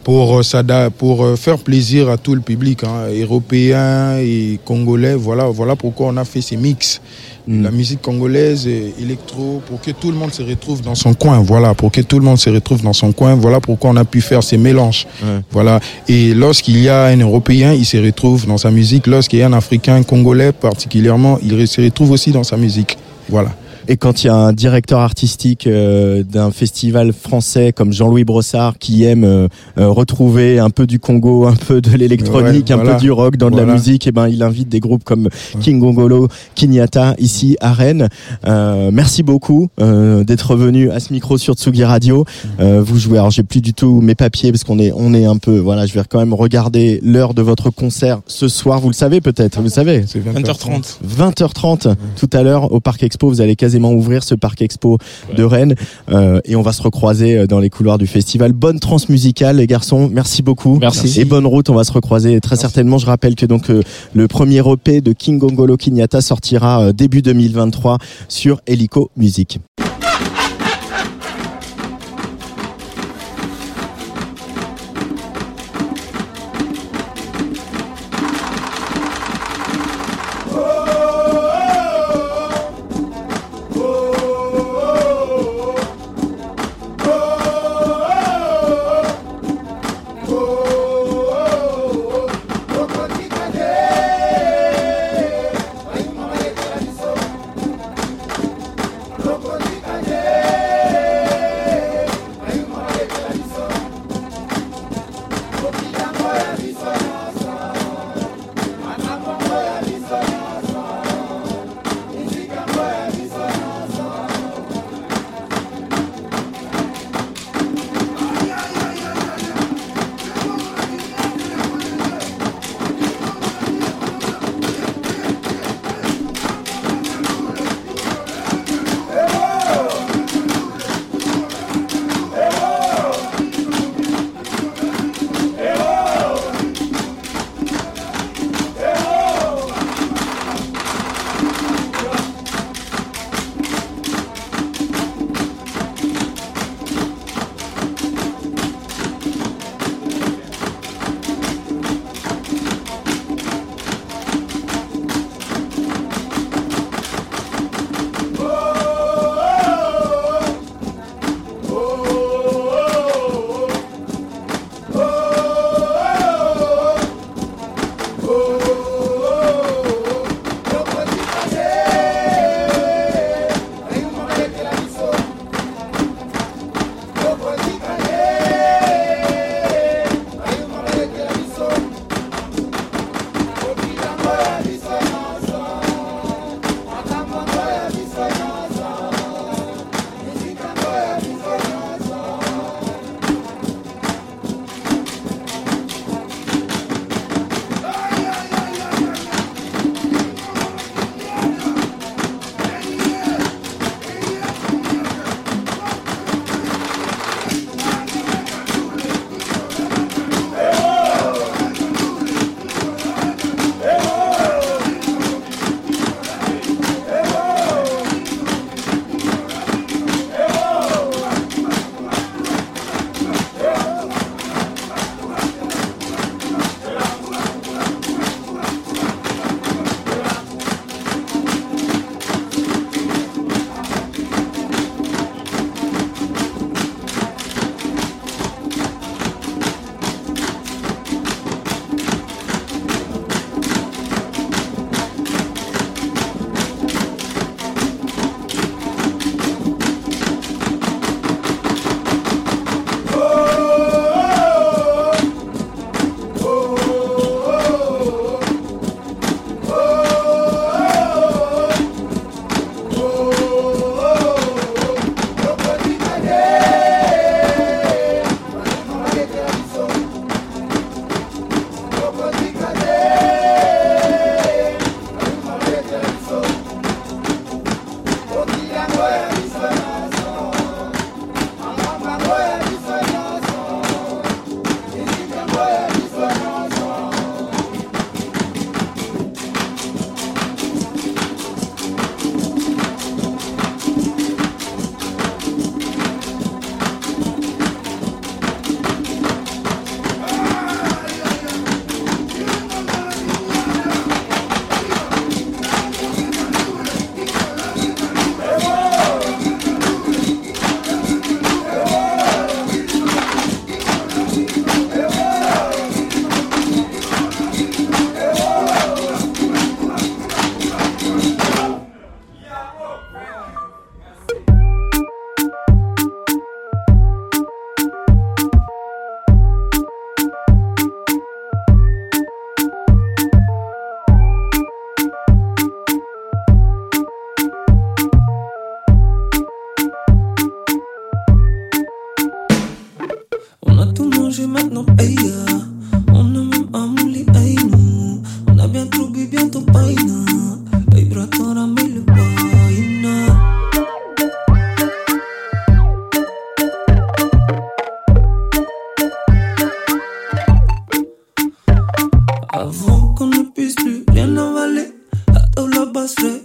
[0.02, 5.14] pour, euh, s'ada- pour euh, faire plaisir à tout le public, hein, européen et congolais.
[5.14, 7.00] Voilà, voilà pourquoi on a fait ces mix.
[7.46, 11.40] La musique congolaise, et électro, pour que tout le monde se retrouve dans son coin.
[11.40, 13.34] Voilà, pour que tout le monde se retrouve dans son coin.
[13.34, 15.06] Voilà pourquoi on a pu faire ces mélanges.
[15.22, 15.40] Ouais.
[15.50, 15.78] Voilà.
[16.08, 19.06] Et lorsqu'il y a un Européen, il se retrouve dans sa musique.
[19.06, 22.96] Lorsqu'il y a un Africain, Congolais particulièrement, il se retrouve aussi dans sa musique.
[23.28, 23.50] Voilà.
[23.88, 28.78] Et quand il y a un directeur artistique euh, d'un festival français comme Jean-Louis Brossard
[28.78, 29.48] qui aime euh,
[29.78, 33.36] euh, retrouver un peu du Congo, un peu de l'électronique, Ouais, un peu du rock
[33.36, 35.28] dans de la musique, et ben il invite des groupes comme
[35.60, 38.08] King Gongolo, Kinyata ici à Rennes.
[38.46, 42.24] Euh, merci beaucoup euh, d'être venu à ce micro sur Tsugi Radio.
[42.60, 43.18] Euh, vous jouez.
[43.18, 45.86] Alors j'ai plus du tout mes papiers parce qu'on est on est un peu voilà.
[45.86, 48.80] Je vais quand même regarder l'heure de votre concert ce soir.
[48.80, 49.56] Vous le savez peut-être.
[49.58, 50.04] Vous le savez.
[50.06, 50.98] C'est 20h30.
[51.06, 53.28] 20h30 tout à l'heure au Parc Expo.
[53.28, 54.98] Vous allez ouvrir ce Parc Expo
[55.36, 55.74] de Rennes
[56.10, 58.52] euh, et on va se recroiser euh, dans les couloirs du festival.
[58.52, 60.10] Bonne transmusicale les garçons.
[60.12, 60.78] Merci beaucoup.
[60.80, 61.20] Merci.
[61.20, 61.70] Et bonne route.
[61.70, 62.98] On va se recroiser très certainement.
[62.98, 63.82] Je rappelle que donc euh,
[64.14, 67.98] le premier EP de King Gongolo Kinyata sortira début 2023
[68.28, 69.58] sur Helico Music.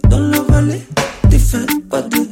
[0.08, 0.82] Dans la vallée.
[1.28, 2.29] T'es fait pas de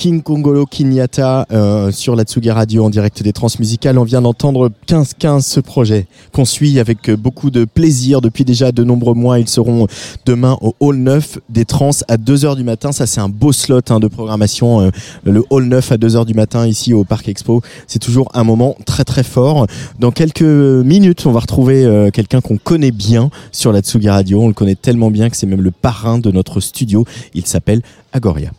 [0.00, 4.70] King Kongolo Kinyata euh, sur la Tsugi Radio en direct des Transmusicales, on vient d'entendre
[4.88, 9.38] 15-15 ce projet qu'on suit avec euh, beaucoup de plaisir depuis déjà de nombreux mois.
[9.40, 9.88] Ils seront
[10.24, 12.92] demain au Hall 9 des Trans à 2h du matin.
[12.92, 14.80] Ça c'est un beau slot hein, de programmation.
[14.80, 14.90] euh,
[15.22, 17.60] le Hall 9 à 2h du matin ici au Parc Expo.
[17.86, 19.66] C'est toujours un moment très très fort.
[19.98, 24.40] Dans quelques minutes, on va retrouver quelqu'un qu'on connaît bien sur la Tsugi Radio.
[24.40, 27.04] On le connaît tellement bien que c'est même le parrain de notre studio.
[27.34, 27.82] Il s'appelle
[28.14, 28.50] Agoria.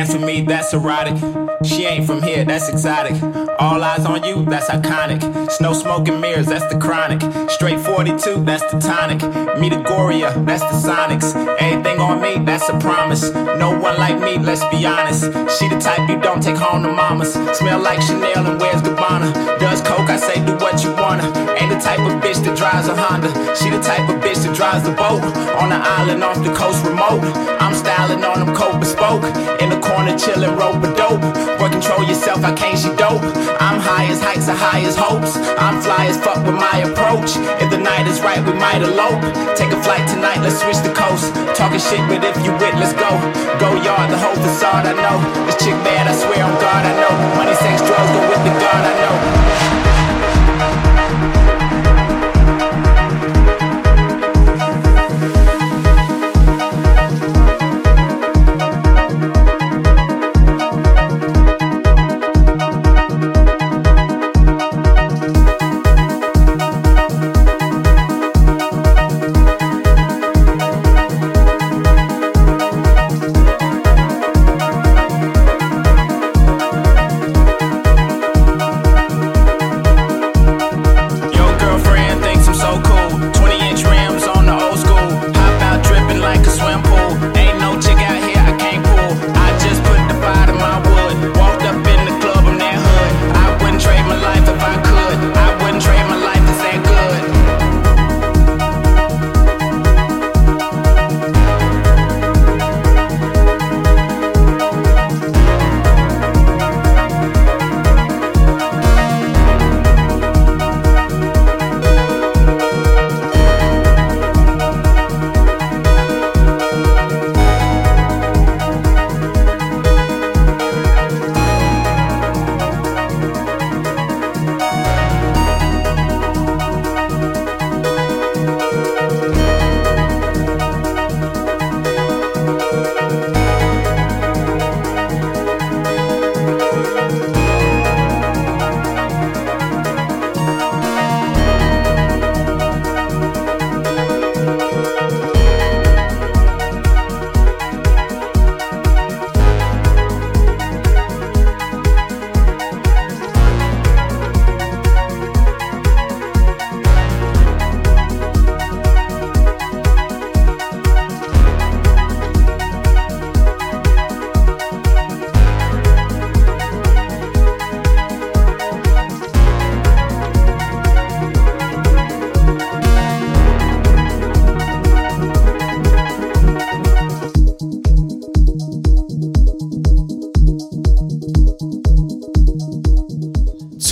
[0.00, 1.12] Dance with me, that's erotic.
[1.62, 3.22] She ain't from here, that's exotic.
[3.58, 5.20] All eyes on you, that's iconic.
[5.50, 7.20] Snow smoke and mirrors, that's the chronic.
[7.50, 9.20] Straight 42, that's the tonic.
[9.60, 11.36] Me the Goria, that's the Sonics.
[11.60, 13.30] Anything on me, that's a promise.
[13.32, 15.24] No one like me, let's be honest.
[15.58, 17.34] She the type you don't take home to mamas.
[17.58, 19.58] Smell like Chanel and wears Gabbana.
[19.60, 21.24] Does coke, I say do what you wanna.
[21.60, 23.28] Ain't the type of bitch that drives a Honda.
[23.54, 25.20] She the type of bitch that drives the boat.
[25.60, 27.20] On the island off the coast remote.
[27.60, 29.24] I'm styling on them coat bespoke.
[29.60, 31.49] In the corner chillin' rope a dope.
[31.60, 33.20] Control yourself, I can't she dope.
[33.60, 35.36] I'm high as heights, are high as hopes.
[35.36, 37.36] I'm fly as fuck with my approach.
[37.60, 39.20] If the night is right, we might elope.
[39.56, 41.34] Take a flight tonight, let's switch the coast.
[41.56, 43.12] Talking shit, but if you with, let's go.
[43.60, 45.20] Go yard, the whole facade, I know.
[45.44, 47.12] This chick bad, I swear on God, I know.
[47.36, 49.49] Money, sex, drugs, go with the God, I know.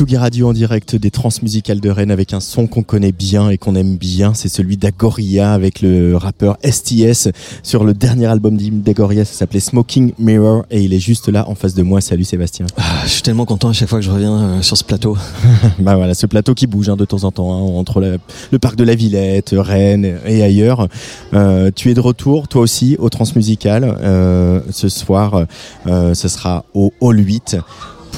[0.08, 3.58] Tsugi Radio en direct des Transmusicales de Rennes avec un son qu'on connaît bien et
[3.58, 4.32] qu'on aime bien.
[4.32, 7.28] C'est celui d'Agoria avec le rappeur STS
[7.62, 9.26] sur le dernier album d'Agoria.
[9.26, 12.00] Ça s'appelait Smoking Mirror et il est juste là en face de moi.
[12.00, 12.64] Salut Sébastien.
[12.78, 15.14] Ah, je suis tellement content à chaque fois que je reviens euh, sur ce plateau.
[15.78, 18.16] bah voilà, ce plateau qui bouge hein, de temps en temps hein, entre la-
[18.50, 20.88] le parc de la Villette, Rennes et ailleurs.
[21.34, 23.84] Euh, tu es de retour, toi aussi, au Transmusical.
[24.00, 25.44] Euh, ce soir,
[25.86, 27.58] ce sera au Hall 8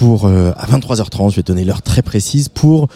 [0.01, 1.31] pour euh, à 23h30.
[1.31, 2.89] Je vais donner l'heure très précise pour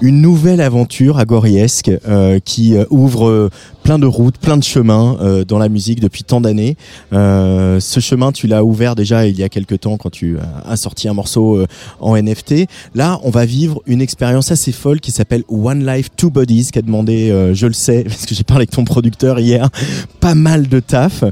[0.00, 3.50] une nouvelle aventure agoriesque euh, qui euh, ouvre euh,
[3.88, 6.76] plein de routes, plein de chemins euh, dans la musique depuis tant d'années.
[7.14, 10.36] Euh, ce chemin, tu l'as ouvert déjà il y a quelques temps quand tu
[10.66, 11.66] as sorti un morceau euh,
[11.98, 12.66] en NFT.
[12.94, 16.78] Là, on va vivre une expérience assez folle qui s'appelle One Life, Two Bodies, qui
[16.78, 19.70] a demandé, je le sais, parce que j'ai parlé avec ton producteur hier,
[20.20, 21.24] pas mal de taf.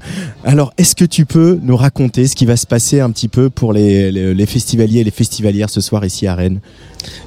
[0.42, 3.50] Alors, est-ce que tu peux nous raconter ce qui va se passer un petit peu
[3.50, 6.60] pour les, les festivaliers et les festivalières ce soir ici à Rennes?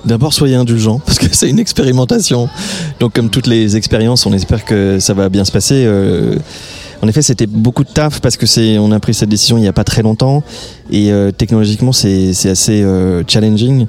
[0.05, 2.49] D'abord, soyez indulgents, parce que c'est une expérimentation.
[2.99, 5.83] Donc, comme toutes les expériences, on espère que ça va bien se passer.
[5.85, 6.37] Euh,
[7.01, 9.61] en effet, c'était beaucoup de taf parce que c'est, on a pris cette décision il
[9.61, 10.43] n'y a pas très longtemps
[10.91, 13.87] et euh, technologiquement, c'est, c'est assez euh, challenging.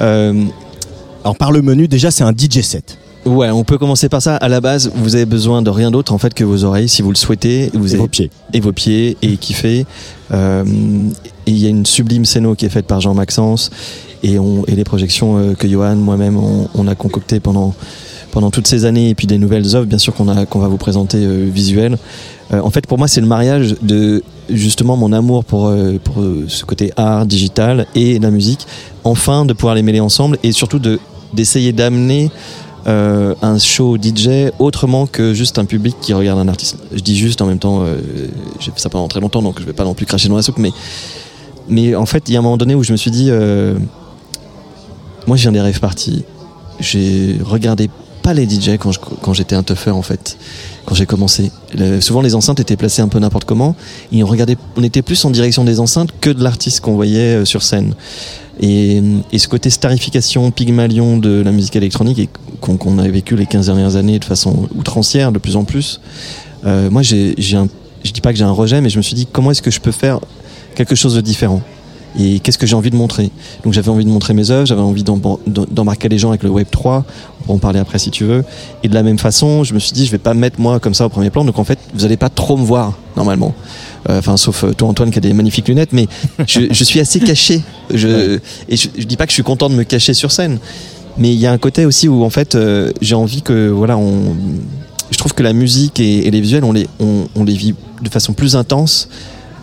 [0.00, 2.98] Alors, par le menu, déjà, c'est un DJ set.
[3.24, 4.36] Ouais, on peut commencer par ça.
[4.36, 7.02] À la base, vous avez besoin de rien d'autre en fait que vos oreilles, si
[7.02, 7.70] vous le souhaitez.
[7.74, 8.30] Vous Et avez- vos pieds.
[8.52, 9.84] Et vos pieds et kiffer.
[10.32, 10.64] Euh,
[11.46, 13.70] et il y a une sublime scéno qui est faite par Jean Maxence
[14.22, 17.74] et, on, et les projections que Johan, moi-même, on, on a concoctées pendant
[18.36, 20.76] pendant toutes ces années et puis des nouvelles œuvres, bien sûr qu'on qu'on va vous
[20.76, 21.96] présenter euh, visuelles.
[22.52, 26.20] Euh, en fait, pour moi, c'est le mariage de justement mon amour pour euh, pour
[26.20, 28.66] euh, ce côté art digital et la musique.
[29.04, 31.00] Enfin, de pouvoir les mêler ensemble et surtout de
[31.32, 32.30] d'essayer d'amener
[32.84, 36.76] un show DJ autrement que juste un public qui regarde un artiste.
[36.92, 37.96] Je dis juste en même temps, euh,
[38.60, 40.42] j'ai fait ça pendant très longtemps, donc je vais pas non plus cracher dans la
[40.42, 40.72] soupe, mais,
[41.70, 43.30] mais en fait, il y a un moment donné où je me suis dit,
[45.26, 46.22] moi, je viens des rêves parties.
[46.78, 47.88] J'ai regardé
[48.26, 50.36] pas les DJ quand j'étais un tougher en fait,
[50.84, 51.52] quand j'ai commencé.
[52.00, 53.76] Souvent les enceintes étaient placées un peu n'importe comment
[54.10, 57.36] et on regardait, on était plus en direction des enceintes que de l'artiste qu'on voyait
[57.36, 57.94] euh, sur scène.
[58.58, 59.00] Et,
[59.30, 62.28] et ce côté starification, pygmalion de la musique électronique et
[62.60, 66.00] qu'on qu'on a vécu les 15 dernières années de façon outrancière de plus en plus,
[66.64, 67.58] euh, moi j'ai j'ai
[68.02, 69.70] je dis pas que j'ai un rejet, mais je me suis dit comment est-ce que
[69.70, 70.18] je peux faire
[70.74, 71.62] quelque chose de différent?
[72.18, 73.30] Et qu'est-ce que j'ai envie de montrer?
[73.64, 76.50] Donc j'avais envie de montrer mes œuvres, j'avais envie d'em- d'embarquer les gens avec le
[76.50, 77.04] Web 3,
[77.40, 78.44] on pourra en parler après si tu veux.
[78.82, 80.80] Et de la même façon, je me suis dit je vais pas me mettre moi
[80.80, 83.54] comme ça au premier plan, donc en fait vous allez pas trop me voir normalement.
[84.08, 86.06] Euh, Enfin, sauf euh, toi Antoine qui a des magnifiques lunettes, mais
[86.46, 87.62] je, je suis assez caché.
[87.92, 88.38] Je,
[88.68, 90.58] et je, je dis pas que je suis content de me cacher sur scène,
[91.18, 93.96] mais il y a un côté aussi où en fait euh, j'ai envie que voilà
[93.98, 94.34] on
[95.10, 97.74] je trouve que la musique et, et les visuels on les on, on les vit
[98.02, 99.08] de façon plus intense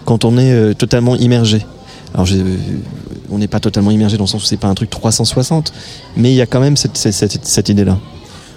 [0.05, 1.65] quand on est euh, totalement immergé
[2.13, 2.27] alors
[3.31, 5.73] on n'est pas totalement immergé dans le sens où c'est pas un truc 360
[6.17, 7.97] mais il y a quand même cette, cette, cette- cette idée là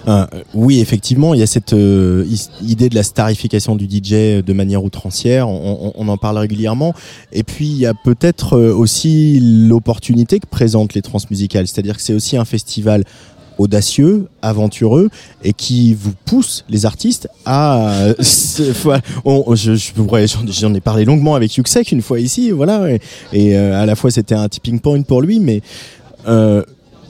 [0.07, 2.23] Euh, oui, effectivement, il y a cette euh,
[2.61, 5.49] idée de la starification du DJ de manière outrancière.
[5.49, 6.93] On, on- on en parle régulièrement.
[7.33, 11.67] Et puis, il y a peut-être euh, aussi l'opportunité que présentent les transmusicales.
[11.67, 13.03] C'est-à-dire que c'est aussi un festival
[13.57, 15.09] audacieux, aventureux
[15.43, 18.13] et qui vous pousse les artistes à euh,
[19.25, 19.73] on- je,
[20.49, 22.89] j'en ai parlé longuement avec Yuxek une fois ici voilà
[23.33, 25.61] et, euh, à la fois c'était un tipping point pour lui mais
[26.27, 26.63] euh,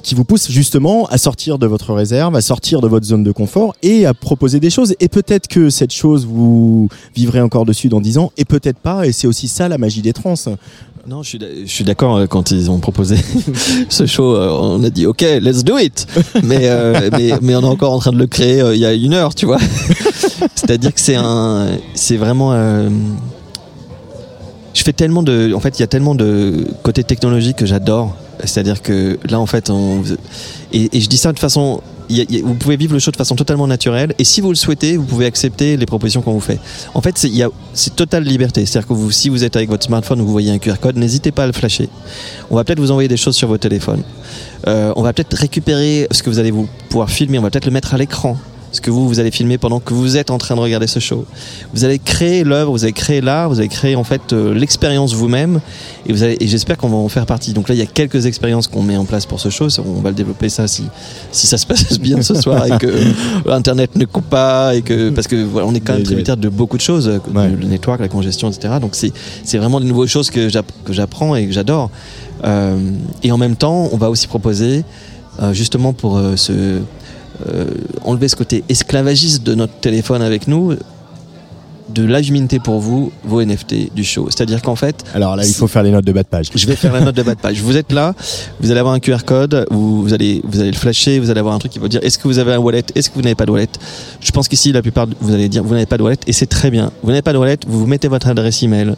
[0.03, 3.32] qui vous pousse justement à sortir de votre réserve, à sortir de votre zone de
[3.34, 4.95] confort et à proposer des choses.
[5.02, 9.06] Et peut-être que cette chose, vous vivrez encore dessus dans 10 ans, et peut-être pas.
[9.06, 10.36] Et c'est aussi ça la magie des trans.
[11.08, 13.16] Non je suis je suis d'accord euh, quand ils ont proposé
[13.90, 16.06] ce show euh, on a dit ok let's do it.
[16.44, 18.94] Mais, euh, mais mais on est encore en train de le créer il y a
[18.94, 19.60] une heure tu vois.
[20.56, 22.52] C'est à dire que c'est un c'est vraiment
[24.74, 28.14] je fais tellement de en fait il y a tellement de côté technologique que j'adore
[28.43, 30.03] c'est-à-dire que là en fait on
[30.72, 34.14] et, je dis ça de façon vous pouvez vivre le show de façon totalement naturelle
[34.18, 36.59] et si vous le souhaitez vous pouvez accepter les propositions qu'on vous fait.
[36.93, 38.65] En fait c'est totale liberté.
[38.65, 41.43] C'est-à-dire que si vous êtes avec votre smartphone vous voyez un QR code n'hésitez pas
[41.43, 41.89] à le flasher.
[42.49, 44.03] On va peut-être vous envoyer des choses sur vos téléphones.
[44.68, 47.65] Euh, on va peut-être récupérer ce que vous allez vous pouvoir filmer on va peut-être
[47.65, 48.38] le mettre à l'écran
[48.78, 50.99] ce que vous vous allez filmer pendant que vous êtes en train de regarder ce
[50.99, 51.26] show.
[51.74, 55.14] Vous allez créer l'œuvre vous allez créer l'art vous allez créer en fait euh, l'expérience
[55.14, 55.60] vous-même.
[56.06, 57.54] Et vous allez et j'espère qu'on va en faire partie.
[57.54, 59.68] Donc là il y a quelques expériences qu'on met en place pour ce show.
[59.86, 60.84] On va le développer ça si
[61.32, 62.88] si ça se passe bien ce soir et que
[63.52, 66.49] internet ne coupe pas et que parce que voilà on est quand même tributaire de
[66.49, 67.20] beaucoup de choses euh,
[67.62, 71.36] le network la congestion etc donc c'est vraiment des nouvelles choses que j'app- que j'apprends
[71.36, 71.90] et que j'adore.
[72.44, 72.78] Euh,
[73.24, 74.84] et en même temps on va aussi proposer
[75.41, 76.80] euh, justement pour euh, ce euh,
[78.01, 80.76] enlever ce côté esclavagiste de notre téléphone avec nous
[81.89, 84.27] de live minter pour vous vos NFT du show.
[84.30, 85.03] C'est-à-dire qu'en fait.
[85.14, 86.47] Alors là, il faut faire les notes de bas de page.
[86.53, 87.61] Je vais faire la note de bas de page.
[87.68, 88.14] Vous êtes là,
[88.59, 91.39] vous allez avoir un QR code, vous, vous allez, vous allez le flasher, vous allez
[91.39, 93.22] avoir un truc qui va dire est-ce que vous avez un wallet, est-ce que vous
[93.22, 93.68] n'avez pas de wallet?
[94.22, 96.45] Je pense qu'ici, la plupart, vous allez dire vous n'avez pas de wallet et c'est
[96.45, 96.91] très bien.
[97.03, 98.95] Vous n'avez pas de wallet, vous vous mettez votre adresse email.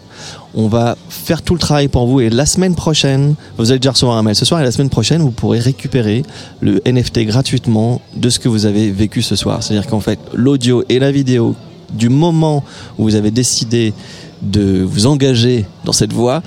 [0.53, 3.91] On va faire tout le travail pour vous et la semaine prochaine, vous allez déjà
[3.91, 6.23] recevoir un mail ce soir et la semaine prochaine, vous pourrez récupérer
[6.61, 9.63] le NFT gratuitement de ce que vous avez vécu ce soir.
[9.63, 11.55] C'est-à-dire qu'en fait, l'audio et la vidéo
[11.93, 12.63] du moment
[12.97, 13.93] où vous avez décidé
[14.41, 16.41] de vous engager dans cette voie,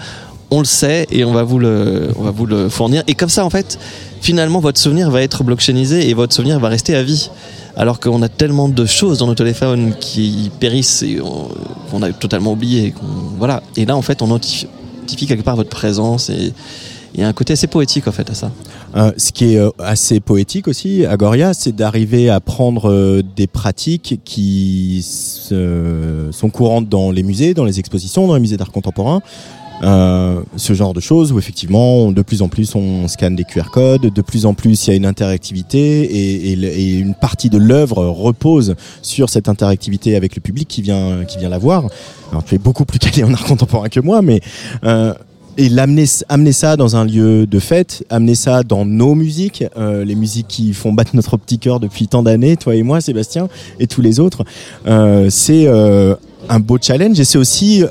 [0.50, 3.02] on le sait et on va vous le, on va vous le fournir.
[3.06, 3.78] Et comme ça, en fait,
[4.20, 7.30] finalement, votre souvenir va être blockchainisé et votre souvenir va rester à vie.
[7.74, 11.48] Alors qu'on a tellement de choses dans nos téléphones qui périssent et on-
[11.90, 12.90] qu'on a totalement oublié.
[12.92, 13.06] qu'on-
[13.38, 13.62] Voilà.
[13.76, 16.52] Et là, en fait, on identifie quelque part votre présence et
[17.14, 18.50] il y a un côté assez poétique en fait à ça.
[18.96, 23.46] Euh, ce qui est euh, assez poétique aussi, Agoria, c'est d'arriver à prendre euh, des
[23.46, 29.20] pratiques qui sont courantes dans les musées, dans les expositions, dans les musées d'art contemporain.
[29.84, 34.12] Ce genre de choses où effectivement de plus en plus on scanne des QR codes,
[34.14, 38.76] de plus en plus il y a une interactivité et, une partie de l'œuvre repose
[39.02, 41.86] sur cette interactivité avec le public qui vient qui vient la voir.
[42.30, 44.40] Alors tu es beaucoup plus calé en art contemporain que moi, mais
[45.56, 50.04] et l'amener amener ça dans un lieu de fête, amener ça dans nos musiques, euh,
[50.04, 53.48] les musiques qui font battre notre petit cœur depuis tant d'années, toi et moi, Sébastien,
[53.78, 54.44] et tous les autres,
[54.86, 56.14] euh, c'est euh,
[56.48, 57.84] un beau challenge et c'est aussi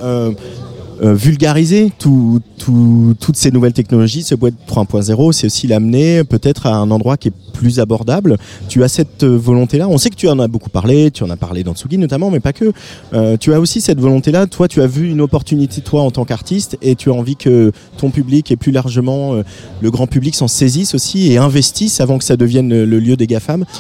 [1.04, 6.68] euh, vulgariser tout, tout- toutes ces nouvelles technologies, ce web 3.0, c'est aussi l'amener peut-être
[6.68, 8.38] à un endroit qui est plus abordable.
[8.70, 9.88] Tu as cette volonté-là.
[9.88, 12.30] On sait que tu en as beaucoup parlé, tu en as parlé dans Tsugi notamment,
[12.32, 12.72] mais pas que.
[13.14, 14.48] Euh, tu as aussi cette volonté-là.
[14.48, 17.72] Toi, tu as vu une opportunité, toi, en tant qu'artiste, et tu as envie que
[17.98, 19.44] ton public et plus largement euh,
[19.82, 23.28] le grand public s'en saisisse aussi et investisse avant que ça devienne le lieu des
[23.28, 23.66] GAFAM.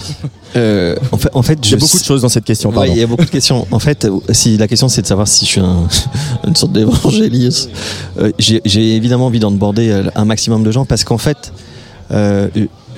[0.58, 2.72] Euh, en fait, en fait, Il y a je beaucoup de choses dans cette question.
[2.72, 3.66] Ouais, il y a beaucoup de questions.
[3.72, 5.88] En fait, si la question c'est de savoir si je suis un,
[6.46, 6.74] une sorte
[8.20, 11.54] euh, j'ai évidemment envie d'onboarder euh, un maximum de gens parce qu'en fait,
[12.12, 12.50] euh,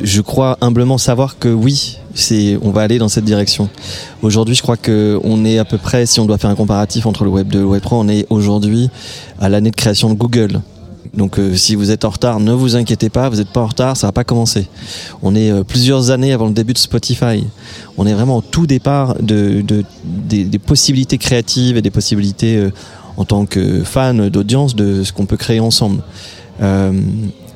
[0.02, 3.70] je crois humblement savoir que oui, c'est, on va aller dans cette direction.
[4.22, 7.06] Aujourd'hui, je crois que on est à peu près, si on doit faire un comparatif
[7.06, 8.90] entre le Web 2 et le Web 3, on est aujourd'hui
[9.40, 10.62] à l'année de création de Google.
[11.14, 13.68] Donc euh, si vous êtes en retard, ne vous inquiétez pas, vous n'êtes pas en
[13.68, 14.68] retard, ça va pas commencer.
[15.22, 17.44] On est euh, plusieurs années avant le début de Spotify.
[18.00, 22.56] On est vraiment au tout départ de, de- des, des possibilités créatives et des possibilités
[22.58, 22.72] euh,
[23.18, 26.02] en tant que fan d'audience de ce qu'on peut créer ensemble.
[26.62, 26.92] Euh,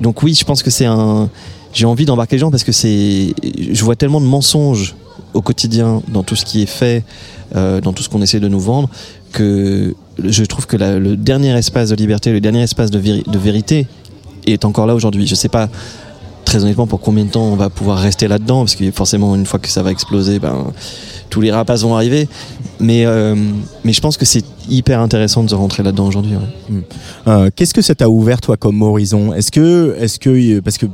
[0.00, 1.30] donc oui, je pense que c'est un.
[1.72, 3.34] J'ai envie d'embarquer les gens parce que c'est.
[3.42, 4.94] Je vois tellement de mensonges
[5.34, 7.04] au quotidien dans tout ce qui est fait,
[7.54, 8.88] euh, dans tout ce qu'on essaie de nous vendre,
[9.32, 13.86] que je trouve que le dernier espace de liberté, le dernier espace de, de vérité
[14.46, 15.26] est encore là aujourd'hui.
[15.26, 15.68] Je sais pas
[16.48, 19.44] très honnêtement pour combien de temps on va pouvoir rester là-dedans, parce que forcément une
[19.44, 20.72] fois que ça va exploser, ben
[21.28, 22.26] tous les rapaces vont arriver.
[22.80, 23.34] Mais euh,
[23.84, 26.32] mais je pense que c'est hyper intéressant de rentrer là-dedans aujourd'hui.
[26.36, 26.80] ouais.
[27.26, 29.34] Euh, Qu'est-ce que ça t'a ouvert toi comme horizon?
[29.34, 30.86] Est-ce que, est-ce que, parce que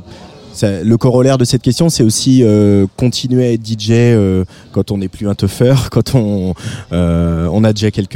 [0.63, 4.97] le corollaire de cette question, c'est aussi euh, continuer à être DJ euh, quand on
[4.97, 6.53] n'est plus un teufeur, quand on
[6.91, 8.15] euh, on a déjà quelques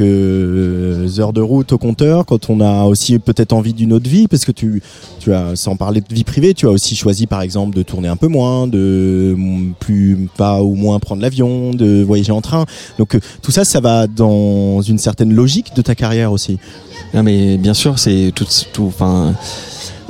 [1.20, 4.44] heures de route au compteur, quand on a aussi peut-être envie d'une autre vie, parce
[4.44, 4.82] que tu
[5.18, 8.08] tu as, sans parler de vie privée, tu as aussi choisi par exemple de tourner
[8.08, 9.36] un peu moins, de
[9.78, 12.64] plus pas ou moins prendre l'avion, de voyager en train.
[12.98, 16.58] Donc euh, tout ça, ça va dans une certaine logique de ta carrière aussi.
[17.12, 18.92] Non mais bien sûr, c'est tout, tout.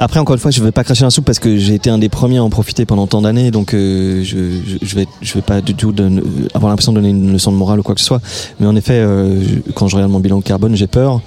[0.02, 1.98] Après encore une fois, je vais pas cracher un soupe parce que j'ai été un
[1.98, 5.35] des premiers à en profiter pendant tant d'années, donc euh, je, je, je vais, je
[5.35, 6.22] vais pas du tout donner-
[6.55, 8.20] avoir l'impression de donner une leçon de morale ou quoi que ce soit.
[8.59, 11.20] Mais en effet, euh, je- quand je regarde mon bilan carbone, j'ai peur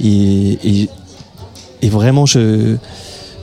[0.00, 0.88] et, et,
[1.82, 2.76] et vraiment, je,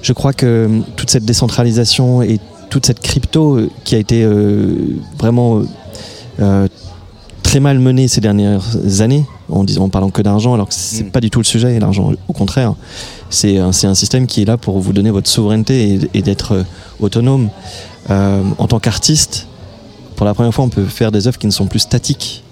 [0.01, 2.39] je crois que toute cette décentralisation et
[2.69, 4.73] toute cette crypto euh, qui a été euh,
[5.19, 5.63] vraiment
[6.39, 6.67] euh,
[7.43, 8.63] très mal menée ces dernières
[9.01, 11.79] années, en, disant, en parlant que d'argent, alors que c'est pas du tout le sujet,
[11.79, 12.11] l'argent.
[12.27, 12.73] Au contraire,
[13.29, 16.63] c'est un, système qui est là pour vous donner votre souveraineté et, d'être euh,
[16.99, 17.49] autonome.
[18.09, 19.47] Euh, en tant qu'artiste,
[20.15, 22.43] pour la première fois, on peut faire des œuvres qui ne sont plus statiques.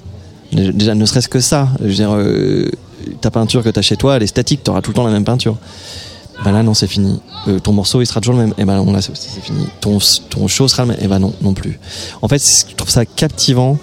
[0.52, 1.69] Déjà, ne serait-ce que ça.
[1.81, 2.69] Euh,
[3.22, 5.06] ta peinture que tu as chez toi, elle est statique, tu auras tout le temps
[5.06, 5.57] la même peinture.
[6.43, 7.22] Ben là, non, c'est fini.
[7.64, 8.53] Ton morceau, il sera toujours le même.
[8.57, 9.65] Et ben non, là, c'est fini.
[9.80, 9.99] Ton,
[10.47, 10.97] show sera le même.
[11.02, 11.80] Et ben non, non plus.
[12.22, 13.77] En fait, je trouve ça captivant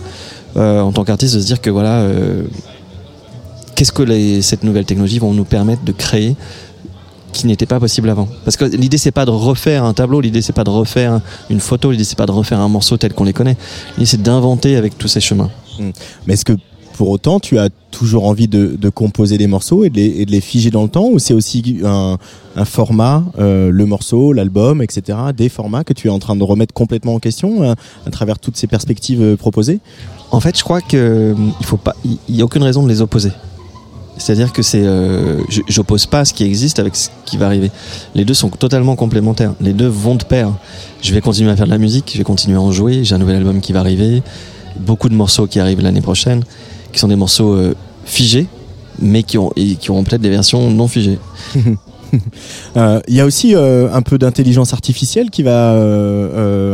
[0.55, 2.07] en tant qu'artiste de se dire que voilà,
[3.75, 6.37] qu'est-ce que cette nouvelle technologie vont nous permettre de créer
[7.33, 8.29] qui n'était pas possible avant.
[8.45, 11.61] Parce que l'idée c'est pas de refaire un tableau, l'idée c'est pas de refaire une
[11.61, 13.57] photo, l'idée c'est pas de refaire un morceau tel qu'on les connaît.
[13.97, 15.51] L'idée c'est d'inventer avec tous ces chemins.
[15.79, 15.91] Mm.
[16.27, 16.55] Mais est-ce que
[16.93, 20.27] pour autant tu as toujours envie de, de composer des morceaux et de, les, et
[20.27, 22.19] de les figer dans le temps ou c'est aussi un,
[22.57, 26.45] un format, euh, le morceau, l'album, etc., des formats que tu es en train de
[26.45, 27.75] remettre complètement en question euh,
[28.07, 29.81] à travers toutes ces perspectives euh, proposées?
[30.31, 33.01] En fait, je crois que il faut pas, il y a aucune raison de les
[33.03, 33.31] opposer.
[34.23, 37.73] C'est-à-dire que c'est, euh, j'oppose pas ce qui existe avec ce qui va arriver.
[38.15, 39.55] Les deux sont totalement complémentaires.
[39.61, 40.53] Les deux vont de pair.
[41.01, 43.03] Je vais continuer à faire de la musique, je vais continuer à en jouer.
[43.03, 44.23] J'ai un nouvel album qui va arriver,
[44.79, 46.45] beaucoup de morceaux qui arrivent l'année prochaine,
[46.93, 47.75] qui sont des morceaux euh,
[48.05, 48.47] figés,
[49.01, 51.19] mais qui ont, qui auront peut-être des versions non figées.
[52.77, 55.73] Euh, Il y a aussi euh, un peu d'intelligence artificielle qui va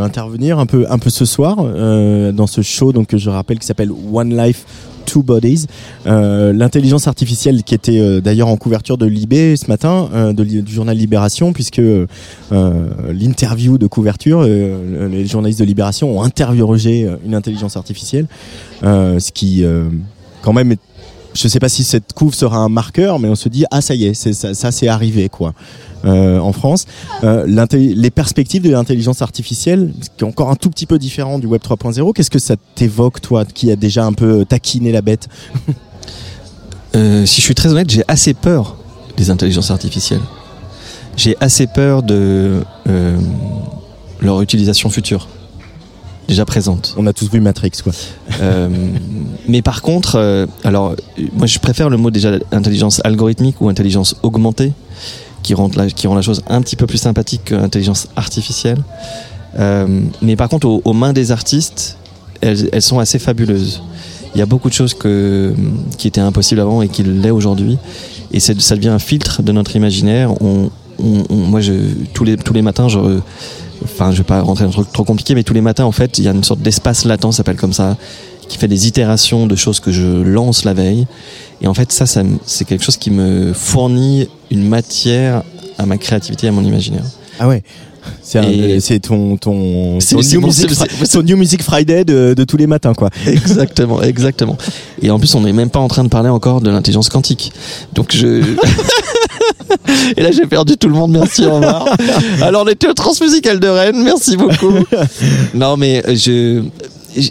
[0.02, 3.66] intervenir un peu, un peu ce soir dans ce show donc que je rappelle qui
[3.68, 4.64] s'appelle One Life
[5.08, 5.66] Two Bodies.
[6.06, 10.72] Euh, L'intelligence artificielle qui était euh, d'ailleurs en couverture de Libé ce matin, euh, du
[10.72, 11.80] journal Libération, puisque
[12.50, 18.26] l'interview de couverture, les journalistes de Libération ont interrogé euh, une intelligence artificielle,
[18.82, 19.64] ce qui
[20.42, 20.80] quand même est
[21.38, 23.94] je sais pas si cette couve sera un marqueur, mais on se dit ah ça
[23.94, 25.54] y est, ça, c'est arrivé quoi.
[26.04, 26.86] Euh, en France,
[27.24, 31.46] Euh, les perspectives de l'intelligence artificielle, qui est encore un tout petit peu différent du
[31.46, 35.28] Web 3.0, qu'est-ce que ça t'évoque toi, qui a déjà un peu taquiné la bête?
[36.96, 38.78] Euh, si je suis très honnête, j'ai assez peur
[39.18, 40.22] des intelligences artificielles.
[41.18, 43.18] J'ai assez peur de euh,
[44.22, 45.28] leur utilisation future,
[46.28, 46.94] déjà présente.
[46.98, 47.92] On a tous vu Matrix, quoi.
[48.40, 48.68] Euh,
[49.48, 50.94] mais par contre, euh, alors,
[51.34, 54.72] moi je préfère le mot déjà intelligence algorithmique ou intelligence augmentée,
[55.42, 58.82] qui rend la, qui rend la chose un petit peu plus sympathique que intelligence artificielle.
[59.58, 61.96] Euh, mais par contre, aux, aux mains des artistes,
[62.42, 63.82] elles, elles sont assez fabuleuses.
[64.34, 65.54] Il y a beaucoup de choses que,
[65.96, 67.78] qui étaient impossibles avant et qui l'est aujourd'hui.
[68.30, 70.30] Et ça devient un filtre de notre imaginaire.
[70.42, 70.70] On,
[71.02, 71.72] on- on- moi, je,
[72.12, 72.98] tous, les, tous les matins, je,
[73.84, 75.92] enfin, je vais pas rentrer dans un truc trop compliqué, mais tous les matins, en
[75.92, 77.96] fait, il y a une sorte d'espace latent, ça s'appelle comme ça,
[78.48, 81.06] qui fait des itérations de choses que je lance la veille.
[81.60, 85.42] Et en fait, ça, ça c'est quelque chose qui me fournit une matière
[85.76, 87.04] à ma créativité et à mon imaginaire.
[87.38, 87.62] Ah ouais.
[88.22, 90.70] C'est un- Et- c'est ton ton, C'est- ton new music,
[91.12, 93.10] ton New Music Friday de, de tous les matins quoi.
[93.26, 94.56] Exactement, exactement.
[95.02, 97.52] Et en plus, on n'est même pas en train de parler encore de l'intelligence quantique.
[97.94, 98.42] Donc je.
[100.16, 101.12] Et là, j'ai perdu tout le monde.
[101.12, 101.86] Merci, au revoir.
[102.42, 104.02] Alors, on était au Transmusical de Rennes.
[104.02, 104.72] Merci beaucoup.
[105.54, 106.62] Non, mais euh, je.
[107.16, 107.30] je-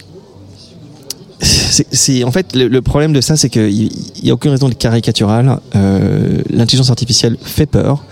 [1.39, 3.89] C'est c'est- en fait le, le problème de ça, c'est qu'il
[4.23, 5.59] n'y a aucune raison de caricatural.
[5.75, 8.03] Euh, L'intelligence artificielle fait peur.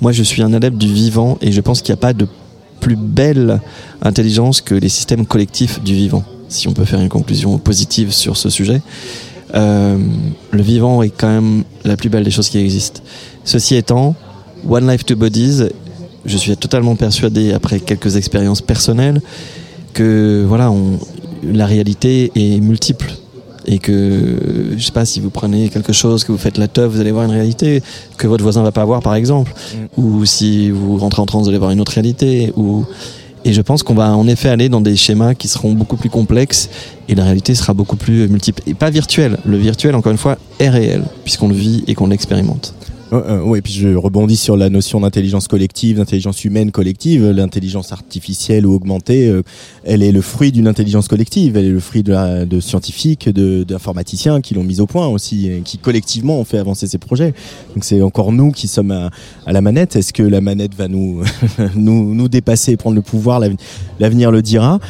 [0.00, 2.26] Moi, je suis un adepte du vivant et je pense qu'il n'y a pas de
[2.80, 3.60] plus belle
[4.02, 6.24] intelligence que les systèmes collectifs du vivant.
[6.48, 8.80] Si on peut faire une conclusion positive sur ce sujet,
[9.54, 9.96] Euh,
[10.50, 13.00] le vivant est quand même la plus belle des choses qui existent.
[13.44, 14.14] Ceci étant,
[14.68, 15.64] One Life Two Bodies,
[16.24, 19.20] je suis totalement persuadé après quelques expériences personnelles
[19.92, 20.98] que voilà, on,
[21.42, 23.12] la réalité est multiple.
[23.66, 24.36] Et que
[24.76, 27.12] je sais pas si vous prenez quelque chose que vous faites la teuf vous allez
[27.12, 27.82] voir une réalité
[28.18, 29.54] que votre voisin va pas voir par exemple.
[29.96, 32.52] Ou si vous rentrez en transe vous allez voir une autre réalité.
[32.56, 32.84] Ou
[33.46, 36.10] et je pense qu'on va en effet aller dans des schémas qui seront beaucoup plus
[36.10, 36.68] complexes
[37.08, 38.62] et la réalité sera beaucoup plus multiple.
[38.66, 39.38] Et pas virtuelle.
[39.46, 42.74] Le virtuel encore une fois est réel puisqu'on le vit et qu'on l'expérimente
[43.14, 47.24] Euh, euh, ouais, puis je rebondis sur la notion d'intelligence collective, d'intelligence humaine collective.
[47.30, 49.42] L'intelligence artificielle ou augmentée, euh,
[49.84, 51.56] elle est le fruit d'une intelligence collective.
[51.56, 55.48] Elle est le fruit de, la- de scientifiques, d'informaticiens qui l'ont mise au point aussi,
[55.64, 57.34] qui collectivement ont fait avancer ces projets.
[57.74, 59.94] Donc c'est encore nous qui sommes à, la manette.
[59.96, 61.22] Est-ce que la manette va nous
[61.76, 63.38] nous, nous dépasser, prendre le pouvoir?
[63.38, 63.58] L'aven-
[64.00, 64.80] L'avenir le dira.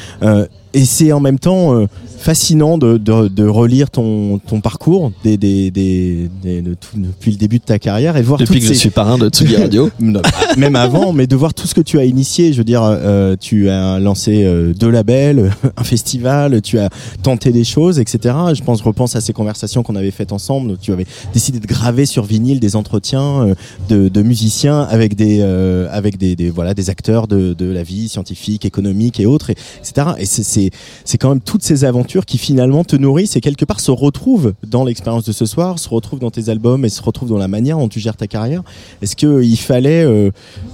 [0.74, 1.86] Et c'est en même temps euh,
[2.18, 7.30] fascinant de, de, de relire ton, ton parcours des, des, des, des- de tout- depuis
[7.32, 9.56] le début de ta carrière et de voir Depuis que je suis parrain de Tsugi
[9.56, 9.90] Radio.
[10.00, 10.20] Non,
[10.56, 12.52] même avant, mais de voir tout ce que tu as initié.
[12.52, 16.88] Je veux dire, euh, tu as lancé euh, deux labels, un festival, tu as
[17.22, 18.34] tenté des choses, etc.
[18.54, 20.76] Je pense, je repense à ces conversations qu'on avait faites ensemble.
[20.80, 23.54] Tu avais décidé de graver sur vinyle des entretiens euh,
[23.88, 27.82] de, de musiciens avec des, euh, avec des, des, voilà, des acteurs de, de la
[27.82, 30.08] vie scientifique, économique et autres, et, etc.
[30.18, 33.64] Et c'est- c'est c'est quand même toutes ces aventures qui finalement te nourrissent et quelque
[33.64, 37.00] part se retrouvent dans l'expérience de ce soir, se retrouvent dans tes albums et se
[37.00, 38.62] retrouvent dans la manière dont tu gères ta carrière.
[39.00, 40.30] Est-ce qu'il fallait euh,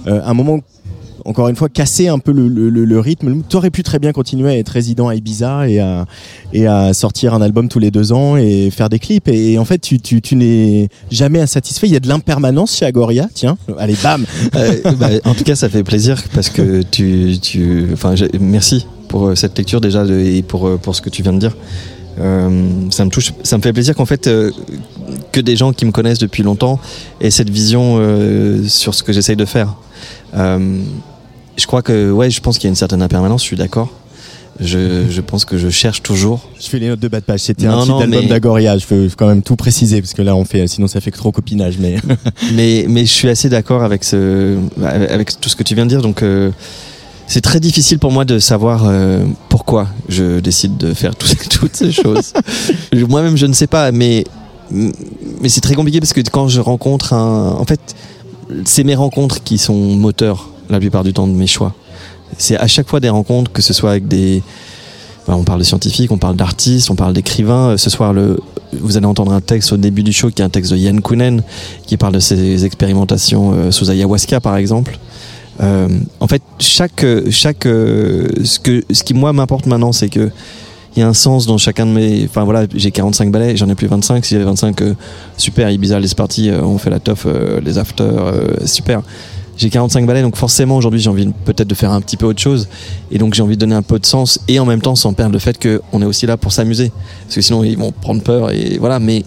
[0.07, 0.61] euh, un moment
[1.23, 3.43] encore une fois casser un peu le, rythme?
[3.47, 5.79] Tu aurais pu très bien continuer à être résident à Ibiza et
[6.67, 9.27] à, sortir un album tous les deux ans et faire des clips.
[9.27, 11.85] Et, en fait tu, n'es jamais insatisfait.
[11.85, 13.57] Il y a de l'impermanence chez Agoria tiens.
[13.77, 14.25] Allez bam.
[14.55, 19.27] Euh, bah, en tout cas, ça fait plaisir parce que tu, tu, enfin, merci pour
[19.27, 21.55] euh, cette lecture déjà de- et pour euh, pour ce que tu viens de dire.
[22.19, 22.49] Euh,
[22.89, 24.51] ça me touche, ça me fait plaisir qu'en fait euh,
[25.31, 26.79] que des gens qui me connaissent depuis longtemps
[27.21, 29.75] aient cette vision euh, sur ce que j'essaye de faire.
[31.57, 33.41] Je crois que ouais, je pense qu'il y a une certaine impermanence.
[33.41, 33.89] Je suis d'accord.
[34.59, 36.41] Je, je pense que je cherche toujours.
[36.59, 38.85] je fais les notes de bas de page c'était un titre d'album mais- d'Agoria je
[38.93, 41.31] veux quand même tout préciser parce que là on fait sinon ça fait que trop
[41.31, 41.95] copinage mais
[42.53, 45.89] mais, mais je suis assez d'accord avec, ce, avec tout ce que tu viens de
[45.89, 46.01] dire.
[46.01, 46.21] Donc,
[47.27, 51.75] c'est très difficile pour moi de savoir euh, pourquoi je décide de faire tout- toutes
[51.75, 52.33] ces choses.
[52.93, 54.25] Moi-même, je ne sais pas, mais,
[55.47, 57.51] c'est très compliqué parce que quand je rencontre un.
[57.57, 57.79] En fait,
[58.65, 61.73] c'est mes rencontres qui sont moteurs la plupart du temps de mes choix.
[62.37, 64.41] C'est à chaque fois des rencontres, que ce soit avec des.
[65.23, 67.77] Enfin, on parle de scientifiques, on parle d'artistes, on parle d'écrivains.
[67.77, 68.13] Ce soir,
[68.73, 70.99] vous allez entendre un texte au début du show qui est un texte de Yann
[71.01, 71.43] Kounen
[71.85, 74.97] qui parle de ses expérimentations euh, sous ayahuasca, par exemple.
[75.61, 75.87] Euh,
[76.19, 80.31] en fait, chaque, chaque, euh, ce que, ce qui moi m'importe maintenant, c'est que
[80.95, 82.25] il y a un sens dans chacun de mes.
[82.25, 84.25] Enfin voilà, j'ai 45 ballets, j'en ai plus 25.
[84.25, 84.93] Si j'avais 25, euh,
[85.37, 88.33] super, Ibiza, les parties, euh, on fait la teuf, euh, les afters,
[88.65, 89.01] super.
[89.57, 92.41] J'ai 45 ballets, donc forcément aujourd'hui j'ai envie peut-être de faire un petit peu autre
[92.41, 92.67] chose.
[93.11, 95.13] Et donc j'ai envie de donner un peu de sens et en même temps sans
[95.13, 96.91] perdre le fait qu'on est aussi là pour s'amuser.
[97.23, 98.99] Parce que sinon ils vont prendre peur et voilà.
[98.99, 99.23] Mais,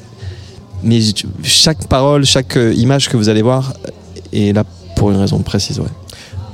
[0.82, 1.00] mais
[1.42, 3.74] chaque parole, chaque image que vous allez voir
[4.32, 4.64] est là
[4.96, 5.78] pour une raison précise.
[5.78, 5.86] Ouais.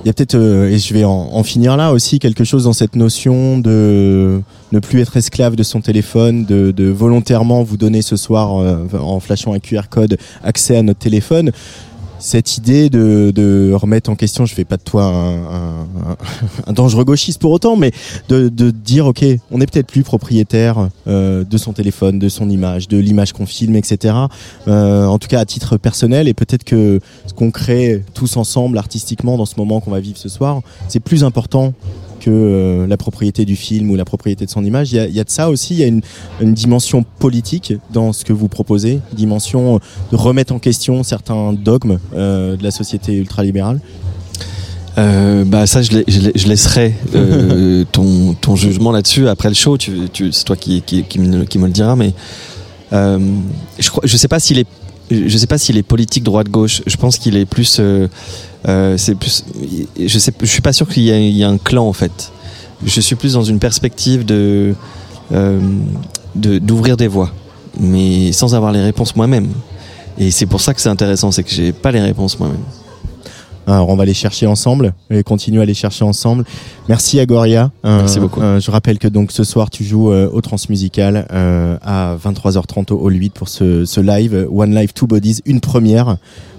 [0.05, 2.73] Il y a peut-être, euh, et je vais en, finir là aussi, quelque chose dans
[2.73, 4.41] cette notion de
[4.73, 8.87] ne plus être esclave de son téléphone, de, de volontairement vous donner ce soir, euh,
[8.99, 11.53] en flashant un QR code, accès à notre téléphone.
[12.21, 15.05] Cette idée de, remettre en question, je fais pas de toi
[16.67, 17.93] un, dangereux gauchiste pour autant, mais
[18.29, 22.51] de, de dire ok, on n'est peut-être plus propriétaire euh, de son téléphone, de son
[22.51, 24.15] image, de l'image qu'on filme, etc.
[24.69, 28.77] Euh, en tout cas à titre personnel, et peut-être que ce qu'on crée tous ensemble
[28.77, 31.73] artistiquement dans ce moment qu'on va vivre ce soir, c'est plus important
[32.21, 34.93] que euh, la propriété du film ou la propriété de son image.
[34.93, 36.03] Il y a, il y a de ça aussi, il y a une,
[36.41, 39.81] une dimension politique dans ce que vous proposez, dimension
[40.13, 43.81] de remettre en question certains dogmes euh, de la société ultralibérale.
[44.99, 49.49] Euh, bah ça je, lai- je, lai- je laisserai euh, ton, ton jugement là-dessus après
[49.49, 52.13] le show tu, tu, c'est toi qui, qui, qui, me, qui me le dira mais
[52.93, 53.19] euh,
[53.79, 54.67] je je sais pas s'il est
[55.11, 58.09] je sais pas s'il est politique droite gauche je pense qu'il est plus euh,
[58.69, 61.93] euh, je sais suis pas sûr qu'il y, a- il y a un clan en
[61.93, 62.31] fait.
[62.85, 64.75] Je suis plus dans une perspective de
[65.33, 65.61] euh,
[66.35, 67.31] de- d'ouvrir des voies
[67.79, 69.49] mais sans avoir les réponses moi-même.
[70.19, 72.61] Et c'est pour ça que c'est intéressant c'est que j'ai pas les réponses moi-même
[73.67, 76.45] Alors on va les chercher ensemble et continuer à les chercher ensemble.
[76.89, 77.71] Merci Agoria.
[77.85, 78.41] Euh, Merci beaucoup.
[78.41, 82.93] euh, je rappelle que donc ce soir tu joues euh, au Transmusical euh, à 23h30
[82.93, 86.17] au Hall 8 pour ce, ce live euh, One Life Two Bodies, une première.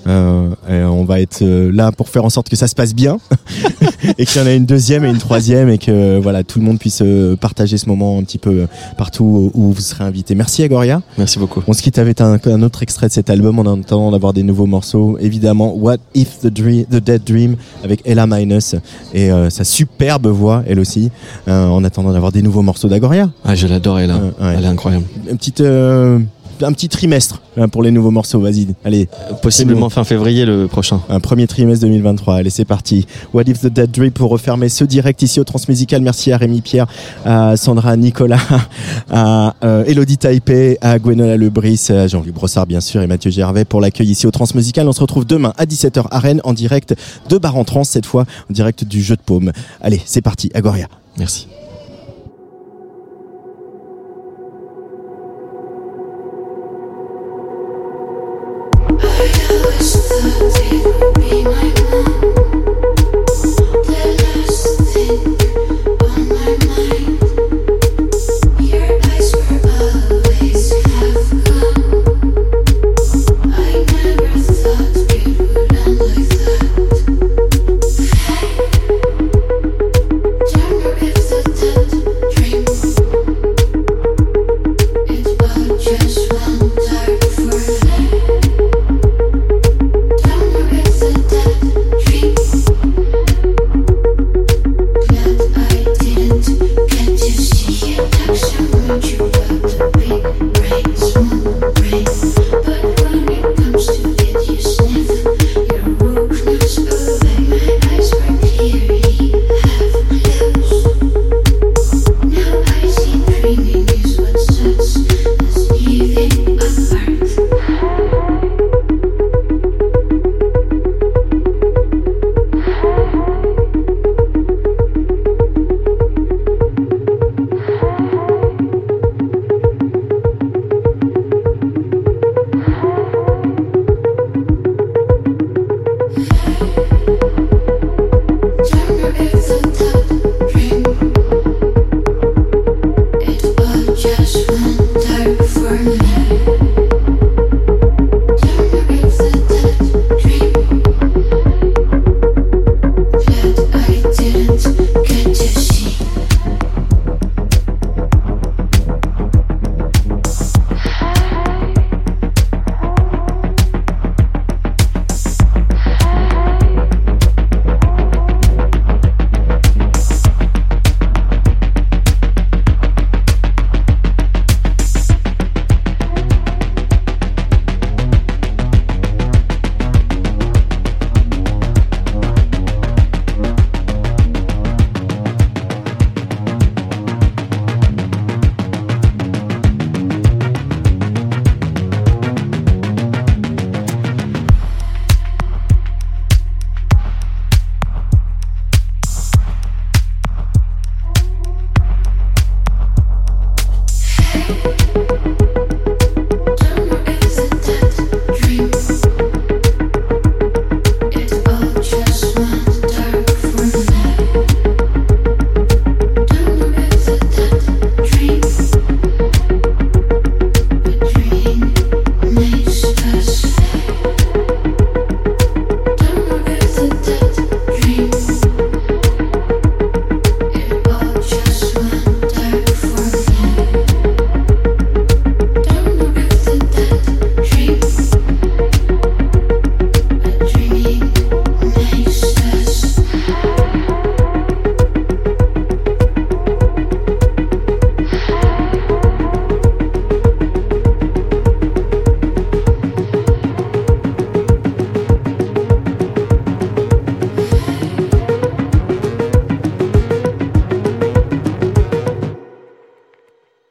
[0.07, 2.95] Euh, et on va être euh, là pour faire en sorte que ça se passe
[2.95, 3.19] bien
[4.17, 6.65] et qu'il y en ait une deuxième et une troisième et que voilà tout le
[6.65, 8.67] monde puisse euh, partager ce moment un petit peu euh,
[8.97, 10.33] partout où vous serez invité.
[10.35, 11.01] Merci Agoria.
[11.17, 11.61] Merci beaucoup.
[11.67, 14.43] On se quitte avec un, un autre extrait de cet album en attendant d'avoir des
[14.43, 15.17] nouveaux morceaux.
[15.19, 18.75] Évidemment, What If the, Dream, the Dead Dream avec Ella Minus
[19.13, 21.11] et euh, sa superbe voix, elle aussi,
[21.47, 23.29] euh, en attendant d'avoir des nouveaux morceaux d'Agoria.
[23.45, 24.55] ah je l'adore Ella ouais.
[24.57, 26.19] elle est incroyable Un petit, euh,
[26.63, 28.39] un petit trimestre hein, pour les nouveaux morceaux.
[28.39, 29.07] Vas-y, allez.
[29.41, 32.35] possiblement fin février le prochain Un premier trimestre 2023.
[32.35, 33.05] Allez, c'est parti.
[33.33, 36.01] What if the Dead Dream pour refermer ce direct ici au Transmusical.
[36.01, 36.87] Merci à Rémi Pierre,
[37.25, 38.39] à Sandra Nicolas,
[39.09, 43.65] à euh, Elodie Taipei, à Gwenola Lebris, à Jean-Luc Brossard, bien sûr, et Mathieu Gervais
[43.65, 44.87] pour l'accueil ici au Transmusical.
[44.87, 46.95] On se retrouve demain à 17h à Rennes en direct
[47.29, 49.51] de Bar en Trans, cette fois en direct du jeu de paume.
[49.81, 50.49] Allez, c'est parti.
[50.53, 50.87] Agoria.
[51.17, 51.47] merci